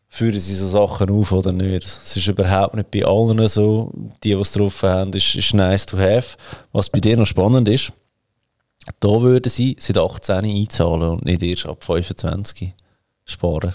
führen 0.08 0.38
sie 0.38 0.54
so 0.54 0.66
Sachen 0.66 1.10
auf 1.10 1.30
oder 1.32 1.52
nicht. 1.52 1.84
Es 1.84 2.16
ist 2.16 2.26
überhaupt 2.26 2.74
nicht 2.74 2.90
bei 2.90 3.04
allen 3.04 3.46
so. 3.48 3.92
Die, 4.24 4.30
die 4.30 4.32
es 4.32 4.52
drauf 4.52 4.82
haben, 4.82 5.12
ist, 5.12 5.36
ist 5.36 5.54
nice 5.54 5.86
to 5.86 5.96
have. 5.96 6.36
Was 6.72 6.90
bei 6.90 6.98
dir 6.98 7.16
noch 7.16 7.26
spannend 7.26 7.68
ist, 7.68 7.92
da 8.98 9.20
würden 9.20 9.48
sie 9.48 9.76
seit 9.78 9.98
18 9.98 10.44
einzahlen 10.44 11.02
und 11.10 11.24
nicht 11.24 11.42
erst 11.42 11.66
ab 11.66 11.84
25 11.84 12.74
sparen. 13.24 13.74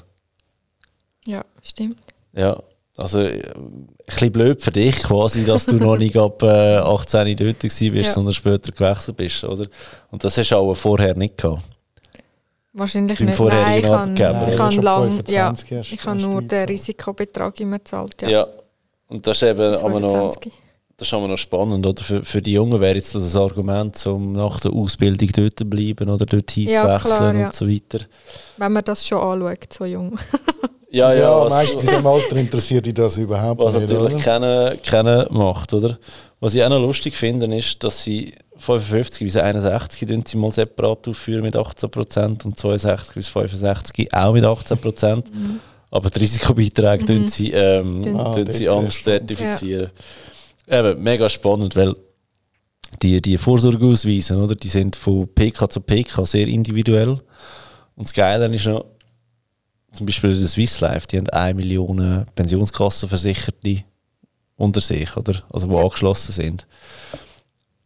ja, 1.25 1.45
stimmt. 1.61 1.99
Ja, 2.33 2.61
also 2.97 3.19
äh, 3.19 3.41
ein 3.55 3.87
bisschen 4.05 4.31
blöd 4.31 4.61
für 4.61 4.71
dich 4.71 4.97
quasi, 5.03 5.43
dass 5.45 5.65
du 5.65 5.75
noch 5.75 5.97
nicht 5.97 6.15
ab 6.17 6.41
äh, 6.43 6.77
18 6.77 7.35
dort 7.35 7.59
gewesen 7.59 7.93
bist, 7.93 8.07
Ja. 8.07 8.13
sondern 8.13 8.33
später 8.33 8.71
gewechselt 8.71 9.17
bist, 9.17 9.43
oder? 9.43 9.67
Und 10.11 10.23
das 10.23 10.37
hast 10.37 10.49
du 10.51 10.55
auch 10.55 10.73
vorher 10.75 11.15
nicht 11.15 11.37
gehabt. 11.37 11.61
Wahrscheinlich 12.73 13.17
Beim 13.19 13.27
nicht. 13.27 13.39
Nein, 13.39 13.79
ich 13.79 13.85
habe, 13.85 13.95
Arbeitgeber, 13.97 14.31
Nein, 14.33 14.49
ich 14.51 14.57
ja, 14.75 14.81
lang, 14.81 15.11
25 15.11 15.29
ja, 15.33 15.79
hast- 15.79 15.91
ich 15.93 16.05
habe 16.05 16.19
nur 16.21 16.41
den. 16.41 16.65
Risikobetrag 16.65 17.59
immer 17.61 17.77
gezahlt. 17.79 18.21
Ja, 18.21 18.29
Ja. 18.29 18.47
Und 19.07 19.25
das 19.25 19.37
ist 19.37 19.43
eben 19.43 19.57
Bis 19.71 19.83
aber 19.83 19.99
noch, 19.99 20.09
25. 20.11 20.51
das 20.97 21.07
ist 21.07 21.13
aber 21.13 21.27
noch 21.27 21.37
spannend, 21.37 21.85
oder? 21.85 22.03
Für, 22.03 22.25
für 22.25 22.41
die 22.41 22.53
Jungen 22.53 22.81
wäre 22.81 22.95
jetzt 22.95 23.13
das 23.15 23.35
ein 23.35 23.41
Argument, 23.41 24.05
um 24.07 24.33
nach 24.33 24.59
der 24.59 24.73
Ausbildung 24.73 25.29
dort 25.35 25.59
zu 25.59 25.65
bleiben 25.65 26.09
oder 26.09 26.25
dort 26.25 26.49
hinzuwechseln 26.51 26.99
klar, 27.17 27.35
ja. 27.35 27.45
und 27.45 27.53
so 27.53 27.67
weiter. 27.69 27.99
Wenn 28.57 28.73
man 28.73 28.83
das 28.83 29.05
schon 29.07 29.19
anschaut, 29.19 29.71
so 29.71 29.85
jung. 29.85 30.17
Ja, 30.95 31.13
ja, 31.13 31.19
Ja, 31.19 31.41
was- 31.45 31.49
meistens 31.51 31.83
in 31.83 31.89
dem 31.89 32.07
Alter 32.07 32.35
interessiert 32.37 32.85
dich 32.85 32.93
das 32.93 33.17
überhaupt 33.17 33.61
Was 33.61 33.73
nicht, 33.73 33.89
natürlich 33.89 34.13
oder? 34.15 34.23
keiner, 34.23 34.75
keiner 34.77 35.27
macht, 35.31 35.73
oder? 35.73 35.97
Was 36.39 36.55
ich 36.55 36.63
auch 36.63 36.69
noch 36.69 36.79
lustig 36.79 37.15
finde, 37.15 37.53
ist, 37.55 37.83
dass 37.83 38.03
sie 38.03 38.33
55 38.57 39.25
bis 39.25 39.35
61 39.35 40.07
tun 40.07 40.23
sie 40.25 40.37
mal 40.37 40.51
separat 40.51 41.07
aufführen 41.07 41.41
mit 41.41 41.55
18% 41.55 42.45
und 42.45 42.57
62 42.57 43.15
bis 43.15 43.27
65 43.27 44.13
auch 44.13 44.33
mit 44.33 44.45
18%. 44.45 45.23
Aber 45.91 46.09
die 46.09 46.19
Risikobeiträge 46.19 47.05
tun 47.05 47.27
sie, 47.27 47.51
ähm, 47.51 48.01
Tun- 48.01 48.19
Ah, 48.19 48.35
sie 48.49 48.69
anders 48.69 49.01
zertifizieren. 49.01 49.91
Eben, 50.69 51.01
mega 51.03 51.29
spannend, 51.29 51.75
weil 51.75 51.95
die, 53.01 53.21
die 53.21 53.37
Vorsorgeausweise, 53.37 54.37
oder, 54.37 54.55
die 54.55 54.67
sind 54.69 54.95
von 54.95 55.27
PK 55.27 55.69
zu 55.69 55.81
PK 55.81 56.25
sehr 56.25 56.47
individuell. 56.47 57.09
Und 57.95 58.07
das 58.07 58.13
Geile 58.13 58.47
ist 58.53 58.65
noch, 58.65 58.85
zum 59.95 60.05
Beispiel 60.05 60.37
der 60.37 60.47
Swiss 60.47 60.79
Life, 60.81 61.07
die 61.07 61.17
haben 61.17 61.29
1 61.29 61.55
Million 61.55 62.25
Pensionskassenversicherte 62.35 63.83
unter 64.57 64.81
sich, 64.81 65.15
oder? 65.17 65.43
Also, 65.51 65.67
die 65.67 65.75
angeschlossen 65.75 66.31
sind. 66.31 66.67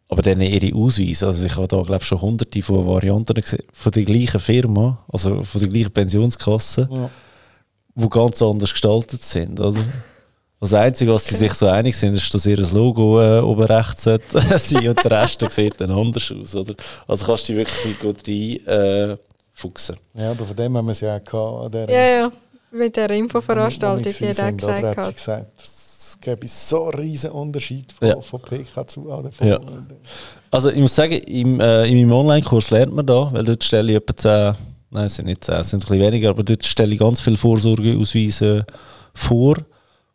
Aber 0.08 0.24
dann 0.24 0.42
ihre 0.42 0.76
Ausweise, 0.76 1.28
also 1.28 1.46
ich 1.46 1.56
habe 1.56 1.68
da 1.68 1.82
glaube 1.84 2.04
schon 2.04 2.20
hunderte 2.20 2.64
von 2.64 2.86
Varianten 2.88 3.34
gesehen, 3.36 3.64
von 3.72 3.92
der 3.92 4.04
gleichen 4.04 4.40
Firma, 4.40 5.04
also 5.08 5.44
von 5.44 5.62
der 5.62 5.70
gleichen 5.70 5.92
Pensionskasse, 5.92 6.90
Ja. 6.92 7.10
die 7.96 8.10
ganz 8.10 8.42
anders 8.42 8.72
gestaltet 8.72 9.24
sind, 9.24 9.60
oder? 9.60 9.82
Das 10.60 10.74
Einzige, 10.74 11.14
was 11.14 11.26
sie 11.26 11.36
sich 11.36 11.54
so 11.54 11.68
einig 11.68 11.96
sind, 11.96 12.16
ist, 12.16 12.34
dass 12.34 12.46
ihr 12.46 12.58
Logo 12.58 13.22
äh, 13.22 13.40
oben 13.40 13.64
rechts 13.64 14.04
sein 14.04 14.20
und 14.90 15.04
der 15.04 15.12
Rest 15.12 15.46
sieht 15.52 15.80
dann 15.80 15.92
anders 15.92 16.34
aus, 16.34 16.56
oder? 16.56 16.74
Also 17.08 17.26
kannst 17.26 17.48
du 17.48 17.54
dich 17.54 17.68
wirklich 17.68 18.00
gut 18.00 18.28
rein 18.28 18.68
äh, 18.68 19.18
fuchsen. 19.60 19.98
ja, 20.16 20.32
aber 20.32 20.46
von 20.46 20.56
dem 20.56 20.76
haben 20.78 20.86
wir 20.88 20.92
es 20.94 21.02
ja 21.02 21.18
auch 21.18 21.24
gehabt. 21.24 21.66
an 21.66 21.72
der- 21.72 21.90
Ja, 21.90 22.18
ja. 22.22 22.32
Bei 22.72 22.90
der 22.90 23.10
Infoveranstaltung, 23.12 24.04
die 24.04 24.26
auch 24.26 24.38
oder? 24.40 24.52
gesagt. 24.52 24.84
Hat 24.84 24.96
sie 24.96 25.10
hat. 25.10 25.16
gesagt, 25.16 25.52
das 25.58 26.18
gäbe 26.22 26.48
so 26.48 26.84
einen 26.86 27.00
riesen 27.00 27.32
Unterschied 27.32 27.92
von, 27.92 28.08
Ja. 28.08 28.22
von 28.22 28.40
PK 28.42 28.86
zu 28.88 29.12
ADV. 29.12 29.42
Ja. 29.44 29.60
Also 30.52 30.70
ich 30.70 30.78
muss 30.80 30.94
sagen, 30.96 31.14
im, 31.14 31.60
äh, 31.60 31.86
in 31.86 31.98
meinem 31.98 32.12
Online-Kurs 32.12 32.70
lernt 32.72 32.94
man 32.94 33.06
da, 33.06 33.30
weil 33.34 33.44
dort 33.46 33.64
stelle 33.64 33.92
ich 33.92 33.98
etwa 33.98 34.16
10, 34.16 34.56
nein 34.92 35.06
es 35.06 35.16
sind 35.16 35.26
nicht 35.26 35.44
10, 35.44 35.56
es 35.56 35.70
sind 35.70 35.84
ein 35.84 35.88
bisschen 35.88 36.02
weniger, 36.02 36.30
aber 36.30 36.44
dort 36.44 36.66
stelle 36.66 36.94
ich 36.94 37.00
ganz 37.00 37.22
viele 37.22 37.38
Vorsorgeausweise 37.38 38.66
vor, 39.14 39.58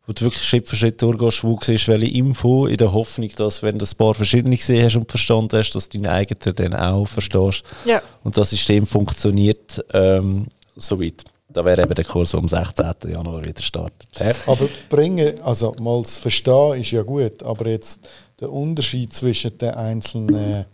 wo 0.07 0.12
du 0.12 0.22
wirklich 0.22 0.42
Schritt 0.44 0.68
für 0.68 0.76
Schritt 0.76 1.00
durchgehst, 1.00 1.44
wo 1.44 1.57
du 1.57 1.64
siehst, 1.64 1.88
welche 1.88 2.07
Info, 2.07 2.66
in 2.66 2.76
der 2.76 2.92
Hoffnung, 2.92 3.30
dass 3.36 3.62
wenn 3.62 3.78
du 3.78 3.86
ein 3.86 3.96
paar 3.96 4.14
verschiedene 4.14 4.57
gesehen 4.57 4.84
hast 4.84 4.96
und 4.96 5.11
verstanden 5.11 5.57
hast, 5.57 5.70
dass 5.70 5.88
du 5.88 5.98
deine 5.98 6.14
eigene 6.14 6.52
dann 6.52 6.74
auch 6.74 7.07
verstehst 7.07 7.62
Ja. 7.84 8.02
und 8.22 8.36
das 8.36 8.50
System 8.50 8.86
funktioniert 8.86 9.84
ähm, 9.92 10.46
soweit. 10.76 11.24
Da 11.48 11.64
wäre 11.64 11.82
eben 11.82 11.94
der 11.94 12.05
Kurs, 12.05 12.30
der 12.30 12.40
am 12.40 12.48
16. 12.48 12.84
Januar 13.09 13.44
wieder 13.44 13.62
startet. 13.62 14.09
Ja. 14.18 14.32
Aber 14.46 14.68
bringen, 14.88 15.40
also 15.42 15.72
mal 15.78 16.05
zu 16.05 16.20
verstehen 16.20 16.80
ist 16.80 16.90
ja 16.90 17.02
gut, 17.02 17.42
aber 17.42 17.68
jetzt 17.68 18.09
der 18.40 18.50
Unterschied 18.50 19.12
zwischen 19.12 19.57
den 19.57 19.70
einzelnen 19.70 20.64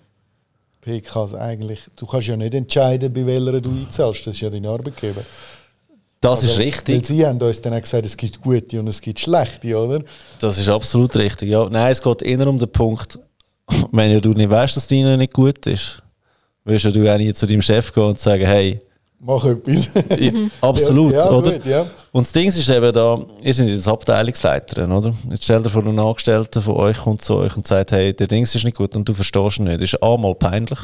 PKs 0.80 1.34
eigentlich, 1.34 1.80
du 1.96 2.06
kannst 2.06 2.28
ja 2.28 2.36
nicht 2.36 2.54
entscheiden, 2.54 3.12
bei 3.12 3.26
welcher 3.26 3.60
du 3.60 3.70
einzahlst, 3.70 4.26
das 4.26 4.34
ist 4.34 4.40
ja 4.40 4.48
dein 4.50 4.64
Arbeitgeber. 4.64 5.22
Das 6.20 6.40
Also, 6.40 6.52
ist 6.52 6.58
Weil 6.58 6.64
richtig. 6.66 7.06
sie 7.06 7.26
haben 7.26 7.40
uns 7.40 7.60
dann 7.62 7.72
auch 7.72 7.80
gesagt, 7.80 8.04
es 8.04 8.16
gibt 8.16 8.40
gute 8.42 8.78
und 8.78 8.88
es 8.88 9.00
gibt 9.00 9.20
schlechte, 9.20 9.74
oder? 9.76 10.02
Das 10.38 10.58
ist 10.58 10.68
absolut 10.68 11.16
richtig, 11.16 11.48
ja. 11.48 11.66
Nein, 11.70 11.90
es 11.92 12.02
geht 12.02 12.22
eher 12.22 12.46
um 12.46 12.58
den 12.58 12.70
Punkt, 12.70 13.18
wenn 13.92 14.10
ja 14.12 14.20
du 14.20 14.30
nicht 14.30 14.50
weißt, 14.50 14.76
dass 14.76 14.86
deine 14.86 15.16
nicht 15.16 15.32
gut 15.32 15.66
ist, 15.66 16.02
willst 16.64 16.84
ja 16.84 16.90
du 16.90 17.10
auch 17.10 17.16
nicht 17.16 17.38
zu 17.38 17.46
deinem 17.46 17.62
Chef 17.62 17.92
gehen 17.92 18.04
und 18.04 18.18
sagen, 18.18 18.44
hey, 18.44 18.78
Mach 19.22 19.44
etwas. 19.44 19.90
absolut, 20.62 21.12
ja, 21.12 21.24
ja, 21.24 21.30
oder? 21.30 21.52
Gut, 21.52 21.66
ja. 21.66 21.86
Und 22.10 22.26
das 22.26 22.32
Ding 22.32 22.48
ist 22.48 22.68
eben 22.68 22.92
da, 22.92 23.20
ihr 23.42 23.52
seid 23.54 23.68
jetzt 23.68 23.86
Abteilungsleiterin, 23.86 24.90
oder? 24.92 25.14
Jetzt 25.30 25.44
stell 25.44 25.62
dir 25.62 25.68
vor, 25.68 25.84
ein 25.84 25.98
Angestellter 25.98 26.62
von 26.62 26.76
euch 26.76 26.96
kommt 26.98 27.22
zu 27.22 27.36
euch 27.36 27.54
und 27.54 27.66
sagt, 27.66 27.92
hey, 27.92 28.14
der 28.14 28.26
Dings 28.26 28.54
ist 28.54 28.64
nicht 28.64 28.78
gut 28.78 28.96
und 28.96 29.06
du 29.06 29.12
verstehst 29.12 29.58
ihn 29.58 29.64
nicht. 29.64 29.76
Das 29.82 29.92
ist 29.92 30.02
einmal 30.02 30.34
peinlich. 30.34 30.78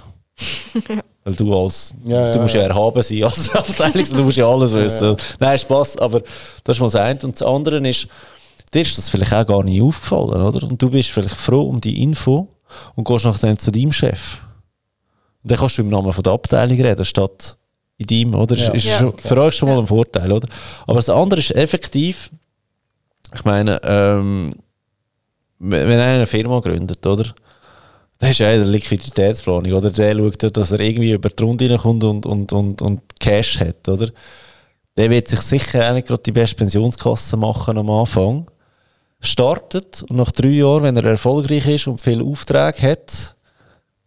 Weil 1.27 1.35
du 1.35 1.59
als, 1.59 1.93
Ja, 2.05 2.31
du 2.31 2.37
ja, 2.39 2.43
musst 2.43 2.55
ja, 2.55 2.61
ja. 2.63 2.67
erhaben 2.69 3.03
sein 3.03 3.25
als 3.25 3.51
Abteilungsleiter, 3.55 4.17
du 4.17 4.23
musst 4.23 4.37
ja 4.37 4.49
alles 4.49 4.73
wissen. 4.73 5.17
Nein, 5.41 5.59
Spaß, 5.59 5.99
aber 5.99 6.21
das 6.63 6.77
ist 6.77 6.81
mal 6.81 6.87
das 6.87 6.95
eine. 6.95 7.19
Und 7.25 7.35
das 7.35 7.43
andere 7.43 7.79
ist, 7.89 8.07
dir 8.73 8.83
ist 8.83 8.97
das 8.97 9.09
vielleicht 9.09 9.35
auch 9.35 9.45
gar 9.45 9.65
nicht 9.65 9.83
aufgefallen, 9.83 10.41
oder? 10.41 10.63
Und 10.69 10.81
du 10.81 10.89
bist 10.89 11.11
vielleicht 11.11 11.35
froh 11.35 11.63
um 11.63 11.81
die 11.81 12.01
Info 12.01 12.47
und 12.95 13.05
gehst 13.09 13.25
nachher 13.25 13.59
zu 13.59 13.73
deinem 13.73 13.91
Chef. 13.91 14.39
Und 15.43 15.51
dann 15.51 15.59
kannst 15.59 15.79
du 15.79 15.83
im 15.83 15.89
Namen 15.89 16.13
von 16.13 16.23
der 16.23 16.33
Abteilung 16.33 16.81
reden, 16.81 17.05
statt 17.05 17.57
in 17.99 18.07
deinem, 18.07 18.35
oder? 18.41 18.55
Ja. 18.57 18.71
Ist 18.73 18.85
Ja. 18.85 18.99
schon, 18.99 19.19
für 19.19 19.37
euch 19.43 19.57
schon 19.57 19.69
mal 19.69 19.79
ein 19.81 19.87
Vorteil, 19.89 20.31
oder? 20.31 20.47
Aber 20.87 20.97
das 20.97 21.09
andere 21.09 21.41
ist 21.41 21.51
effektiv, 21.57 22.31
ich 23.35 23.45
meine, 23.45 23.81
ähm, 23.83 24.55
wenn 25.59 25.89
wenn 25.89 25.99
einer 25.99 26.15
eine 26.15 26.27
Firma 26.27 26.61
gründet, 26.61 27.05
oder? 27.05 27.25
Der 28.21 28.31
ist 28.31 28.39
ja 28.39 28.51
in 28.51 28.63
der 28.63 28.71
Liquiditätsplanung, 28.71 29.73
oder? 29.73 29.91
Der 29.91 30.17
schaut, 30.17 30.43
ja, 30.43 30.51
dass 30.51 30.73
er 30.73 30.81
irgendwie 30.81 31.13
über 31.13 31.29
die 31.29 31.43
Runde 31.43 31.69
reinkommt 31.69 32.05
und, 32.05 32.27
und, 32.27 32.53
und, 32.53 32.83
und 32.83 33.03
Cash 33.21 33.61
hat, 33.61 33.89
oder? 33.89 34.09
Der 34.97 35.11
wird 35.11 35.29
sich 35.29 35.41
sicher 35.41 35.91
auch 35.91 35.95
nicht 35.95 36.07
gerade 36.07 36.23
die 36.23 36.33
beste 36.33 36.57
Pensionskasse 36.57 37.37
machen 37.37 37.77
am 37.77 37.91
Anfang. 37.91 38.51
Startet 39.21 40.03
und 40.09 40.17
nach 40.17 40.33
drei 40.33 40.49
Jahren, 40.49 40.85
wenn 40.85 40.97
er 40.97 41.05
erfolgreich 41.05 41.67
ist 41.67 41.87
und 41.87 42.01
viele 42.01 42.25
Aufträge 42.25 42.83
hat, 42.83 43.37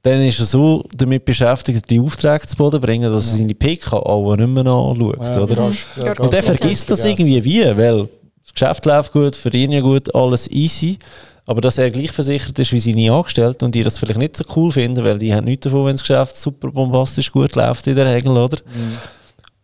dann 0.02 0.22
ist 0.22 0.40
er 0.40 0.46
so 0.46 0.84
damit 0.96 1.26
beschäftigt, 1.26 1.90
die 1.90 2.00
Aufträge 2.00 2.48
zu 2.48 2.56
Boden 2.56 2.78
zu 2.78 2.80
bringen, 2.80 3.12
dass 3.12 3.32
er 3.32 3.38
seine 3.38 3.54
PK 3.54 3.98
alle 3.98 4.38
nicht 4.38 4.64
mehr 4.64 4.72
anschaut, 4.72 5.20
Ja, 5.20 5.42
oder? 5.42 5.72
Ja, 5.98 6.14
Und 6.20 6.34
der 6.34 6.44
vergisst 6.44 6.90
das 6.90 7.04
irgendwie 7.04 7.44
wie, 7.44 7.62
weil 7.78 8.08
das 8.42 8.54
Geschäft 8.54 8.86
läuft 8.86 9.12
gut, 9.12 9.36
verdienen 9.36 9.74
ja 9.74 9.82
gut, 9.82 10.14
alles 10.16 10.50
easy. 10.50 10.98
Aber 11.50 11.62
dass 11.62 11.80
er 11.80 11.90
gleich 11.90 12.12
versichert 12.12 12.60
ist 12.60 12.72
wie 12.74 12.78
seine 12.78 13.12
Angestellten 13.12 13.66
und 13.66 13.74
die 13.74 13.82
das 13.82 13.98
vielleicht 13.98 14.20
nicht 14.20 14.38
so 14.38 14.44
cool 14.56 14.72
finden, 14.72 15.04
weil 15.04 15.18
die 15.18 15.34
haben 15.34 15.46
nichts 15.46 15.64
davon, 15.64 15.88
wenn 15.88 15.96
das 15.96 16.04
Geschäft 16.04 16.38
super 16.38 16.70
bombastisch 16.70 17.32
gut 17.32 17.56
läuft 17.56 17.88
in 17.88 17.96
der 17.96 18.06
Regel, 18.06 18.38
oder? 18.38 18.60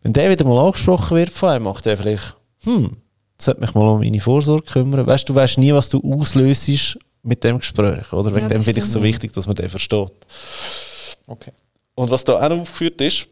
Wenn 0.02 0.12
der 0.12 0.32
wieder 0.32 0.46
mal 0.46 0.66
angesprochen 0.66 1.16
wird 1.16 1.30
von 1.30 1.50
einem, 1.50 1.66
macht 1.66 1.86
er 1.86 1.96
vielleicht, 1.96 2.38
hm, 2.64 2.98
sollte 3.40 3.62
mich 3.62 3.76
mal 3.76 3.88
um 3.88 4.00
meine 4.00 4.20
Vorsorge 4.20 4.64
kümmern. 4.64 5.06
Weißt 5.06 5.30
du, 5.30 5.34
du 5.34 5.40
weißt 5.40 5.60
nie, 5.60 5.76
was 5.76 5.88
du 5.88 6.02
auslöst 6.02 6.98
mit 7.22 7.44
dem 7.44 7.60
Gespräch, 7.60 8.12
oder? 8.12 8.34
Wegen 8.34 8.46
Ja, 8.46 8.50
dem 8.50 8.58
das 8.58 8.66
finde 8.66 8.80
ich 8.80 8.86
es 8.86 8.92
so 8.92 9.04
wichtig, 9.04 9.32
dass 9.34 9.46
man 9.46 9.56
den 9.56 9.70
versteht. 9.70 10.12
Okay. 11.28 11.52
Und 11.94 12.10
was 12.10 12.24
da 12.24 12.44
auch 12.44 12.50
noch 12.50 12.62
aufgeführt 12.62 13.00
ist, 13.02 13.28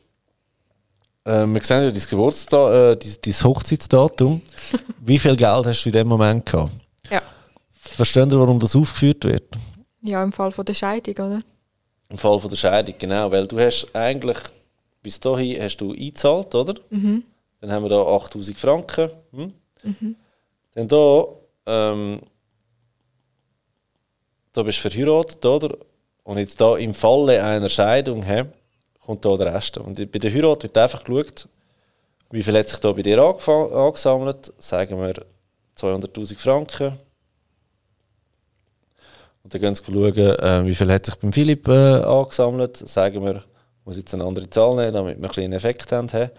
äh, 1.26 1.48
wir 1.48 1.64
sehen 1.64 1.86
ja 1.86 1.90
dein, 1.90 2.04
Geburtsda 2.08 2.92
äh, 2.92 2.98
dein, 2.98 3.16
dein 3.20 3.34
Hochzeitsdatum. 3.34 4.44
Wie 5.00 5.18
viel 5.18 5.36
Geld 5.36 5.66
hast 5.66 5.84
du 5.86 5.90
in 5.90 5.94
dem 5.94 6.08
Moment 6.08 6.46
gehabt? 6.46 6.83
Verstehen 7.96 8.30
Sie, 8.30 8.40
warum 8.40 8.60
das 8.60 8.76
aufgeführt 8.76 9.24
wird? 9.24 9.44
Ja, 10.02 10.24
im 10.24 10.32
Fall 10.32 10.52
von 10.52 10.66
der 10.66 10.74
Scheidung, 10.74 11.14
oder? 11.14 11.42
Im 12.10 12.18
Fall 12.18 12.40
von 12.40 12.50
der 12.50 12.58
Scheidung, 12.58 12.96
genau. 12.98 13.32
Weil 13.32 13.48
du 13.48 13.60
hast 13.60 13.88
eigentlich, 13.94 14.38
bis 15.02 15.20
dahin 15.20 15.62
hast 15.62 15.78
du 15.78 15.92
eingezahlt, 15.92 16.54
oder? 16.56 16.76
Mhm. 16.90 17.24
Dann 17.62 17.72
haben 17.72 17.84
wir 17.84 17.90
da 17.90 18.02
8000 18.02 18.60
Franken. 18.60 19.10
Hm? 19.32 19.54
Dann 20.74 20.88
da, 20.88 21.26
ähm, 21.66 22.20
da 24.52 24.64
bist 24.64 24.84
du 24.84 24.90
verheiratet, 24.90 25.46
oder? 25.46 25.78
Und 26.24 26.38
jetzt 26.38 26.60
da 26.60 26.78
im 26.78 26.94
Falle 26.94 27.44
einer 27.44 27.70
Scheidung 27.70 28.24
hä, 28.24 28.46
kommt 29.06 29.24
da 29.24 29.38
der 29.38 29.54
Rest. 29.54 29.78
Und 29.78 29.96
bei 30.12 30.20
der 30.20 30.34
Heirat 30.34 30.64
wird 30.64 30.78
einfach 30.78 31.04
geschaut, 31.04 31.48
wie 32.32 32.42
viel 32.42 32.58
hat 32.58 32.70
sich 32.70 32.80
da 32.80 32.92
bei 32.92 33.02
dir 33.02 33.20
angesammelt. 33.20 34.52
Sagen 34.58 35.00
wir 35.00 35.14
200'000 35.78 36.38
Franken. 36.40 36.98
Und 39.44 39.54
dann 39.54 39.62
gehen 39.62 39.76
sie 39.76 39.84
schauen, 39.84 40.16
äh, 40.18 40.66
wie 40.66 40.76
viel 40.76 40.92
hat 40.92 41.06
sich 41.06 41.16
beim 41.16 41.34
Philipp 41.34 41.68
äh, 41.68 42.02
angesammelt. 42.02 42.78
Sagen 42.78 43.24
wir, 43.26 43.36
ich 43.38 43.86
muss 43.86 43.98
jetzt 43.98 44.14
eine 44.14 44.24
andere 44.24 44.50
Zahl 44.50 44.76
nehmen, 44.76 44.94
damit 44.94 45.22
wir 45.22 45.44
einen 45.44 45.54
Effekt 45.54 45.92
haben. 45.92 46.08
hä. 46.10 46.30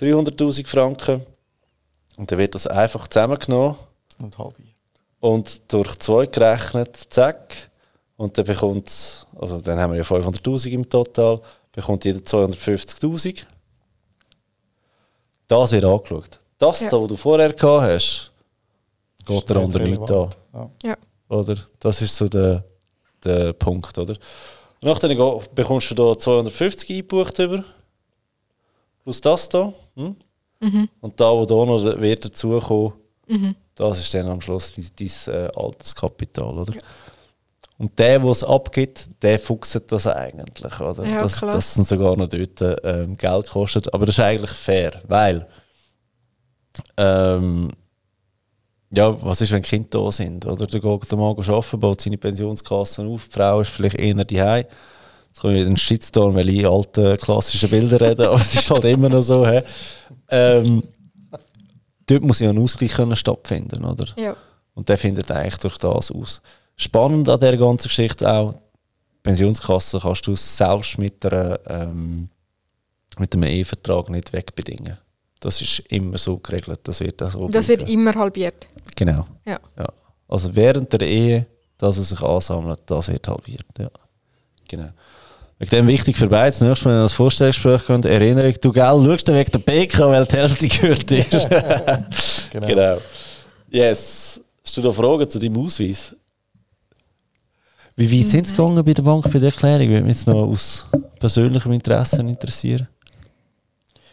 300'000 0.00 0.66
Franken. 0.66 1.22
Und 2.16 2.30
dann 2.30 2.38
wird 2.38 2.54
das 2.56 2.66
einfach 2.66 3.06
zusammengenommen 3.06 3.76
Und 4.18 4.36
halbiert. 4.38 4.68
und 5.20 5.72
durch 5.72 5.96
zwei 6.00 6.26
gerechnet, 6.26 6.96
zack. 7.10 7.70
Und 8.16 8.36
dann 8.36 8.44
bekommt, 8.44 9.26
also 9.40 9.60
dann 9.60 9.78
haben 9.78 9.92
wir 9.92 9.98
ja 9.98 10.02
500'000 10.04 10.70
im 10.70 10.88
Total, 10.88 11.40
bekommt 11.70 12.04
jeder 12.04 12.18
250'000. 12.18 13.44
Das 15.46 15.72
wird 15.72 15.84
angeschaut. 15.84 16.40
Das, 16.58 16.80
Ja. 16.80 16.88
da, 16.90 17.00
was 17.00 17.08
du 17.08 17.16
vorher 17.16 17.52
gehabt 17.52 17.82
hast, 17.82 18.32
geht 19.24 19.48
der 19.48 19.56
andere 19.58 19.84
nicht 19.84 20.10
an. 20.10 20.30
Ja. 20.52 20.70
Ja. 20.82 20.96
Oder? 21.28 21.56
Das 21.80 22.00
ist 22.02 22.16
so 22.16 22.28
der, 22.28 22.64
der 23.24 23.52
Punkt, 23.52 23.96
oder? 23.98 24.16
Go- 24.82 25.42
bekommst 25.54 25.90
du 25.90 25.94
da 25.94 26.16
250 26.16 26.90
eingebucht 26.90 27.38
über. 27.38 27.64
Plus 29.02 29.20
das 29.20 29.48
da. 29.48 29.72
Hm? 29.96 30.16
Mhm. 30.60 30.88
Und 31.00 31.20
da, 31.20 31.30
wo 31.32 31.44
da 31.44 31.54
noch 31.54 32.00
wird 32.00 32.24
dazukommen, 32.24 32.92
das 33.74 33.98
ist 34.00 34.12
dann 34.14 34.26
am 34.26 34.40
Schluss 34.40 34.72
dein, 34.72 34.86
dein 34.98 35.34
äh, 35.34 35.48
Alterskapital, 35.56 36.58
oder? 36.58 36.72
Und 37.76 37.96
der, 37.98 38.18
der 38.18 38.28
es 38.30 38.42
abgibt, 38.42 39.08
der 39.22 39.38
fuchst 39.38 39.80
das 39.86 40.06
eigentlich, 40.08 40.80
oder? 40.80 41.04
Ja, 41.06 41.20
dass, 41.22 41.38
klar. 41.38 41.52
dass 41.52 41.76
es 41.76 41.88
sogar 41.88 42.16
noch 42.16 42.26
dort 42.28 42.80
ähm, 42.84 43.16
Geld 43.16 43.48
kostet. 43.48 43.92
Aber 43.94 44.04
das 44.06 44.16
ist 44.16 44.24
eigentlich 44.24 44.50
fair, 44.50 45.00
weil 45.06 45.46
ähm, 46.96 47.70
ja, 48.90 49.22
was 49.22 49.40
ist, 49.40 49.52
wenn 49.52 49.62
Kinder 49.62 49.88
da 49.90 50.10
sind? 50.10 50.46
Oder 50.46 50.66
der 50.66 50.80
geht 50.80 51.10
der 51.10 51.18
Mann 51.18 51.36
arbeiten, 51.36 51.80
baut 51.80 52.00
seine 52.00 52.16
Pensionskassen 52.16 53.08
auf, 53.08 53.28
die 53.28 53.32
Frau 53.32 53.60
ist 53.60 53.70
vielleicht 53.70 53.96
eher 53.96 54.24
die 54.24 54.40
Hause. 54.40 54.66
Jetzt 55.28 55.40
komme 55.40 55.54
ich 55.54 55.60
wieder 55.60 55.68
einen 55.68 55.76
Shitstorm, 55.76 56.34
weil 56.34 56.48
ich 56.48 56.66
alte 56.66 57.16
klassische 57.18 57.68
Bilder 57.68 58.00
rede, 58.00 58.28
aber 58.30 58.40
es 58.40 58.54
ist 58.54 58.70
halt 58.70 58.84
immer 58.84 59.08
noch 59.08 59.20
so. 59.20 59.46
He? 59.46 59.60
Ähm, 60.30 60.82
dort 62.06 62.22
muss 62.22 62.40
ja 62.40 62.50
ein 62.50 62.58
Ausgleich 62.58 62.94
können 62.94 63.16
stattfinden, 63.16 63.84
oder? 63.84 64.06
Ja. 64.16 64.36
Und 64.74 64.88
der 64.88 64.96
findet 64.96 65.30
eigentlich 65.30 65.58
durch 65.58 65.76
das 65.78 66.10
aus. 66.10 66.40
Spannend 66.76 67.28
an 67.28 67.40
dieser 67.40 67.56
ganzen 67.56 67.88
Geschichte 67.88 68.30
auch, 68.30 68.54
Pensionskasse 69.22 70.00
kannst 70.00 70.26
du 70.26 70.34
selbst 70.36 70.96
mit, 70.96 71.26
einer, 71.26 71.58
ähm, 71.66 72.30
mit 73.18 73.34
einem 73.34 73.42
Ehevertrag 73.42 74.08
nicht 74.08 74.32
wegbedingen. 74.32 74.96
Das 75.40 75.60
ist 75.60 75.80
immer 75.88 76.18
so 76.18 76.38
geregelt. 76.38 76.80
Das 76.82 77.00
wird 77.00 77.22
auch 77.22 77.30
so 77.30 77.48
Das 77.48 77.68
wird 77.68 77.88
immer 77.88 78.14
halbiert. 78.14 78.68
Genau. 78.96 79.26
Ja. 79.46 79.60
ja. 79.78 79.86
Also 80.26 80.54
während 80.54 80.92
der 80.92 81.02
Ehe, 81.02 81.46
das, 81.76 81.98
was 81.98 82.08
sich 82.08 82.20
ansammelt, 82.20 82.80
das 82.86 83.08
wird 83.08 83.28
halbiert. 83.28 83.66
Ja. 83.78 83.90
Genau. 84.66 84.90
Wegen 85.58 85.70
dem 85.70 85.86
wichtig 85.88 86.16
für 86.16 86.28
beide, 86.28 86.50
das 86.50 86.60
nächste 86.60 86.84
Mal, 86.84 86.94
wenn 86.94 87.00
ihr 87.00 87.04
das 87.04 87.12
Vorstellungsgespräch 87.14 87.86
kommt, 87.86 88.04
Erinnerung, 88.04 88.54
du 88.60 88.72
gell, 88.72 88.84
schaust 88.84 89.28
du 89.28 89.34
wegen 89.34 89.50
der 89.50 89.58
PK, 89.58 90.08
weil 90.08 90.24
die 90.24 90.36
Hälfte 90.36 90.68
gehört 90.68 91.10
dir. 91.10 91.24
Genau. 92.50 92.66
genau. 92.66 92.98
Yes. 93.70 94.40
Hast 94.64 94.76
du 94.76 94.80
da 94.80 94.90
Fragen 94.90 95.28
zu 95.28 95.38
deinem 95.38 95.58
Ausweis? 95.58 96.16
Wie 97.96 98.10
weit 98.10 98.28
sind 98.28 98.46
sie 98.46 98.54
gegangen 98.54 98.82
bei 98.82 98.94
der 98.94 99.02
Bank 99.02 99.24
bei 99.24 99.38
der 99.38 99.50
Erklärung? 99.50 99.88
Würde 99.88 100.04
mich 100.04 100.16
jetzt 100.16 100.26
noch 100.26 100.46
aus 100.46 100.86
persönlichem 101.18 101.72
Interesse 101.72 102.20
interessieren. 102.20 102.88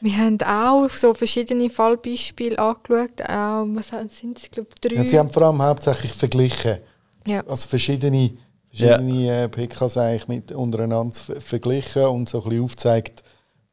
Wir 0.05 0.17
haben 0.17 0.37
auch 0.41 0.87
so 0.89 1.15
verschiedene 1.15 1.67
Fallbeispiele 1.67 2.59
angeschaut. 2.59 3.21
Auch, 3.27 3.65
was 3.73 3.87
sind 4.15 4.37
es, 4.37 4.43
ich 4.43 4.51
glaube 4.51 4.69
drei. 4.79 4.97
Ja, 4.97 5.03
sie 5.03 5.17
haben 5.17 5.29
vor 5.29 5.43
allem 5.43 5.59
hauptsächlich 5.61 6.11
verglichen. 6.13 6.77
Ja. 7.25 7.41
Also 7.47 7.67
verschiedene, 7.67 8.31
verschiedene 8.69 9.43
äh, 9.45 9.47
PKs 9.49 9.97
eigentlich 9.97 10.27
mit 10.27 10.51
untereinander 10.51 11.15
ver- 11.15 11.41
verglichen 11.41 12.05
und 12.05 12.29
so 12.29 12.43
ein 12.43 12.49
bisschen 12.49 12.63
aufgezeigt, 12.65 13.23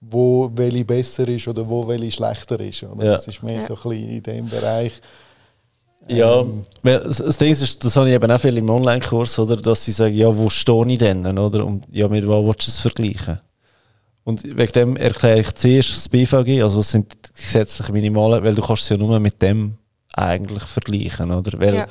wo 0.01 0.51
welche 0.55 0.87
besser 0.87 1.29
ist 1.29 1.47
oder 1.49 1.69
wo 1.69 1.87
welche 1.87 2.13
schlechter 2.13 2.59
ist. 2.61 2.83
Oder? 2.83 3.05
Ja. 3.05 3.13
Das 3.13 3.29
ist 3.29 3.43
mehr 3.43 3.61
Ja. 3.61 3.67
so 3.67 3.75
ein 3.75 3.83
bisschen 3.91 4.09
in 4.09 4.23
dem 4.23 4.49
Bereich. 4.49 4.93
Ja, 6.09 6.41
Ähm, 6.41 6.63
das 6.83 7.37
Ding 7.37 7.53
ist, 7.53 7.85
das 7.85 7.95
habe 7.95 8.09
ich 8.09 8.15
eben 8.15 8.31
auch 8.31 8.41
viel 8.41 8.57
im 8.57 8.71
Online-Kurs, 8.71 9.39
oder, 9.39 9.57
dass 9.57 9.85
sie 9.85 9.93
sagen, 9.93 10.15
ja, 10.15 10.35
wo 10.37 10.49
stehe 10.49 10.87
ich 10.89 10.99
denn, 10.99 11.39
oder? 11.39 11.65
Und 11.67 11.85
ja, 11.93 12.09
mit 12.09 12.27
was 12.27 12.43
willst 12.45 12.67
du 12.67 12.71
es 12.71 12.79
vergleichen? 12.81 13.39
Und 14.25 14.45
wegen 14.45 14.73
dem 14.73 14.97
erkläre 14.97 15.41
ich 15.41 15.53
zuerst 15.55 15.91
das 15.97 16.09
BVG, 16.09 16.63
also 16.63 16.79
was 16.79 16.91
sind 16.93 17.13
die 17.13 17.43
gesetzlichen 17.43 17.93
Minimalen, 17.93 18.43
weil 18.45 18.55
du 18.55 18.63
kannst 18.63 18.85
es 18.85 18.89
ja 18.91 18.97
nur 18.97 19.19
mit 19.19 19.41
dem 19.43 19.75
eigentlich 20.13 20.63
vergleichen, 20.63 21.33
oder? 21.33 21.59
Weil 21.59 21.75
Ja. 21.75 21.87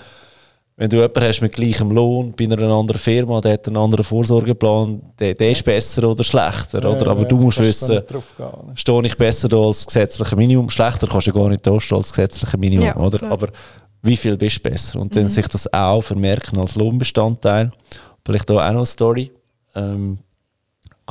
wenn 0.77 0.89
du 0.89 0.95
jemanden 0.97 1.21
hast 1.23 1.41
mit 1.41 1.51
gleichem 1.53 1.91
Lohn 1.91 2.33
bei 2.37 2.45
einer 2.45 2.61
anderen 2.71 2.99
Firma, 2.99 3.41
der 3.41 3.53
hat 3.53 3.67
einen 3.67 3.75
anderen 3.77 4.05
Vorsorgeplan, 4.05 5.01
der, 5.19 5.33
der 5.33 5.51
ist 5.51 5.65
besser 5.65 6.09
oder 6.09 6.23
schlechter, 6.23 6.77
oder? 6.89 7.07
Aber 7.07 7.23
äh, 7.23 7.27
du 7.27 7.35
musst 7.37 7.59
wissen, 7.59 7.99
gehen, 8.07 8.21
stehe 8.75 9.05
ich 9.05 9.17
besser 9.17 9.49
da 9.49 9.57
als 9.57 9.85
gesetzliche 9.85 10.35
Minimum. 10.37 10.69
Schlechter 10.69 11.07
kannst 11.07 11.27
du 11.27 11.31
ja 11.31 11.35
gar 11.37 11.49
nicht 11.49 11.67
da 11.67 11.79
stehen 11.81 11.97
als 11.97 12.11
gesetzliche 12.11 12.57
Minimum, 12.57 12.85
Ja, 12.85 12.95
oder? 12.97 13.17
klar. 13.17 13.31
Aber 13.31 13.49
wie 14.03 14.15
viel 14.17 14.37
bist 14.37 14.57
du 14.65 14.69
besser? 14.69 14.99
Und 15.01 15.15
dann 15.15 15.23
Mhm. 15.23 15.29
sich 15.29 15.47
das 15.49 15.71
auch 15.73 16.01
vermerken 16.01 16.57
als 16.59 16.75
Lohnbestandteil. 16.75 17.71
Vielleicht 18.25 18.49
da 18.49 18.53
auch 18.53 18.57
noch 18.59 18.65
eine 18.77 18.85
Story. 18.85 19.31
Ähm, 19.75 20.19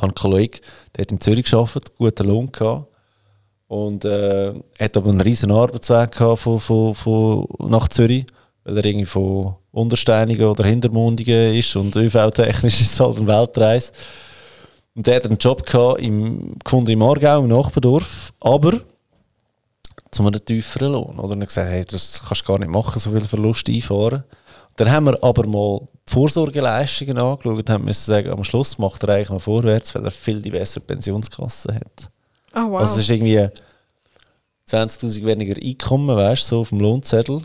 habe 0.01 0.07
einen 0.07 0.15
Kollegen, 0.15 0.59
der 0.95 1.03
hat 1.03 1.11
in 1.11 1.21
Zürich 1.21 1.49
gearbeitet, 1.49 1.93
guten 1.97 2.27
Lohn 2.27 2.51
gehabt. 2.51 2.87
Und 3.67 4.03
äh, 4.03 4.53
hat 4.79 4.97
aber 4.97 5.09
einen 5.09 5.21
riesen 5.21 5.51
Arbeitsweg 5.51 6.11
gehabt 6.11 6.39
von, 6.39 6.59
von, 6.59 6.93
von 6.93 7.47
nach 7.59 7.87
Zürich, 7.87 8.25
weil 8.65 8.77
er 8.77 8.85
irgendwie 8.85 9.05
von 9.05 9.55
Untersteinigen 9.71 10.47
oder 10.47 10.65
Hintermundigen 10.65 11.55
ist 11.55 11.75
und 11.77 11.95
ÖV-technisch 11.95 12.81
ist 12.81 12.99
halt 12.99 13.17
eine 13.17 13.27
Weltreise. 13.27 13.93
Und 14.93 15.07
der 15.07 15.15
hat 15.15 15.25
einen 15.25 15.37
Job 15.37 15.65
gehabt 15.65 16.01
im, 16.01 16.55
gefunden 16.63 16.91
im 16.91 17.01
Aargau, 17.01 17.39
im 17.39 17.47
Nachbardorf, 17.47 18.33
aber 18.41 18.81
zu 20.11 20.25
einem 20.25 20.43
tieferen 20.43 20.91
Lohn. 20.91 21.17
Oder? 21.17 21.33
Und 21.33 21.39
er 21.39 21.41
hat 21.41 21.47
gesagt, 21.47 21.69
hey, 21.69 21.85
das 21.85 22.21
kannst 22.27 22.41
du 22.41 22.45
gar 22.51 22.59
nicht 22.59 22.71
machen, 22.71 22.99
so 22.99 23.11
viel 23.11 23.23
Verlust 23.23 23.69
einfahren. 23.69 24.23
Dann 24.77 24.91
haben 24.91 25.05
wir 25.05 25.23
aber 25.23 25.45
mal 25.45 25.81
die 26.07 26.11
Vorsorgeleistungen 26.11 27.17
angeschaut 27.17 27.57
und 27.57 27.69
haben 27.69 27.85
müssen 27.85 28.05
sagen, 28.11 28.29
am 28.29 28.43
Schluss 28.43 28.77
macht 28.77 29.03
er 29.03 29.15
eigentlich 29.15 29.29
noch 29.29 29.41
vorwärts, 29.41 29.93
weil 29.95 30.05
er 30.05 30.11
viel 30.11 30.41
die 30.41 30.51
bessere 30.51 30.83
Pensionskasse 30.83 31.75
hat. 31.75 32.09
Ah, 32.53 32.65
wow. 32.67 32.79
Also 32.81 32.95
es 32.95 33.01
ist 33.01 33.09
irgendwie 33.09 33.47
20'000 34.69 35.25
weniger 35.25 35.55
Einkommen, 35.61 36.15
weißt 36.15 36.43
du, 36.43 36.47
so 36.47 36.59
auf 36.61 36.69
dem 36.69 36.79
Lohnzettel. 36.79 37.41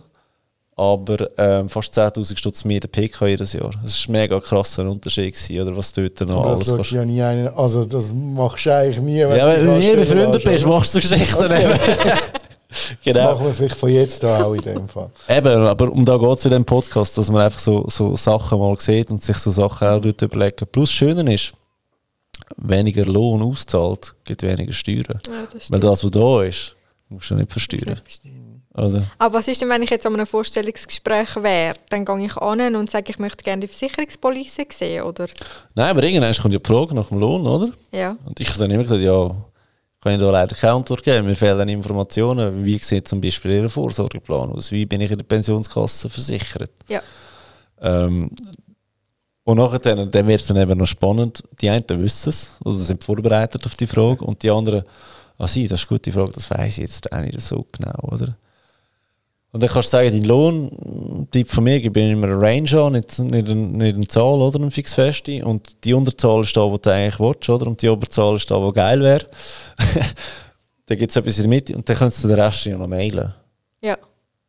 Aber 0.79 1.27
ähm, 1.39 1.71
fast 1.71 1.97
10'000 1.99 2.37
Stutz 2.37 2.65
mehr 2.65 2.81
der 2.81 2.89
PK 2.89 3.27
jedes 3.29 3.55
Jahr. 3.55 3.71
Das 3.83 4.07
war 4.09 4.15
ein 4.15 4.21
mega 4.21 4.39
krasser 4.41 4.89
Unterschied, 4.89 5.35
gewesen, 5.35 5.61
oder 5.63 5.75
was 5.77 5.91
dort 5.93 6.21
noch 6.21 6.41
Aber 6.41 6.51
alles 6.51 6.67
das 6.67 6.91
ja 6.91 7.03
nie 7.03 7.23
einen, 7.23 7.49
also 7.49 7.85
das 7.87 8.13
machst 8.13 8.67
du 8.67 8.75
eigentlich 8.75 9.01
nie, 9.01 9.21
wenn 9.27 9.39
Ja, 9.39 9.47
du 9.47 9.57
wenn 9.57 9.67
du 9.67 9.73
anstellen 9.73 10.01
befreundet 10.01 10.45
bist, 10.45 10.67
machst 10.67 10.95
du 10.95 11.01
Geschichten 11.01 11.45
Okay. 11.45 11.79
eben. 12.71 12.99
Das 13.05 13.15
genau. 13.15 13.33
machen 13.33 13.47
wir 13.47 13.55
vielleicht 13.55 13.77
von 13.77 13.91
jetzt 13.91 14.25
an 14.25 14.43
auch 14.43 14.55
in 14.55 14.63
dem 14.63 14.89
Fall. 14.89 15.11
Eben, 15.29 15.67
aber 15.67 15.91
um 15.91 16.05
da 16.05 16.17
geht 16.17 16.39
es 16.39 16.45
in 16.45 16.51
diesem 16.51 16.65
Podcast, 16.65 17.17
dass 17.17 17.31
man 17.31 17.43
einfach 17.43 17.61
so, 17.61 17.85
so 17.89 18.17
Sachen 18.17 18.59
mal 18.59 18.79
sieht 18.79 19.11
und 19.11 19.23
sich 19.23 19.37
so 19.37 19.51
Sachen 19.51 19.89
auch 19.89 20.01
dort 20.01 20.23
überlegen. 20.23 20.67
Plus, 20.71 20.91
das 20.91 20.97
Schöne 20.97 21.35
ist, 21.35 21.53
weniger 22.57 23.05
Lohn 23.05 23.43
auszahlt, 23.43 24.15
gibt 24.25 24.43
weniger 24.43 24.73
Steuern. 24.73 25.21
ja, 25.27 25.47
das 25.53 25.71
Weil 25.71 25.81
das, 25.81 26.05
was 26.05 26.11
da 26.11 26.43
ist, 26.43 26.77
musst 27.09 27.31
du 27.31 27.35
nicht 27.35 27.53
versteuern. 27.53 28.01
Oder? 28.75 29.05
Aber 29.19 29.39
was 29.39 29.49
ist 29.49 29.63
denn, 29.63 29.71
wenn 29.71 29.83
ich 29.83 29.89
jetzt 29.89 30.05
an 30.05 30.13
einem 30.13 30.27
Vorstellungsgespräch 30.27 31.37
wäre? 31.37 31.77
Dann 31.89 32.05
gehe 32.05 32.27
ich 32.27 32.37
an 32.37 32.77
und 32.77 32.91
sage, 32.91 33.07
ich 33.09 33.19
möchte 33.19 33.43
gerne 33.43 33.61
die 33.61 33.69
Versicherungspolice 33.69 34.67
sehen, 34.71 35.03
oder? 35.03 35.29
Nein, 35.75 35.91
aber 35.91 36.03
irgendwann 36.03 36.35
kommt 36.35 36.53
ja 36.53 36.61
die 36.61 36.69
Frage 36.69 36.95
nach 36.95 37.09
dem 37.09 37.19
Lohn, 37.19 37.47
oder? 37.47 37.73
Ja. 37.95 38.17
Und 38.27 38.39
ich 38.39 38.49
habe 38.51 38.59
dann 38.59 38.71
immer 38.71 38.83
gesagt, 38.83 39.01
ja, 39.01 39.35
ich 40.15 40.21
da 40.21 40.31
leider 40.31 40.55
keine 40.55 40.75
Antwort 40.75 41.03
geben. 41.03 41.27
Mir 41.27 41.37
fehlen 41.37 41.69
Informationen. 41.69 42.65
Wie 42.65 42.79
sieht 42.79 43.09
zum 43.09 43.21
Beispiel 43.21 43.53
Ihr 43.53 43.71
Vorsorgeplan 43.71 44.53
aus? 44.53 44.71
Wie 44.71 44.87
bin 44.87 45.01
ich 45.01 45.11
in 45.11 45.19
der 45.19 45.25
Pensionskasse 45.25 46.09
versichert? 46.09 46.71
Ja. 46.89 47.03
Ähm, 47.81 48.31
und 49.45 49.59
nachher 49.59 49.79
dann, 49.79 50.11
dann 50.11 50.27
wird 50.27 50.41
es 50.41 50.47
dann 50.49 50.57
eben 50.57 50.79
noch 50.79 50.87
spannend. 50.87 51.43
Die 51.61 51.71
einen 51.71 51.85
wissen 51.89 52.31
es 52.31 52.59
oder 52.65 52.79
sind 52.79 53.05
vorbereitet 53.05 53.65
auf 53.65 53.75
die 53.77 53.87
Frage 53.87 54.25
und 54.25 54.43
die 54.43 54.51
anderen, 54.51 54.83
ah 55.39 55.47
sie, 55.47 55.69
das 55.69 55.81
ist 55.81 55.91
eine 55.91 55.99
gute 55.99 56.13
Frage, 56.13 56.33
das 56.33 56.51
weiß 56.51 56.79
ich 56.79 56.79
jetzt 56.79 57.13
auch 57.13 57.21
nicht 57.21 57.41
so 57.41 57.65
genau, 57.71 57.97
oder? 58.03 58.37
Und 59.57 59.63
dann 59.63 59.71
kannst 59.71 59.91
du 59.91 59.97
sagen, 59.97 60.11
dein 60.13 60.25
Lohn, 60.25 61.27
Tipp 61.31 61.49
von 61.49 61.65
mir, 61.65 61.81
gebe 61.81 61.99
ich 61.99 62.11
immer 62.11 62.27
eine 62.27 62.39
Range 62.39 62.71
an, 62.79 62.93
nicht, 62.93 63.19
nicht, 63.21 63.49
eine, 63.49 63.55
nicht 63.55 63.97
eine 63.97 64.07
Zahl 64.07 64.43
oder 64.43 64.61
eine 64.61 64.71
fixfeste. 64.71 65.43
Und 65.47 65.83
die 65.83 65.95
Unterzahl 65.95 66.43
ist 66.43 66.55
da, 66.55 66.61
wo 66.61 66.77
du 66.77 66.93
eigentlich 66.93 67.19
willst, 67.19 67.49
oder? 67.49 67.67
Und 67.67 67.81
die 67.81 67.89
Oberzahl 67.89 68.37
ist 68.37 68.51
da, 68.51 68.61
wo 68.61 68.71
geil 68.71 69.01
wäre. 69.01 69.25
dann 70.85 70.99
gibt 70.99 71.11
es 71.11 71.17
etwas 71.17 71.39
in 71.39 71.45
der 71.45 71.49
Mitte 71.49 71.75
und 71.75 71.89
dann 71.89 71.97
kannst 71.97 72.23
du 72.23 72.29
den 72.29 72.39
Rest 72.39 72.67
ja 72.67 72.77
noch 72.77 72.87
mailen. 72.87 73.33
Ja. 73.81 73.97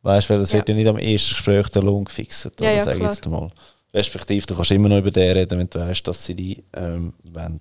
Weißt 0.02 0.28
du, 0.28 0.34
weil 0.34 0.42
es 0.42 0.52
Ja. 0.52 0.58
wird 0.58 0.68
ja 0.68 0.74
nicht 0.74 0.86
am 0.86 0.98
ersten 0.98 1.30
Gespräch 1.30 1.68
der 1.70 1.82
Lohn 1.84 2.04
gefixt. 2.04 2.44
Ja, 2.44 2.50
oder 2.58 2.74
ja, 2.74 2.80
sag 2.84 2.92
ich 2.92 3.00
klar. 3.00 3.10
jetzt 3.10 3.26
mal. 3.26 3.50
Respektive, 3.94 4.44
du 4.46 4.54
kannst 4.56 4.70
immer 4.72 4.90
noch 4.90 4.98
über 4.98 5.10
den 5.10 5.38
reden, 5.38 5.58
wenn 5.58 5.70
du 5.70 5.78
weißt, 5.78 6.06
dass 6.06 6.22
sie 6.22 6.34
die 6.34 6.62
ähm, 6.76 7.14
wollen. 7.24 7.60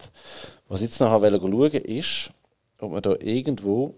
Was 0.68 0.82
ich 0.82 0.88
jetzt 0.88 1.00
noch 1.00 1.22
wollte 1.22 1.40
schauen 1.40 1.86
ist, 1.86 2.30
ob 2.80 2.92
wir 2.92 3.00
da 3.00 3.16
irgendwo 3.22 3.96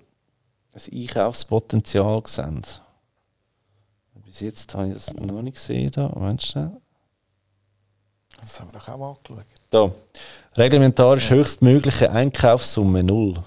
ein 0.71 0.99
Einkaufspotenzial 1.01 2.21
sehen. 2.27 2.61
Bis 4.29 4.41
jetzt 4.41 4.75
habe 4.75 4.89
ich 4.89 4.93
das 4.93 5.11
noch 5.15 5.41
nicht 5.41 5.55
gesehen. 5.55 5.89
Da. 5.91 6.07
Moment 6.09 6.43
schnell. 6.43 6.69
Das 8.39 8.59
haben 8.59 8.71
wir 8.71 8.77
doch 8.79 8.87
auch 8.89 9.17
angeschaut. 9.17 9.45
Da. 9.71 9.91
Reglementarisch 10.55 11.31
höchstmögliche 11.31 12.11
Einkaufssumme 12.11 13.01
null. 13.01 13.41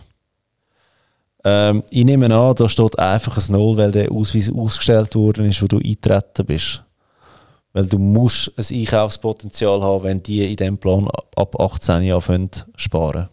Ähm, 1.44 1.84
ich 1.90 2.04
nehme 2.04 2.34
an, 2.34 2.54
da 2.56 2.68
steht 2.68 2.98
einfach 2.98 3.36
ein 3.38 3.52
Null, 3.52 3.76
weil 3.76 3.92
der 3.92 4.10
Ausweis 4.10 4.50
ausgestellt 4.52 5.14
worden 5.14 5.46
ist, 5.46 5.62
wo 5.62 5.66
du 5.68 5.76
eingetreten 5.78 6.46
bist. 6.46 6.82
Weil 7.72 7.86
du 7.86 7.98
musst 7.98 8.50
ein 8.56 8.76
Einkaufspotenzial 8.76 9.82
haben, 9.82 10.02
wenn 10.04 10.22
die 10.22 10.50
in 10.50 10.56
diesem 10.56 10.78
Plan 10.78 11.06
ab- 11.08 11.32
ab 11.36 11.60
18 11.60 12.02
Jahren 12.02 12.16
anfangen 12.16 12.52
zu 12.52 12.64
sparen. 12.76 13.28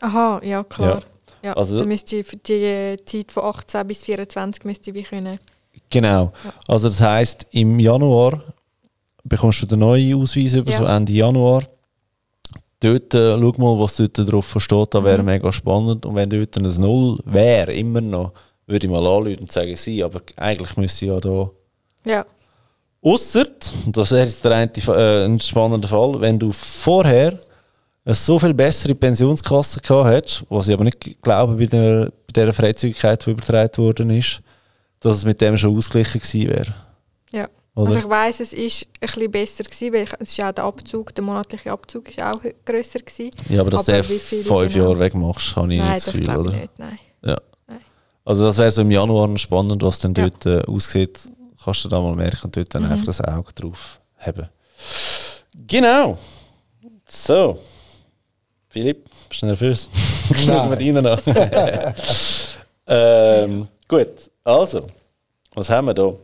Aha, 0.00 0.40
ja, 0.44 0.64
klar. 0.64 1.02
Ja. 1.42 1.52
Also- 1.54 1.78
dann 1.78 1.88
müsste 1.88 2.16
ich 2.16 2.26
für 2.26 2.36
die 2.36 2.96
Zeit 3.04 3.30
von 3.30 3.44
18 3.44 3.86
bis 3.86 4.02
24 4.02 4.64
müsste 4.64 4.90
ich 4.90 4.96
wie 4.96 5.02
können. 5.04 5.38
Genau. 5.90 6.32
Also 6.68 6.88
das 6.88 7.00
heisst, 7.00 7.46
im 7.50 7.78
Januar 7.80 8.42
bekommst 9.24 9.62
du 9.62 9.66
den 9.66 9.80
neuen 9.80 10.14
Ausweis 10.20 10.54
über, 10.54 10.70
Ja. 10.70 10.78
so 10.78 10.84
Ende 10.84 11.12
Januar. 11.12 11.64
Dort, 12.82 13.12
äh, 13.12 13.34
schau 13.34 13.52
mal, 13.58 13.78
was 13.78 13.96
dort 13.96 14.16
drauf 14.18 14.54
steht, 14.58 14.94
das 14.94 15.04
wäre 15.04 15.18
Mhm. 15.18 15.24
mega 15.26 15.52
spannend. 15.52 16.06
Und 16.06 16.14
wenn 16.14 16.30
dort 16.30 16.56
ein 16.56 16.80
Null 16.80 17.18
wäre, 17.26 17.72
immer 17.74 18.00
noch, 18.00 18.32
würde 18.66 18.86
ich 18.86 18.90
mal 18.90 19.06
anrufen 19.06 19.40
und 19.40 19.52
sagen, 19.52 19.76
sie, 19.76 20.02
aber 20.02 20.22
eigentlich 20.36 20.76
müsste 20.76 21.04
ich 21.04 21.10
ja 21.10 21.20
da... 21.20 21.50
Ja. 22.06 22.24
Ausser, 23.02 23.46
das 23.86 24.10
wäre 24.12 24.26
jetzt 24.26 24.44
der 24.44 24.52
eine, 24.52 24.70
äh, 24.72 25.24
ein 25.24 25.40
spannender 25.40 25.88
Fall, 25.88 26.20
wenn 26.20 26.38
du 26.38 26.52
vorher 26.52 27.38
eine 28.04 28.14
so 28.14 28.38
viel 28.38 28.54
bessere 28.54 28.94
Pensionskasse 28.94 29.80
gehabt 29.80 30.08
hättest, 30.08 30.44
was 30.48 30.68
ich 30.68 30.74
aber 30.74 30.84
nicht 30.84 31.22
glaube 31.22 31.54
bei 31.56 31.66
der, 31.66 32.06
bei 32.26 32.32
der 32.32 32.52
Freizügigkeit, 32.52 33.24
die 33.26 33.30
übertragen 33.30 33.76
worden 33.78 34.10
ist, 34.10 34.40
dass 35.00 35.16
es 35.16 35.24
mit 35.24 35.40
dem 35.40 35.56
schon 35.56 35.76
ausgeglichen 35.76 36.20
gewesen 36.20 36.48
wäre. 36.48 36.74
Ja. 37.32 37.48
Oder? 37.74 37.86
Also 37.86 37.98
ich 38.00 38.08
weiss, 38.08 38.40
es 38.40 38.52
ist 38.52 38.86
ein 39.00 39.06
bisschen 39.06 39.30
besser 39.30 39.64
gewesen, 39.64 39.92
weil 39.92 40.02
ich- 40.04 40.12
es 40.18 40.28
ist 40.28 40.40
auch 40.42 40.52
der 40.52 40.64
Abzug, 40.64 41.14
der 41.14 41.24
monatliche 41.24 41.70
Abzug 41.72 42.08
ist 42.08 42.20
auch 42.20 42.40
grösser 42.64 42.98
gewesen. 42.98 43.30
ja, 43.48 43.60
aber 43.60 43.70
dass 43.70 43.88
aber 43.88 43.98
du 43.98 44.04
fünf 44.04 44.46
genau? 44.48 44.62
Jahre 44.62 44.98
wegmachst, 44.98 45.56
habe 45.56 45.72
ich 45.72 45.78
Nein, 45.78 45.88
nicht 45.94 45.96
das 45.98 46.04
das 46.04 46.12
Gefühl, 46.12 46.24
glaube 46.26 46.40
oder? 46.48 46.54
ich 46.54 46.60
nicht, 46.60 46.78
nein. 46.78 46.98
Also 48.22 48.44
das 48.44 48.58
wäre 48.58 48.70
so 48.70 48.82
im 48.82 48.90
Januar 48.90 49.36
spannend, 49.38 49.82
was 49.82 49.98
dann 49.98 50.14
Ja. 50.14 50.28
dort 50.28 50.46
äh, 50.46 50.62
aussieht. 50.70 51.18
Kannst 51.64 51.84
du 51.84 51.88
da 51.88 52.00
mal 52.00 52.14
merken 52.14 52.40
und 52.44 52.56
dort 52.56 52.72
dann 52.74 52.84
Mhm. 52.84 52.92
einfach 52.92 53.06
das 53.06 53.20
Auge 53.22 53.52
drauf 53.54 53.98
haben. 54.18 54.48
Genau. 55.66 56.18
So. 57.08 57.58
Philipp, 58.68 59.08
bist 59.28 59.42
du 59.42 59.46
nervös? 59.46 59.88
Schauen 60.34 60.70
wir 60.70 60.78
rein 60.78 61.02
noch. 61.02 61.20
ähm, 62.86 63.68
gut, 63.90 64.30
also, 64.44 64.86
was 65.54 65.68
haben 65.68 65.88
wir 65.88 65.94
da? 65.94 66.14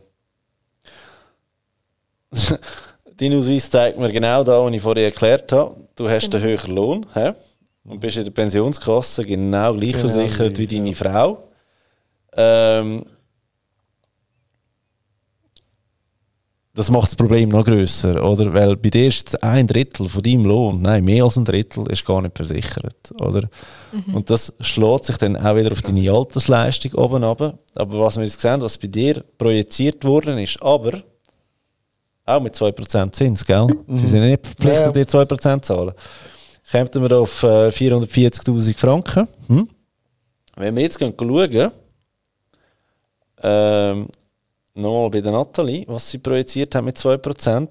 Dein 3.17 3.33
Ausweis 3.37 3.69
zeigt 3.69 3.97
mir 3.99 4.09
genau 4.11 4.43
da, 4.43 4.63
was 4.63 4.73
ich 4.73 4.81
vorher 4.81 5.05
erklärt 5.05 5.51
habe. 5.51 5.75
Du 5.95 6.09
hast 6.09 6.23
Genau. 6.31 6.37
einen 6.37 6.45
höheren 6.45 6.75
Lohn 6.75 7.05
hä? 7.13 7.33
und 7.85 7.99
bist 7.99 8.17
in 8.17 8.23
der 8.25 8.31
Pensionskasse 8.31 9.23
genau 9.25 9.73
gleich 9.73 9.93
Genau 9.93 9.99
versichert 10.07 10.57
wie 10.57 10.67
deine. 10.67 10.93
Frau. 10.95 11.43
Ähm, 12.35 13.05
das 16.77 16.91
macht 16.91 17.07
das 17.07 17.15
Problem 17.15 17.49
noch 17.49 17.65
grösser, 17.65 18.23
oder? 18.23 18.53
Weil 18.53 18.75
bei 18.75 18.89
dir 18.89 19.07
ist 19.07 19.17
jetzt 19.17 19.43
ein 19.43 19.65
Drittel 19.65 20.07
von 20.07 20.21
deinem 20.21 20.45
Lohn, 20.45 20.81
nein, 20.81 21.03
mehr 21.03 21.23
als 21.23 21.35
ein 21.35 21.43
Drittel, 21.43 21.91
ist 21.91 22.05
gar 22.05 22.21
nicht 22.21 22.37
versichert, 22.37 23.11
oder? 23.19 23.49
Mhm. 23.91 24.15
Und 24.15 24.29
das 24.29 24.53
schlägt 24.61 25.05
sich 25.05 25.17
dann 25.17 25.35
auch 25.35 25.55
wieder 25.55 25.71
auf 25.71 25.81
deine 25.81 26.11
Altersleistung 26.11 26.93
oben 26.93 27.23
ab. 27.23 27.57
Aber 27.75 27.99
was 27.99 28.17
wir 28.17 28.23
jetzt 28.23 28.39
sehen, 28.39 28.61
was 28.61 28.77
bei 28.77 28.87
dir 28.87 29.23
projiziert 29.37 30.03
worden 30.05 30.37
ist, 30.37 30.61
aber 30.61 31.01
auch 32.25 32.41
mit 32.41 32.53
2% 32.53 33.11
Zins, 33.11 33.43
gell? 33.43 33.65
Mhm. 33.65 33.95
Sie 33.95 34.07
sind 34.07 34.21
nicht 34.21 34.45
verpflichtet, 34.45 34.95
ja. 34.95 35.03
dir 35.03 35.07
2% 35.07 35.61
zu 35.61 35.73
zahlen. 35.73 35.93
Kommt 36.71 36.95
wir 36.95 37.11
auf 37.17 37.43
äh, 37.43 37.69
440.000 37.69 38.77
Franken. 38.77 39.27
Hm? 39.47 39.67
Wenn 40.57 40.75
wir 40.75 40.83
jetzt 40.83 40.99
schauen, 40.99 41.71
ähm, 43.41 44.07
nochmal 44.77 45.09
bei 45.09 45.21
der 45.21 45.31
Nathalie, 45.31 45.85
was 45.87 46.09
sie 46.09 46.17
projiziert 46.17 46.75
hat 46.75 46.83
mit 46.83 46.97
2%, 46.97 47.67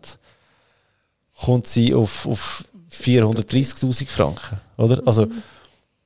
kommt 1.44 1.66
sie 1.66 1.94
auf, 1.94 2.26
auf 2.26 2.64
430.000 2.90 4.08
Franken. 4.08 4.60
Oder? 4.76 5.02
Also, 5.06 5.26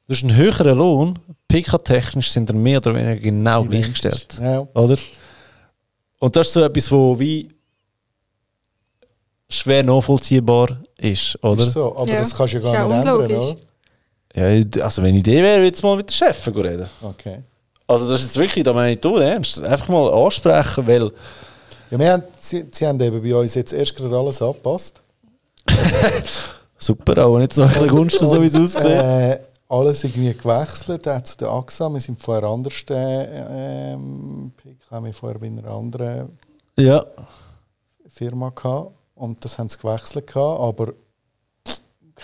das 0.09 0.19
ist 0.19 0.25
ein 0.25 0.35
höherer 0.35 0.75
Lohn. 0.75 1.19
PK-technisch 1.49 2.31
sind 2.31 2.49
wir 2.49 2.57
mehr 2.57 2.79
oder 2.79 2.95
weniger 2.95 3.17
genau 3.17 3.65
gleichgestellt. 3.65 4.39
Ja. 4.41 4.67
Oder? 4.75 4.97
Und 6.19 6.37
das 6.37 6.49
ist 6.49 6.53
so 6.53 6.63
etwas, 6.63 6.91
wo 6.91 7.19
wie 7.19 7.49
schwer 9.49 9.83
nachvollziehbar 9.83 10.83
ist, 10.99 11.43
oder? 11.43 11.63
Ist 11.63 11.73
so, 11.73 11.97
aber 11.97 12.11
ja. 12.11 12.19
das 12.19 12.35
kannst 12.35 12.55
du 12.55 12.59
ja 12.59 12.73
gar 12.73 12.89
nicht 12.89 12.97
ändern, 12.99 13.17
oder? 13.17 13.57
Ja, 14.35 14.85
also 14.85 15.03
wenn 15.03 15.15
ich 15.15 15.21
Idee 15.21 15.43
wäre, 15.43 15.57
würde 15.57 15.67
ich 15.67 15.73
jetzt 15.73 15.83
mal 15.83 15.97
mit 15.97 16.09
dem 16.09 16.15
Chef 16.15 16.47
reden. 16.47 16.89
Okay. 17.03 17.43
Also 17.91 18.09
das 18.09 18.20
ist 18.20 18.26
jetzt 18.26 18.36
wirklich, 18.36 18.62
da 18.62 18.72
meine 18.72 18.93
ich 18.93 19.01
du 19.01 19.16
ernst. 19.16 19.59
Einfach 19.59 19.88
mal 19.88 20.09
ansprechen, 20.12 20.86
weil... 20.86 21.11
Ja, 21.91 21.99
wir 21.99 22.12
haben, 22.12 22.22
sie, 22.38 22.64
sie 22.70 22.86
haben 22.86 23.01
eben 23.01 23.20
bei 23.20 23.34
uns 23.34 23.57
jetzt 23.57 23.72
erst 23.72 23.97
gerade 23.97 24.16
alles 24.16 24.41
angepasst. 24.41 25.03
Super, 26.78 27.18
aber 27.18 27.41
nicht 27.41 27.53
so 27.53 27.64
ein 27.64 27.88
Gunsten, 27.88 28.30
so 28.30 28.41
wie 28.41 28.47
es 28.47 28.55
aussieht. 28.55 28.84
Äh, 28.84 29.41
alles 29.68 30.05
irgendwie 30.05 30.32
gewechselt, 30.32 31.09
auch 31.09 31.22
zu 31.22 31.36
der 31.38 31.51
AXA. 31.51 31.88
Wir 31.88 32.01
sind 32.01 32.22
vorher 32.22 32.45
anders, 32.45 32.74
äh, 32.91 33.93
ähm, 33.93 34.53
haben 34.88 35.07
wir 35.07 35.12
vorher 35.12 35.41
bei 35.41 35.49
einer 35.49 35.66
anderen 35.66 36.38
ja. 36.76 37.05
Firma 38.09 38.51
gehabt. 38.51 38.93
Und 39.16 39.45
das 39.45 39.59
haben 39.59 39.68
sie 39.68 39.78
gewechselt 39.78 40.28
gehabt, 40.28 40.61
aber 40.61 40.93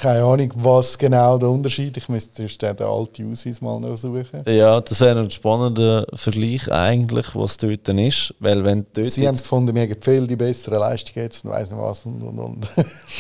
keine 0.01 0.22
Ahnung, 0.22 0.53
was 0.57 0.99
genau 0.99 1.38
der 1.38 1.49
Unterschied 1.49 1.97
ist. 1.97 2.05
Ich 2.05 2.09
müsste 2.09 2.47
den 2.47 2.86
alten 2.86 3.32
Ausweis 3.32 3.61
mal 3.61 3.80
noch 3.80 3.97
suchen. 3.97 4.42
Ja, 4.47 4.80
das 4.80 5.01
wäre 5.01 5.20
ein 5.20 5.30
spannender 5.30 6.07
Vergleich 6.14 6.70
eigentlich, 6.70 7.34
was 7.34 7.57
dort 7.57 7.88
ist. 7.88 8.34
Weil 8.38 8.64
wenn 8.64 8.86
dort 8.92 9.11
Sie 9.11 9.26
haben 9.26 9.36
gefunden, 9.36 9.74
wir 9.74 9.82
haben 9.82 10.03
viel 10.03 10.26
die 10.26 10.36
bessere 10.36 10.78
Leistung 10.78 11.22
jetzt 11.22 11.44
und 11.44 11.51
weiss 11.51 11.70
nicht 11.70 11.80
was 11.80 12.05
und 12.05 12.22
und 12.22 12.38
und. 12.38 12.68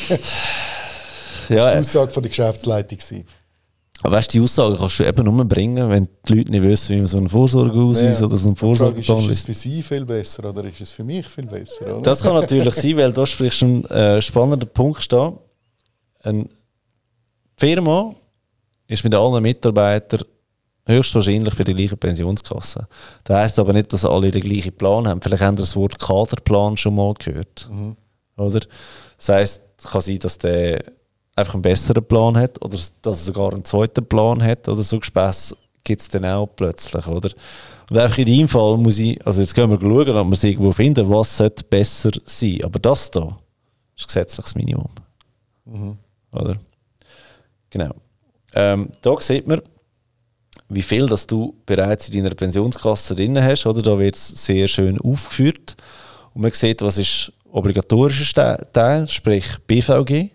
das 0.08 0.20
ja, 1.48 1.64
war 1.64 1.72
die 1.72 1.78
Aussage 1.78 2.10
von 2.10 2.22
der 2.22 2.30
Geschäftsleitung. 2.30 2.98
Aber 4.02 4.16
weißt 4.16 4.34
du, 4.34 4.38
die 4.38 4.44
Aussage 4.44 4.76
kannst 4.76 5.00
du 5.00 5.04
eben 5.04 5.24
nur 5.24 5.44
bringen, 5.46 5.88
wenn 5.88 6.08
die 6.28 6.34
Leute 6.34 6.50
nicht 6.50 6.62
wissen, 6.62 6.94
wie 6.94 6.98
man 6.98 7.06
so 7.06 7.16
einen 7.16 7.30
Vorsorgeausweis 7.30 8.20
ja. 8.20 8.26
oder 8.26 8.36
so 8.36 8.48
einen 8.48 8.56
Vorsorgeplan 8.56 9.18
ist. 9.18 9.30
Ist 9.30 9.38
es 9.38 9.44
für 9.44 9.54
sie 9.54 9.82
viel 9.82 10.04
besser 10.04 10.50
oder 10.50 10.64
ist 10.64 10.80
es 10.80 10.90
für 10.90 11.04
mich 11.04 11.26
viel 11.26 11.46
besser? 11.46 11.94
Oder? 11.94 12.02
Das 12.02 12.22
kann 12.22 12.34
natürlich 12.34 12.74
sein, 12.74 12.96
weil 12.98 13.12
da 13.12 13.24
sprichst 13.24 13.62
du 13.62 13.64
einen 13.64 13.84
äh, 13.86 14.20
spannenden 14.20 14.68
Punkt 14.68 15.02
stehen. 15.02 15.38
Ein 16.22 16.48
die 17.58 17.66
Firma 17.66 18.14
ist 18.86 19.04
mit 19.04 19.14
allen 19.14 19.42
Mitarbeitern 19.42 20.24
höchstwahrscheinlich 20.86 21.54
bei 21.54 21.64
der 21.64 21.74
gleichen 21.74 21.98
Pensionskasse. 21.98 22.86
Das 23.24 23.36
heisst 23.36 23.58
aber 23.58 23.72
nicht, 23.72 23.92
dass 23.92 24.04
alle 24.04 24.30
den 24.30 24.42
gleichen 24.42 24.72
Plan 24.72 25.08
haben. 25.08 25.20
Vielleicht 25.20 25.42
haben 25.42 25.56
Sie 25.56 25.62
das 25.62 25.74
Wort 25.74 25.98
Kaderplan 25.98 26.76
schon 26.76 26.94
mal 26.94 27.12
gehört. 27.14 27.68
Mhm. 27.70 27.96
Oder? 28.36 28.60
Das 29.16 29.28
heisst, 29.28 29.64
es 29.78 29.84
kann 29.84 30.00
sein, 30.00 30.18
dass 30.20 30.38
der 30.38 30.84
einfach 31.34 31.54
einen 31.54 31.62
besseren 31.62 32.04
Plan 32.04 32.36
hat 32.36 32.62
oder 32.64 32.76
dass 32.76 32.92
er 33.04 33.14
sogar 33.14 33.52
einen 33.52 33.64
zweiten 33.64 34.06
Plan 34.06 34.42
hat 34.42 34.68
oder 34.68 34.82
so 34.82 34.98
Gespäss 34.98 35.54
gibt 35.84 36.02
es 36.02 36.08
dann 36.08 36.24
auch 36.24 36.46
plötzlich, 36.46 37.06
oder? 37.06 37.30
Und 37.88 37.98
einfach 37.98 38.18
in 38.18 38.26
deinem 38.26 38.48
Fall 38.48 38.76
muss 38.78 38.98
ich, 38.98 39.24
also 39.24 39.40
jetzt 39.40 39.54
können 39.54 39.70
wir 39.70 39.80
schauen, 39.80 40.16
ob 40.16 40.26
wir 40.26 40.32
es 40.32 40.44
irgendwo 40.44 40.72
finden, 40.72 41.08
was 41.08 41.36
sollte 41.36 41.62
besser 41.64 42.10
sein. 42.24 42.60
Aber 42.64 42.78
das 42.78 43.10
hier 43.12 43.36
ist 43.96 44.06
gesetzliches 44.06 44.54
Minimum. 44.54 44.90
Mhm. 45.64 45.98
Oder? 46.32 46.56
Genau. 47.70 47.94
Ähm, 48.54 48.90
da 49.02 49.20
sieht 49.20 49.46
man, 49.46 49.60
wie 50.68 50.82
viel 50.82 51.06
das 51.06 51.26
du 51.26 51.54
bereits 51.64 52.08
in 52.08 52.22
deiner 52.22 52.34
Pensionskasse 52.34 53.14
drin 53.14 53.42
hast. 53.42 53.66
Oder? 53.66 53.82
Da 53.82 53.98
wird 53.98 54.14
es 54.16 54.28
sehr 54.28 54.68
schön 54.68 55.00
aufgeführt. 55.00 55.76
Und 56.34 56.42
man 56.42 56.52
sieht, 56.52 56.82
was 56.82 56.98
ist 56.98 57.32
obligatorischer 57.50 58.70
Teil, 58.72 59.08
sprich 59.08 59.46
BVG, 59.66 60.30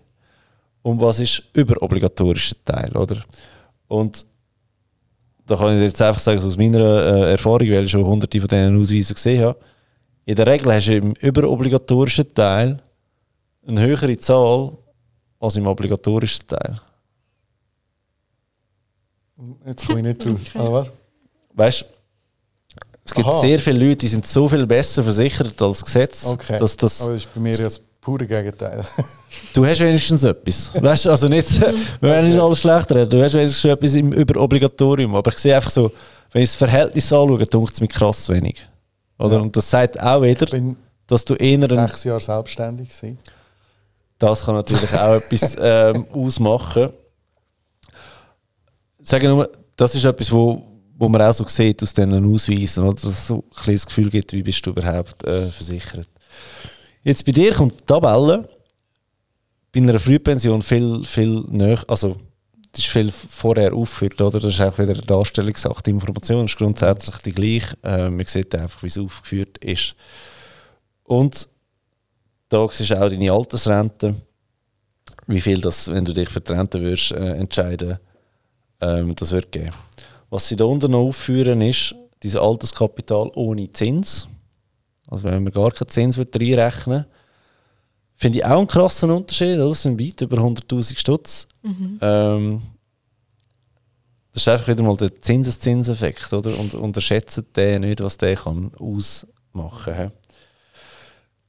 und 0.84 1.00
was 1.00 1.20
ist 1.20 1.44
überobligatorischer 1.54 2.56
Teil. 2.66 2.96
Oder? 2.96 3.24
Und 3.88 4.26
da 5.46 5.56
kann 5.56 5.74
ich 5.74 5.80
dir 5.80 5.86
jetzt 5.86 6.02
einfach 6.02 6.20
sagen, 6.20 6.42
aus 6.42 6.58
meiner 6.58 6.80
äh, 6.80 7.32
Erfahrung, 7.32 7.70
weil 7.70 7.84
ich 7.84 7.92
schon 7.92 8.06
hunderte 8.06 8.40
von 8.40 8.48
diesen 8.48 8.82
Ausweisen 8.82 9.14
gesehen 9.14 9.44
habe, 9.44 9.60
in 10.26 10.36
der 10.36 10.48
Regel 10.48 10.74
hast 10.74 10.88
du 10.88 10.96
im 10.96 11.14
überobligatorischen 11.14 12.34
Teil 12.34 12.78
eine 13.68 13.82
höhere 13.82 14.18
Zahl 14.18 14.78
als 15.40 15.56
im 15.58 15.68
obligatorischen 15.68 16.48
Teil. 16.48 16.80
Jetzt 19.66 19.88
komme 19.88 20.00
ich 20.00 20.06
nicht 20.06 20.26
drauf. 20.26 20.39
Also 20.56 20.74
was? 20.74 20.92
Weißt 21.54 21.86
es 23.04 23.14
gibt 23.16 23.28
Aha. 23.28 23.39
sehr 23.39 23.60
viele 23.60 23.88
Leute, 23.88 23.98
die 23.98 24.08
sind 24.08 24.28
so 24.28 24.48
viel 24.48 24.66
besser 24.66 25.04
versichert 25.04 25.60
als 25.62 25.84
Gesetz. 25.84 26.26
Okay. 26.28 26.60
Dass 26.60 26.78
das 26.78 27.02
Aber 27.02 27.14
das 27.14 27.26
ist 27.26 27.34
bei 27.34 27.39
mir 27.39 27.56
ja 27.56 27.64
das 27.64 27.82
pure 28.00 28.26
Gegenteil. 28.26 28.86
du 29.54 29.66
hast 29.66 29.80
wenigstens 29.80 30.24
etwas. 30.24 30.72
Weißt 30.76 31.08
also 31.08 31.28
nicht, 31.28 31.60
wir 31.62 32.10
werden 32.10 32.30
nicht 32.30 32.39
alles 32.39 32.60
schlecht 32.60 32.92
reden. 32.92 33.10
Du 33.10 33.22
hast 33.24 33.34
wenigstens 33.34 33.66
etwas 33.66 33.94
im, 33.96 34.14
über 34.14 34.39
Obligatorium. 34.39 35.16
Aber 35.16 35.32
ich 35.32 35.39
sehe 35.39 35.56
einfach 35.56 35.72
so, 35.72 35.92
wenn 36.32 36.44
ich 36.44 36.52
das 36.52 36.56
Verhältnis 36.56 37.12
anschaue, 37.12 37.46
denkt 37.46 37.74
es 37.74 37.82
mir 37.82 37.88
krass 37.88 38.30
wenig. 38.30 38.66
Oder? 39.18 39.38
Ja. 39.38 39.42
Und 39.42 39.58
das 39.58 39.70
sagt 39.70 40.00
auch 40.00 40.22
wieder, 40.22 40.46
dass 41.08 41.26
du 41.26 41.34
eher. 41.36 41.68
Sechs 41.68 42.04
Jahre 42.04 42.22
selbstständig 42.22 42.89
gewesen. 42.89 43.20
Das 44.20 44.46
kann 44.46 44.56
natürlich 44.56 44.94
auch 44.94 45.16
etwas 45.16 45.58
ähm, 45.60 46.06
ausmachen 46.14 46.89
sage 49.04 49.28
nur, 49.28 49.49
das 49.76 49.95
ist 49.95 50.06
etwas, 50.06 50.32
wo, 50.32 50.62
wo 50.97 51.10
man 51.10 51.22
auch 51.22 51.34
so 51.34 51.45
sieht 51.47 51.82
aus 51.82 51.93
diesen 51.93 52.34
Ausweisen, 52.34 52.84
oder? 52.84 52.93
dass 52.93 53.06
es 53.06 53.28
so 53.28 53.43
ein 53.66 53.74
das 53.74 53.86
Gefühl 53.86 54.10
gibt, 54.10 54.34
wie 54.34 54.43
bist 54.43 54.66
du 54.66 54.72
überhaupt 54.72 55.24
äh, 55.24 55.47
versichert. 55.47 56.10
Jetzt 57.04 57.26
bei 57.26 57.32
dir 57.32 57.54
kommt 57.54 57.80
die 57.80 57.86
Tabelle 57.86 58.47
bei 59.72 59.80
einer 59.80 59.99
Frühpension 59.99 60.62
viel, 60.62 61.04
viel 61.06 61.43
näher, 61.49 61.84
also 61.88 62.18
das 62.72 62.86
ist 62.86 62.91
viel 62.91 63.12
vorher 63.12 63.74
aufgeführt, 63.74 64.22
oder? 64.22 64.39
Das 64.39 64.54
ist 64.54 64.62
auch 64.62 64.78
wieder 64.78 64.93
eine 64.93 65.02
Darstellungssache. 65.02 65.84
Die 65.86 65.89
Information 65.89 66.45
ist 66.45 66.58
grundsätzlich 66.58 67.18
die 67.18 67.34
gleiche. 67.34 67.76
Äh, 67.84 68.10
man 68.10 68.26
sieht 68.26 68.56
einfach, 68.56 68.82
wie 68.84 68.88
es 68.88 68.97
aufgeführt 68.97 69.58
ist. 69.58 69.95
Und 71.04 71.49
da 72.47 72.66
du 72.66 72.66
auch 72.66 73.10
deine 73.10 73.32
Altersrente, 73.32 74.16
wie 75.28 75.41
viel 75.41 75.60
das, 75.60 75.89
wenn 75.89 76.06
du 76.06 76.14
dich 76.14 76.30
für 76.30 76.39
die 76.39 76.54
Rente 76.54 76.82
würdest, 76.82 77.12
äh, 77.12 77.34
entscheiden 77.34 77.99
ähm, 78.82 79.16
das 79.16 79.32
wird 79.32 79.52
geben. 79.52 79.72
Was 80.30 80.48
sie 80.48 80.56
da 80.56 80.66
unten 80.66 80.92
noch 80.92 81.00
aufführen, 81.00 81.62
ist 81.62 81.96
dieses 82.24 82.40
Alterskapital 82.40 83.32
ohne 83.36 83.70
Zins. 83.72 84.28
Also 85.08 85.26
wenn 85.26 85.44
man 85.44 85.54
gar 85.54 85.72
keinen 85.72 85.90
Zins 85.90 86.18
reinrechnen 86.18 87.06
finde 88.22 88.38
ich 88.38 88.46
auch 88.46 88.60
einen 88.60 88.68
krassen 88.68 89.10
Unterschied. 89.10 89.58
Das 89.58 89.82
sind 89.82 90.00
weit 90.00 90.22
über 90.22 90.38
100'000 90.38 90.96
Stutz. 90.96 91.48
Mhm. 91.64 91.98
Ähm, 92.02 92.62
das 94.32 94.44
ist 94.44 94.48
einfach 94.48 94.68
wieder 94.68 94.84
mal 94.84 94.96
der 94.96 95.20
Zinseszinseffekt, 95.20 96.32
oder? 96.32 96.58
Und 96.60 96.76
unterschätzt 96.76 97.44
den 97.56 97.82
nicht, 97.82 98.00
was 98.00 98.18
der 98.18 98.36
kann 98.36 98.72
ausmachen 98.78 99.94
kann. 99.96 100.12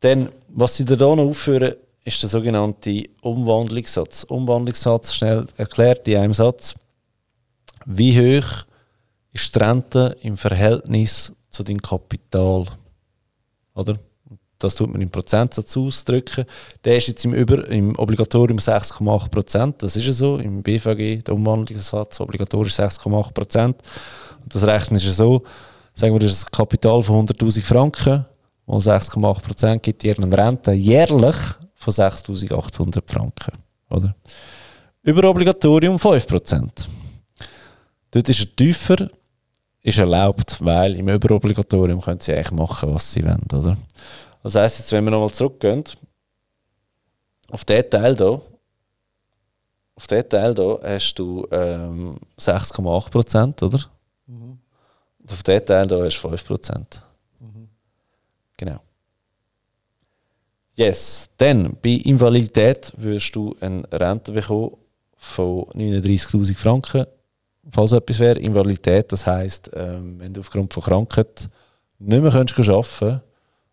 Dann, 0.01 0.31
was 0.49 0.77
sie 0.77 0.87
da 0.87 0.97
noch 0.97 1.19
aufführen, 1.19 1.75
ist 2.05 2.23
der 2.23 2.31
sogenannte 2.31 3.05
Umwandlungssatz. 3.21 4.25
Umwandlungssatz, 4.25 5.13
schnell 5.13 5.47
erklärt 5.59 6.09
in 6.09 6.17
einem 6.17 6.35
Satz. 6.35 6.75
Wie 7.87 8.41
hoch 8.41 8.67
ist 9.33 9.55
die 9.55 9.59
Rente 9.59 10.17
im 10.23 10.37
Verhältnis 10.37 11.33
zu 11.51 11.63
deinem 11.63 11.83
Kapital? 11.83 12.67
Oder? 13.75 13.99
Das 14.59 14.77
tut 14.77 14.93
man 14.93 15.01
im 15.01 15.11
Prozentsatz 15.11 15.77
ausdrücken. 15.77 16.45
Der 16.85 16.97
ist 16.97 17.09
jetzt 17.09 17.25
im, 17.25 17.35
Über 17.35 17.67
im 17.69 17.99
Obligatorium 17.99 18.59
6,8 18.59 19.29
Prozent. 19.29 19.83
Das 19.83 19.97
ist 19.97 20.07
ja 20.07 20.13
so. 20.13 20.37
Im 20.37 20.63
BVG, 20.63 21.23
der 21.25 21.35
Umwandlungssatz, 21.35 22.21
obligatorisch 22.21 22.75
6,8 22.75 23.33
Prozent. 23.33 23.83
Das 24.47 24.65
Rechnen 24.65 24.97
ist 24.97 25.17
so. 25.17 25.43
Sagen 25.95 26.15
wir, 26.15 26.21
das 26.21 26.33
ist 26.33 26.47
ein 26.47 26.53
Kapital 26.53 27.03
von 27.03 27.27
100.000 27.27 27.63
Franken. 27.63 28.25
Und 28.65 28.83
6,8 28.83 29.43
Prozent 29.43 29.83
gibt 29.83 30.03
dir 30.03 30.17
eine 30.17 30.37
Rente 30.37 30.73
jährlich 30.73 31.37
von 31.75 31.93
6.800 31.93 33.03
Franken. 33.05 33.59
Oder? 33.91 34.15
Über 35.03 35.29
Obligatorium 35.29 35.99
5 35.99 36.27
Prozent. 36.29 36.89
Dort 38.13 38.29
ist 38.29 38.41
er 38.41 38.57
tiefer, 38.57 39.11
ist 39.81 39.99
erlaubt, 39.99 40.59
weil 40.61 40.97
im 40.97 41.09
Überobligatorium 41.09 42.01
können 42.01 42.21
sie 42.21 42.33
eigentlich 42.33 42.53
machen, 42.53 42.95
was 42.95 43.13
sie 43.13 43.25
wollen, 43.25 43.47
oder? 43.53 43.77
Das 44.43 44.55
heisst, 44.55 44.79
jetzt, 44.79 44.93
wenn 44.93 45.05
wir 45.05 45.11
nochmal 45.11 45.31
zurückgehen, 45.31 45.83
auf 47.51 47.65
diesen 47.65 47.91
Teil 47.91 48.17
hier, 48.17 48.43
auf 49.95 50.07
diesen 50.07 50.29
Teil 50.29 50.55
hier 50.55 50.81
hast 50.83 51.15
du 51.15 51.47
ähm, 51.51 52.19
6,8%, 52.39 53.65
oder? 53.65 53.79
Mhm. 54.27 54.59
Und 55.21 55.33
auf 55.33 55.43
diesen 55.43 55.67
Teil 55.67 55.89
hier 55.89 56.05
hast 56.05 56.23
du 56.23 56.29
5%. 56.29 57.01
Mhm. 57.41 57.69
Genau. 58.59 58.81
Yes, 60.75 61.31
dann 61.39 61.77
bei 61.83 61.91
Invalidität 61.91 62.93
wirst 62.97 63.35
du 63.37 63.57
eine 63.61 63.85
Rente 63.91 64.33
bekommen 64.33 64.77
von 65.17 65.65
39.000 65.75 66.57
Franken, 66.57 67.07
falls 67.71 67.93
etwas 67.93 68.19
wäre. 68.19 68.39
Invalidität, 68.39 69.13
das 69.13 69.27
heisst, 69.27 69.71
ähm, 69.75 70.19
wenn 70.19 70.33
du 70.33 70.41
aufgrund 70.41 70.73
von 70.73 70.83
Krankheit 70.83 71.49
nicht 71.99 72.23
mehr 72.23 72.33
kannst 72.33 72.59
arbeiten 72.59 73.21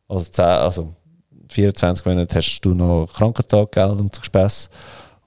also, 0.08 0.32
10, 0.32 0.46
also 0.46 0.96
24 1.50 2.06
Monate 2.06 2.36
hast 2.36 2.62
du 2.62 2.74
noch 2.74 3.08
Krankentaggeld 3.14 4.00
und 4.00 4.20
Gespäss. 4.20 4.70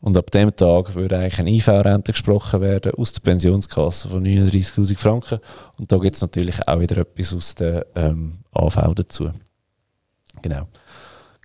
Und 0.00 0.16
ab 0.16 0.32
dem 0.32 0.54
Tag 0.54 0.96
würde 0.96 1.16
eigentlich 1.16 1.38
eine 1.38 1.50
IV-Rente 1.50 2.10
gesprochen 2.10 2.60
werden 2.60 2.92
aus 2.96 3.12
der 3.12 3.20
Pensionskasse 3.20 4.08
von 4.08 4.24
39.000 4.24 4.98
Franken. 4.98 5.38
Und 5.78 5.92
da 5.92 5.98
gibt 5.98 6.16
es 6.16 6.22
natürlich 6.22 6.66
auch 6.66 6.80
wieder 6.80 6.98
etwas 6.98 7.32
aus 7.32 7.54
der 7.54 7.86
ähm, 7.94 8.38
AV 8.52 8.94
dazu. 8.96 9.30
Genau. 10.42 10.66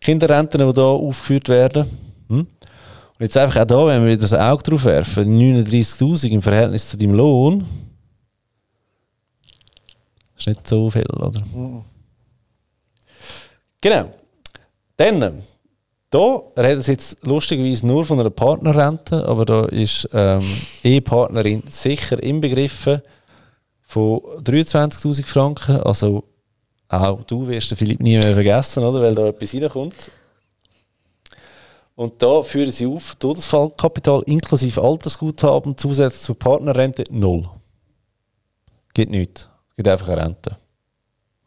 Kinderrenten, 0.01 0.59
die 0.59 0.73
hier 0.73 0.83
aufgeführt 0.83 1.49
werden. 1.49 1.85
Und 3.19 3.23
jetzt 3.23 3.37
einfach 3.37 3.61
auch 3.61 3.65
da, 3.65 3.87
wenn 3.87 4.03
wir 4.03 4.11
wieder 4.11 4.21
das 4.21 4.33
Auge 4.33 4.61
drauf 4.61 4.85
werfen, 4.85 5.39
39.000 5.39 6.29
im 6.29 6.41
Verhältnis 6.41 6.89
zu 6.89 6.97
deinem 6.97 7.15
Lohn, 7.15 7.65
ist 10.37 10.47
nicht 10.47 10.67
so 10.67 10.89
viel, 10.89 11.07
oder? 11.15 11.41
Mhm. 11.53 11.83
Genau. 13.81 14.11
Dann, 14.97 15.43
da 16.09 16.41
reden 16.57 16.81
sie 16.81 16.91
jetzt 16.91 17.25
lustigerweise 17.25 17.87
nur 17.87 18.05
von 18.05 18.19
einer 18.19 18.29
Partnerrente, 18.29 19.27
aber 19.27 19.45
da 19.45 19.65
ist 19.65 20.07
ähm, 20.13 20.41
Ehepartnerin 20.83 21.63
sicher 21.69 22.21
inbegriffen 22.21 23.01
von 23.81 24.19
23.000 24.43 25.25
Franken. 25.25 25.77
Also 25.81 26.23
auch 26.87 27.23
du 27.23 27.47
wirst 27.47 27.71
den 27.71 27.77
Philipp 27.77 27.99
nie 27.99 28.17
mehr 28.17 28.33
vergessen, 28.33 28.83
oder? 28.83 29.01
weil 29.01 29.15
da 29.15 29.27
etwas 29.27 29.53
reinkommt. 29.53 30.11
Und 31.97 32.21
da 32.21 32.43
führen 32.43 32.71
sie 32.71 32.85
auf, 32.85 33.15
Todesfallkapital 33.15 34.21
inklusive 34.27 34.79
Altersguthaben 34.79 35.75
zusätzlich 35.75 36.21
zur 36.21 36.37
Partnerrente 36.37 37.03
null. 37.09 37.49
Gibt 38.93 39.11
nichts. 39.11 39.49
Gibt 39.75 39.87
einfach 39.87 40.09
eine 40.09 40.25
Rente. 40.25 40.57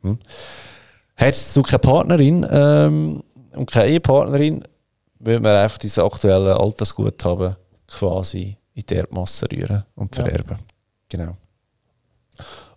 Hm? 0.02 0.18
Hättest 1.14 1.56
du 1.56 1.62
keine 1.62 1.78
Partnerin 1.78 2.44
ähm, 2.50 3.22
und 3.52 3.70
keine 3.70 3.90
Ehepartnerin, 3.90 4.64
würde 5.20 5.38
man 5.38 5.54
einfach 5.54 5.78
diese 5.78 6.02
aktuellen 6.02 6.56
Altersguthaben 6.56 7.54
quasi 7.86 8.56
in 8.74 8.82
die 8.84 8.94
Erdmasse 8.94 9.46
rühren 9.52 9.84
und 9.94 10.12
vererben. 10.12 10.56
Ja. 10.58 10.64
Genau. 11.08 11.36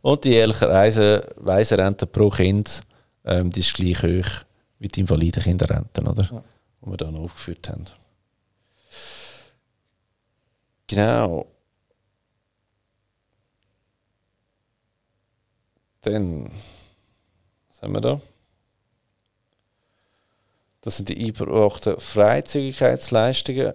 Und 0.02 0.24
die 0.26 0.30
jährliche 0.30 0.70
Reise, 0.70 1.28
Weiserente 1.38 2.06
pro 2.06 2.30
Kind, 2.30 2.82
ähm, 3.26 3.50
die 3.50 3.62
ist 3.62 3.74
gleich 3.74 4.04
hoch 4.04 4.30
wie 4.78 4.90
die 4.90 5.00
Invalidenkinderrente, 5.00 6.04
oder? 6.04 6.30
Ja. 6.32 6.44
Die 6.84 6.90
wir 6.90 6.98
da 6.98 7.12
noch 7.12 7.22
aufgeführt 7.22 7.70
haben. 7.70 7.86
Genau. 10.88 11.48
Dann, 16.02 16.52
was 17.70 17.82
haben 17.82 17.94
wir 17.94 18.02
da? 18.02 18.22
Das 20.82 20.98
sind 20.98 21.08
die 21.08 21.18
eingebrachten 21.18 21.98
Freizügigkeitsleistungen, 21.98 23.74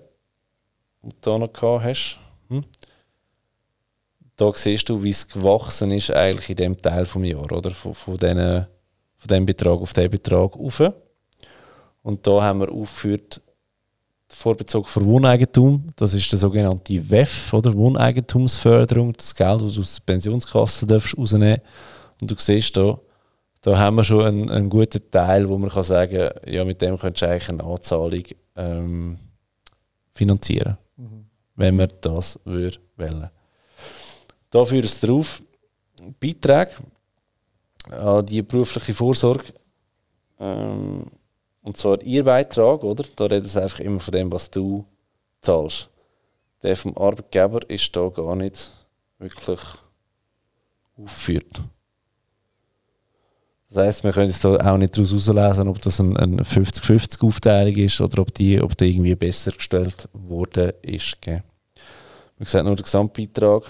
die 1.03 1.09
du 1.09 1.17
da 1.23 1.39
noch 1.39 1.53
gehabt 1.53 1.85
hast. 1.85 2.19
Hm? 2.49 2.65
Da 4.37 4.53
siehst 4.55 4.91
du, 4.91 5.03
wie 5.03 5.11
es 5.11 5.27
gewachsen 5.27 5.91
ist 5.91 6.11
eigentlich 6.11 6.51
in 6.51 6.57
dem 6.57 6.83
Teil 6.83 7.07
vom 7.07 7.25
Jahr, 7.25 7.51
oder? 7.51 7.71
Von, 7.71 7.95
von, 7.95 8.19
den, 8.19 8.67
von 9.17 9.29
dem 9.29 9.47
Betrag 9.47 9.81
auf 9.81 9.95
den 9.95 10.11
Betrag 10.11 10.55
rauf. 10.55 10.83
Und 12.03 12.27
da 12.27 12.43
haben 12.43 12.61
wir 12.61 12.71
aufgeführt, 12.71 13.41
Vorbezug 14.31 14.89
für 14.89 15.05
Wohneigentum, 15.05 15.85
das 15.97 16.15
ist 16.15 16.31
der 16.31 16.39
sogenannte 16.39 17.11
WEF, 17.11 17.53
oder? 17.53 17.75
Wohneigentumsförderung, 17.75 19.15
das 19.15 19.35
Geld, 19.35 19.63
das 19.63 19.75
du 19.75 19.81
aus 19.81 19.95
der 19.95 20.03
Pensionskasse 20.05 20.87
darfst 20.87 21.17
rausnehmen 21.17 21.61
Und 22.21 22.31
du 22.31 22.35
siehst 22.39 22.77
da, 22.77 22.99
da 23.63 23.79
haben 23.79 23.97
wir 23.97 24.05
schon 24.05 24.25
einen, 24.25 24.51
einen 24.51 24.69
guten 24.69 25.11
Teil, 25.11 25.49
wo 25.49 25.57
man 25.57 25.71
kann 25.71 25.83
sagen 25.83 26.29
ja, 26.47 26.65
mit 26.65 26.81
dem 26.83 26.99
könntest 26.99 27.23
du 27.23 27.29
eigentlich 27.29 27.49
eine 27.49 27.65
Anzahlung 27.65 28.23
ähm, 28.57 29.19
finanzieren, 30.13 30.77
mhm. 30.97 31.25
wenn 31.57 31.77
man 31.77 31.89
das 32.01 32.39
würde 32.45 32.79
wollen. 32.97 33.31
Da 34.51 34.65
führt 34.65 34.85
es 34.85 35.01
darauf, 35.01 35.43
Beiträge 36.21 36.73
an 37.91 38.25
die 38.27 38.43
berufliche 38.43 38.95
Vorsorge, 38.95 39.55
ähm, 40.39 41.07
und 41.69 41.77
zwar 41.77 42.03
ihr 42.03 42.25
Beitrag, 42.25 42.83
oder? 42.83 43.05
Da 43.15 43.27
redet 43.27 43.45
es 43.45 43.57
einfach 43.57 43.81
immer 43.81 44.01
von 44.01 44.13
dem, 44.13 44.33
was 44.33 44.51
du 44.51 44.87
zahlst. 45.43 45.91
Der 46.63 46.75
vom 46.77 46.97
Arbeitgeber 46.97 47.61
ist 47.69 47.95
da 47.95 48.09
gar 48.09 48.35
nicht 48.35 48.71
wirklich 49.19 49.61
aufgeführt. 50.97 51.61
Das 53.69 53.85
heisst, 53.85 54.03
wir 54.03 54.13
können 54.13 54.29
jetzt 54.29 54.43
da 54.43 54.57
auch 54.57 54.79
nicht 54.79 54.97
daraus 54.97 55.11
herauslesen, 55.11 55.69
ob 55.69 55.83
das 55.83 56.01
eine 56.01 56.43
50-50-Aufteilung 56.43 57.77
ist 57.77 58.01
oder 58.01 58.23
ob 58.23 58.33
die, 58.33 58.63
ob 58.63 58.75
die 58.75 58.87
irgendwie 58.87 59.15
besser 59.15 59.53
gestellt 59.53 60.09
worden 60.15 60.73
ist. 60.81 61.19
Man 61.27 62.47
sieht 62.47 62.65
nur 62.65 62.77
den 62.77 62.83
Gesamtbeitrag. 62.83 63.65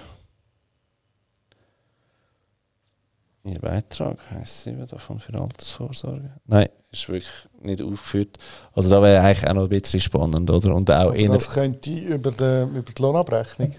Ihr 3.49 3.61
Beitrag 3.61 4.19
heisst 4.31 4.63
7 4.63 4.87
davon 4.87 5.19
für 5.19 5.39
Altersvorsorge. 5.41 6.31
Nein, 6.47 6.69
ist 6.93 7.09
wirklich 7.09 7.33
nicht 7.63 7.83
aufgeführt. 7.83 8.39
Also 8.75 8.91
da 8.91 9.03
wäre 9.03 9.23
eigentlich 9.23 9.49
auch 9.49 9.55
noch 9.55 9.63
ein 9.65 9.69
bisschen 9.69 10.01
spannend, 10.01 10.51
oder? 10.51 10.75
Und 10.75 10.91
auch 10.91 11.13
Aber 11.13 11.29
das 11.29 11.51
könnte 11.51 11.91
über 11.91 12.31
die, 12.31 12.79
über 12.79 12.93
die 12.93 13.03
Lohnabrechnung, 13.03 13.73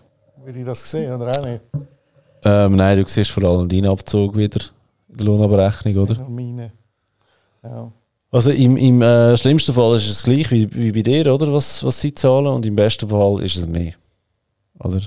würde 0.43 0.59
ich 0.59 0.65
das 0.65 0.89
sehen, 0.89 1.13
oder 1.13 1.39
auch 1.39 1.45
nicht? 1.45 1.61
Ähm, 2.43 2.75
nein, 2.75 2.97
du 2.97 3.07
siehst 3.07 3.31
vor 3.31 3.43
allem 3.43 3.67
deinen 3.67 3.87
Abzug 3.87 4.35
wieder 4.35 4.61
in 5.09 5.17
der 5.17 5.25
Lohnabrechnung, 5.25 5.97
oder? 5.97 6.27
Meine. 6.27 6.71
Ja. 7.63 7.91
Also 8.31 8.51
im, 8.51 8.77
im 8.77 9.01
äh, 9.01 9.35
schlimmsten 9.37 9.73
Fall 9.73 9.95
ist 9.95 10.09
es 10.09 10.23
gleich 10.23 10.51
wie, 10.51 10.71
wie 10.73 10.91
bei 10.91 11.01
dir, 11.01 11.33
oder? 11.33 11.51
Was, 11.51 11.83
was 11.83 11.99
sie 11.99 12.13
zahlen 12.13 12.47
und 12.47 12.65
im 12.65 12.75
besten 12.75 13.09
Fall 13.09 13.41
ist 13.41 13.55
es 13.55 13.67
mehr. 13.67 13.93
Oder? 14.79 15.01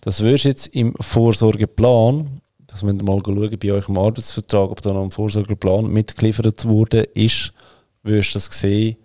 Das 0.00 0.22
wirst 0.22 0.44
jetzt 0.44 0.68
im 0.68 0.94
Vorsorgeplan, 0.98 2.40
das 2.70 2.82
müsst 2.82 2.98
ihr 2.98 3.04
mal 3.04 3.18
schauen 3.24 3.58
bei 3.58 3.72
euch 3.72 3.88
im 3.88 3.98
Arbeitsvertrag, 3.98 4.70
ob 4.70 4.80
da 4.80 4.92
noch 4.92 5.02
ein 5.02 5.10
Vorsorgeplan 5.10 5.86
mitgeliefert 5.86 6.64
wurde, 6.64 7.02
ist, 7.02 7.52
wirst 8.02 8.34
du 8.34 8.38
das 8.38 8.46
sehen, 8.46 8.96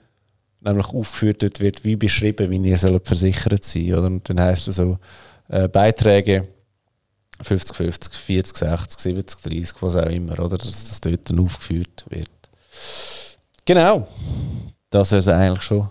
nämlich 0.62 0.88
aufgeführt 0.88 1.60
wird, 1.60 1.84
wie 1.84 1.96
beschrieben, 1.96 2.52
wie 2.52 2.70
ihr 2.70 2.78
sollt 2.78 3.08
versichert 3.08 3.64
sein 3.64 3.94
oder? 3.94 4.08
Und 4.08 4.30
dann 4.30 4.40
heisst 4.40 4.68
es 4.68 4.76
so, 4.76 4.98
äh, 5.50 5.68
Beiträge 5.68 6.48
50, 7.42 7.76
50, 7.76 8.14
40, 8.14 8.58
60, 8.58 9.00
70, 9.00 9.42
30, 9.42 9.82
was 9.82 9.96
auch 9.96 10.06
immer, 10.10 10.40
oder? 10.40 10.58
Dass 10.58 10.86
das 10.86 11.02
dort 11.02 11.30
dann 11.30 11.40
aufgeführt 11.40 12.06
wird. 12.10 12.30
Genau. 13.66 14.08
Das 14.90 15.12
wäre 15.12 15.20
es 15.20 15.28
eigentlich 15.28 15.64
schon 15.64 15.90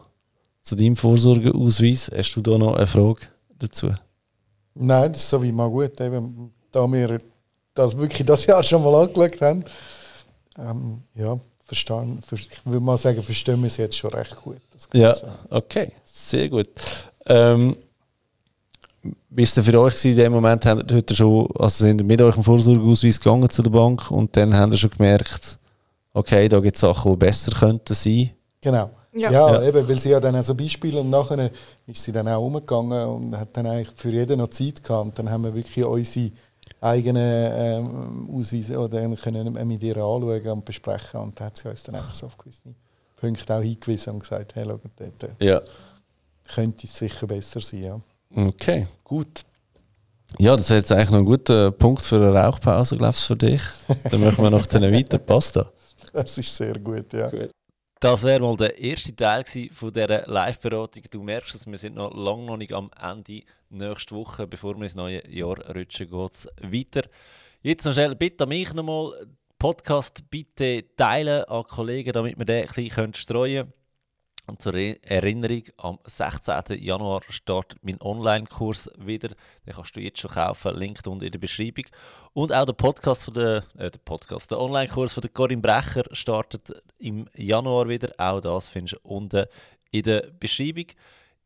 zu 0.62 0.76
deinem 0.76 0.96
Vorsorgeausweis. 0.96 2.10
Hast 2.16 2.34
du 2.34 2.40
da 2.40 2.56
noch 2.56 2.76
eine 2.76 2.86
Frage 2.86 3.26
dazu? 3.58 3.92
Nein, 4.74 5.12
das 5.12 5.22
ist 5.22 5.30
so 5.30 5.42
wie 5.42 5.52
mal 5.52 5.68
gut. 5.68 6.00
Eben, 6.00 6.50
da 6.72 6.90
wir 6.90 7.18
das 7.74 7.96
wirklich 7.96 8.26
das 8.26 8.46
Jahr 8.46 8.62
schon 8.62 8.82
mal 8.82 8.94
angeschaut 9.02 9.40
haben, 9.40 9.64
ähm, 10.58 11.02
ja, 11.14 11.38
verstehen, 11.64 12.20
ich 12.32 12.64
würde 12.66 12.80
mal 12.80 12.96
sagen, 12.96 13.22
verstehen 13.22 13.60
wir 13.60 13.66
es 13.66 13.76
jetzt 13.76 13.96
schon 13.96 14.12
recht 14.12 14.36
gut. 14.36 14.60
ja, 14.92 15.14
okay, 15.50 15.92
sehr 16.04 16.48
gut. 16.48 16.68
Ähm, 17.26 17.76
wie 19.02 19.42
war 19.42 19.44
es 19.44 19.54
denn 19.54 19.64
für 19.64 19.80
euch 19.80 20.04
in 20.04 20.16
dem 20.16 20.32
Moment? 20.32 20.64
Habt 20.64 20.90
ihr 20.90 21.16
schon, 21.16 21.48
also 21.58 21.84
sind 21.84 22.00
ihr 22.00 22.06
mit 22.06 22.22
euch 22.22 22.36
im 22.36 22.44
Vorsorgeausweis 22.44 23.20
gegangen 23.20 23.50
zu 23.50 23.62
der 23.62 23.70
Bank 23.70 24.10
und 24.10 24.34
dann 24.36 24.56
habt 24.56 24.72
ihr 24.72 24.78
schon 24.78 24.90
gemerkt, 24.90 25.58
okay, 26.12 26.48
da 26.48 26.60
gibt 26.60 26.76
es 26.76 26.80
Sachen, 26.80 27.12
die 27.12 27.18
besser 27.18 27.52
könnten 27.52 27.94
sein? 27.94 28.30
Genau. 28.60 28.90
Ja. 29.12 29.30
ja, 29.30 29.52
ja, 29.52 29.62
eben, 29.68 29.86
weil 29.86 29.98
sie 29.98 30.10
ja 30.10 30.18
dann 30.18 30.42
so 30.42 30.54
Beispiele 30.56 31.00
und 31.00 31.08
nachher 31.08 31.50
ist 31.86 32.02
sie 32.02 32.10
dann 32.10 32.26
auch 32.26 32.44
umgegangen 32.44 33.06
und 33.06 33.38
hat 33.38 33.56
dann 33.56 33.66
eigentlich 33.66 33.90
für 33.94 34.10
jeden 34.10 34.38
noch 34.38 34.48
Zeit 34.48 34.82
gehabt. 34.82 35.06
Und 35.06 35.18
dann 35.18 35.30
haben 35.30 35.44
wir 35.44 35.54
wirklich 35.54 35.84
unsere 35.84 36.32
eigenen 36.84 37.52
ähm, 37.54 38.30
Ausweise 38.30 38.78
oder 38.78 39.16
können 39.16 39.52
mit 39.66 39.82
ihr 39.82 39.96
anschauen 39.96 40.48
und 40.48 40.64
besprechen. 40.64 41.20
Und 41.20 41.40
dann 41.40 41.46
hat 41.46 41.56
sie 41.56 41.68
uns 41.68 41.82
dann 41.82 41.94
einfach 41.94 42.14
so 42.14 42.26
auf 42.26 42.36
gewisse 42.36 42.74
Punkte 43.16 43.54
auch 43.54 43.62
hingewiesen 43.62 44.14
und 44.14 44.20
gesagt, 44.20 44.54
hey, 44.54 44.64
schau, 44.66 44.80
dort 44.96 45.42
ja. 45.42 45.62
könnte 46.54 46.86
es 46.86 46.96
sicher 46.96 47.26
besser 47.26 47.60
sein. 47.60 47.82
Ja. 47.82 48.00
Okay, 48.36 48.86
gut. 49.02 49.44
Ja, 50.38 50.56
das 50.56 50.68
wäre 50.68 50.80
jetzt 50.80 50.92
eigentlich 50.92 51.10
noch 51.10 51.18
ein 51.18 51.24
guter 51.24 51.70
Punkt 51.70 52.02
für 52.02 52.16
eine 52.16 52.32
Rauchpause, 52.32 52.96
glaubst 52.96 53.22
du, 53.22 53.26
für 53.28 53.36
dich? 53.36 53.62
Dann 54.10 54.20
machen 54.20 54.42
wir 54.42 54.50
noch 54.50 54.66
den 54.66 54.82
weiter. 54.92 55.18
Passt 55.18 55.58
Das 56.12 56.38
ist 56.38 56.56
sehr 56.56 56.78
gut, 56.78 57.12
ja. 57.12 57.28
Gut. 57.30 57.50
Das 58.04 58.22
wäre 58.22 58.40
mal 58.40 58.54
der 58.54 58.78
erste 58.78 59.16
Teil 59.16 59.46
von 59.72 59.90
dieser 59.90 60.26
Live-Beratung. 60.26 61.04
Du 61.10 61.22
merkst 61.22 61.54
es, 61.54 61.66
wir 61.66 61.78
sind 61.78 61.94
noch 61.94 62.14
lange 62.14 62.44
noch 62.44 62.58
nicht 62.58 62.74
am 62.74 62.90
Ende. 63.00 63.44
Nächste 63.70 64.14
Woche, 64.14 64.46
bevor 64.46 64.76
wir 64.76 64.82
ins 64.82 64.94
neue 64.94 65.26
Jahr 65.26 65.56
rutschen, 65.74 66.10
geht 66.10 66.32
es 66.34 66.46
weiter. 66.60 67.08
Jetzt 67.62 67.86
noch 67.86 67.94
schnell, 67.94 68.14
bitte 68.14 68.44
mich 68.44 68.74
nochmal, 68.74 69.10
Podcast 69.58 70.22
bitte 70.28 70.84
teilen 70.98 71.44
an 71.44 71.64
Kollegen, 71.64 72.12
damit 72.12 72.36
wir 72.36 72.44
den 72.44 72.68
ein 72.68 72.74
bisschen 72.74 73.14
streuen 73.14 73.68
können. 73.68 73.83
Und 74.46 74.60
zur 74.60 74.74
Erinnerung, 74.74 75.62
am 75.78 75.98
16. 76.04 76.82
Januar 76.82 77.22
startet 77.28 77.78
mein 77.82 78.00
Online-Kurs 78.00 78.90
wieder. 78.98 79.28
Den 79.66 79.74
kannst 79.74 79.96
du 79.96 80.00
jetzt 80.00 80.20
schon 80.20 80.32
kaufen, 80.32 80.76
Link 80.76 81.00
unten 81.06 81.24
in 81.24 81.32
der 81.32 81.38
Beschreibung. 81.38 81.86
Und 82.34 82.52
auch 82.52 82.66
der 82.66 82.74
Podcast 82.74 83.24
von 83.24 83.34
der, 83.34 83.64
äh, 83.78 83.90
der 83.90 84.00
Podcast, 84.04 84.50
der 84.50 84.60
Online-Kurs 84.60 85.14
von 85.14 85.22
der 85.22 85.30
Corinne 85.30 85.62
Brecher 85.62 86.04
startet 86.12 86.82
im 86.98 87.26
Januar 87.34 87.88
wieder. 87.88 88.12
Auch 88.18 88.40
das 88.40 88.68
findest 88.68 88.96
du 88.96 89.08
unten 89.08 89.46
in 89.90 90.02
der 90.02 90.30
Beschreibung. 90.38 90.86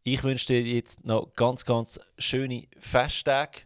Ich 0.03 0.25
wünsche 0.25 0.47
dir 0.47 0.63
jetzt 0.63 1.05
noch 1.05 1.35
ganz, 1.37 1.65
ganz 1.65 2.01
schöne 2.19 2.67
Festtage. 2.81 3.61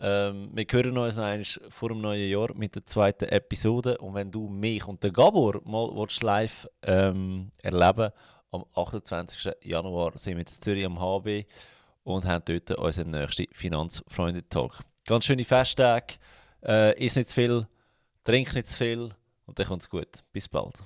Ähm, 0.00 0.50
wir 0.52 0.66
hören 0.68 0.98
uns 0.98 1.14
noch 1.16 1.70
vor 1.70 1.90
dem 1.90 2.00
neuen 2.00 2.28
Jahr 2.28 2.52
mit 2.54 2.74
der 2.74 2.84
zweiten 2.84 3.26
Episode. 3.26 3.98
Und 3.98 4.14
wenn 4.14 4.32
du 4.32 4.48
mich 4.48 4.84
und 4.88 5.04
den 5.04 5.12
Gabor 5.12 5.60
mal 5.64 6.06
live 6.20 6.66
ähm, 6.82 7.52
erleben 7.62 7.98
willst, 7.98 8.33
am 8.54 8.64
28. 8.74 9.52
Januar 9.62 10.16
sind 10.16 10.34
wir 10.34 10.40
in 10.40 10.46
Zürich 10.46 10.86
am 10.86 11.00
HB 11.00 11.44
und 12.04 12.24
haben 12.24 12.44
dort 12.46 12.70
unseren 12.78 13.10
nächsten 13.10 13.46
Finanzfreunde-Talk. 13.52 14.84
Ganz 15.04 15.24
schöne 15.24 15.44
Festtage, 15.44 16.14
äh, 16.62 17.04
isst 17.04 17.16
nicht 17.16 17.30
zu 17.30 17.34
viel, 17.34 17.66
trink 18.22 18.54
nicht 18.54 18.68
zu 18.68 18.78
viel 18.78 19.10
und 19.46 19.58
dann 19.58 19.66
kommt 19.66 19.82
es 19.82 19.88
gut. 19.88 20.22
Bis 20.32 20.48
bald. 20.48 20.82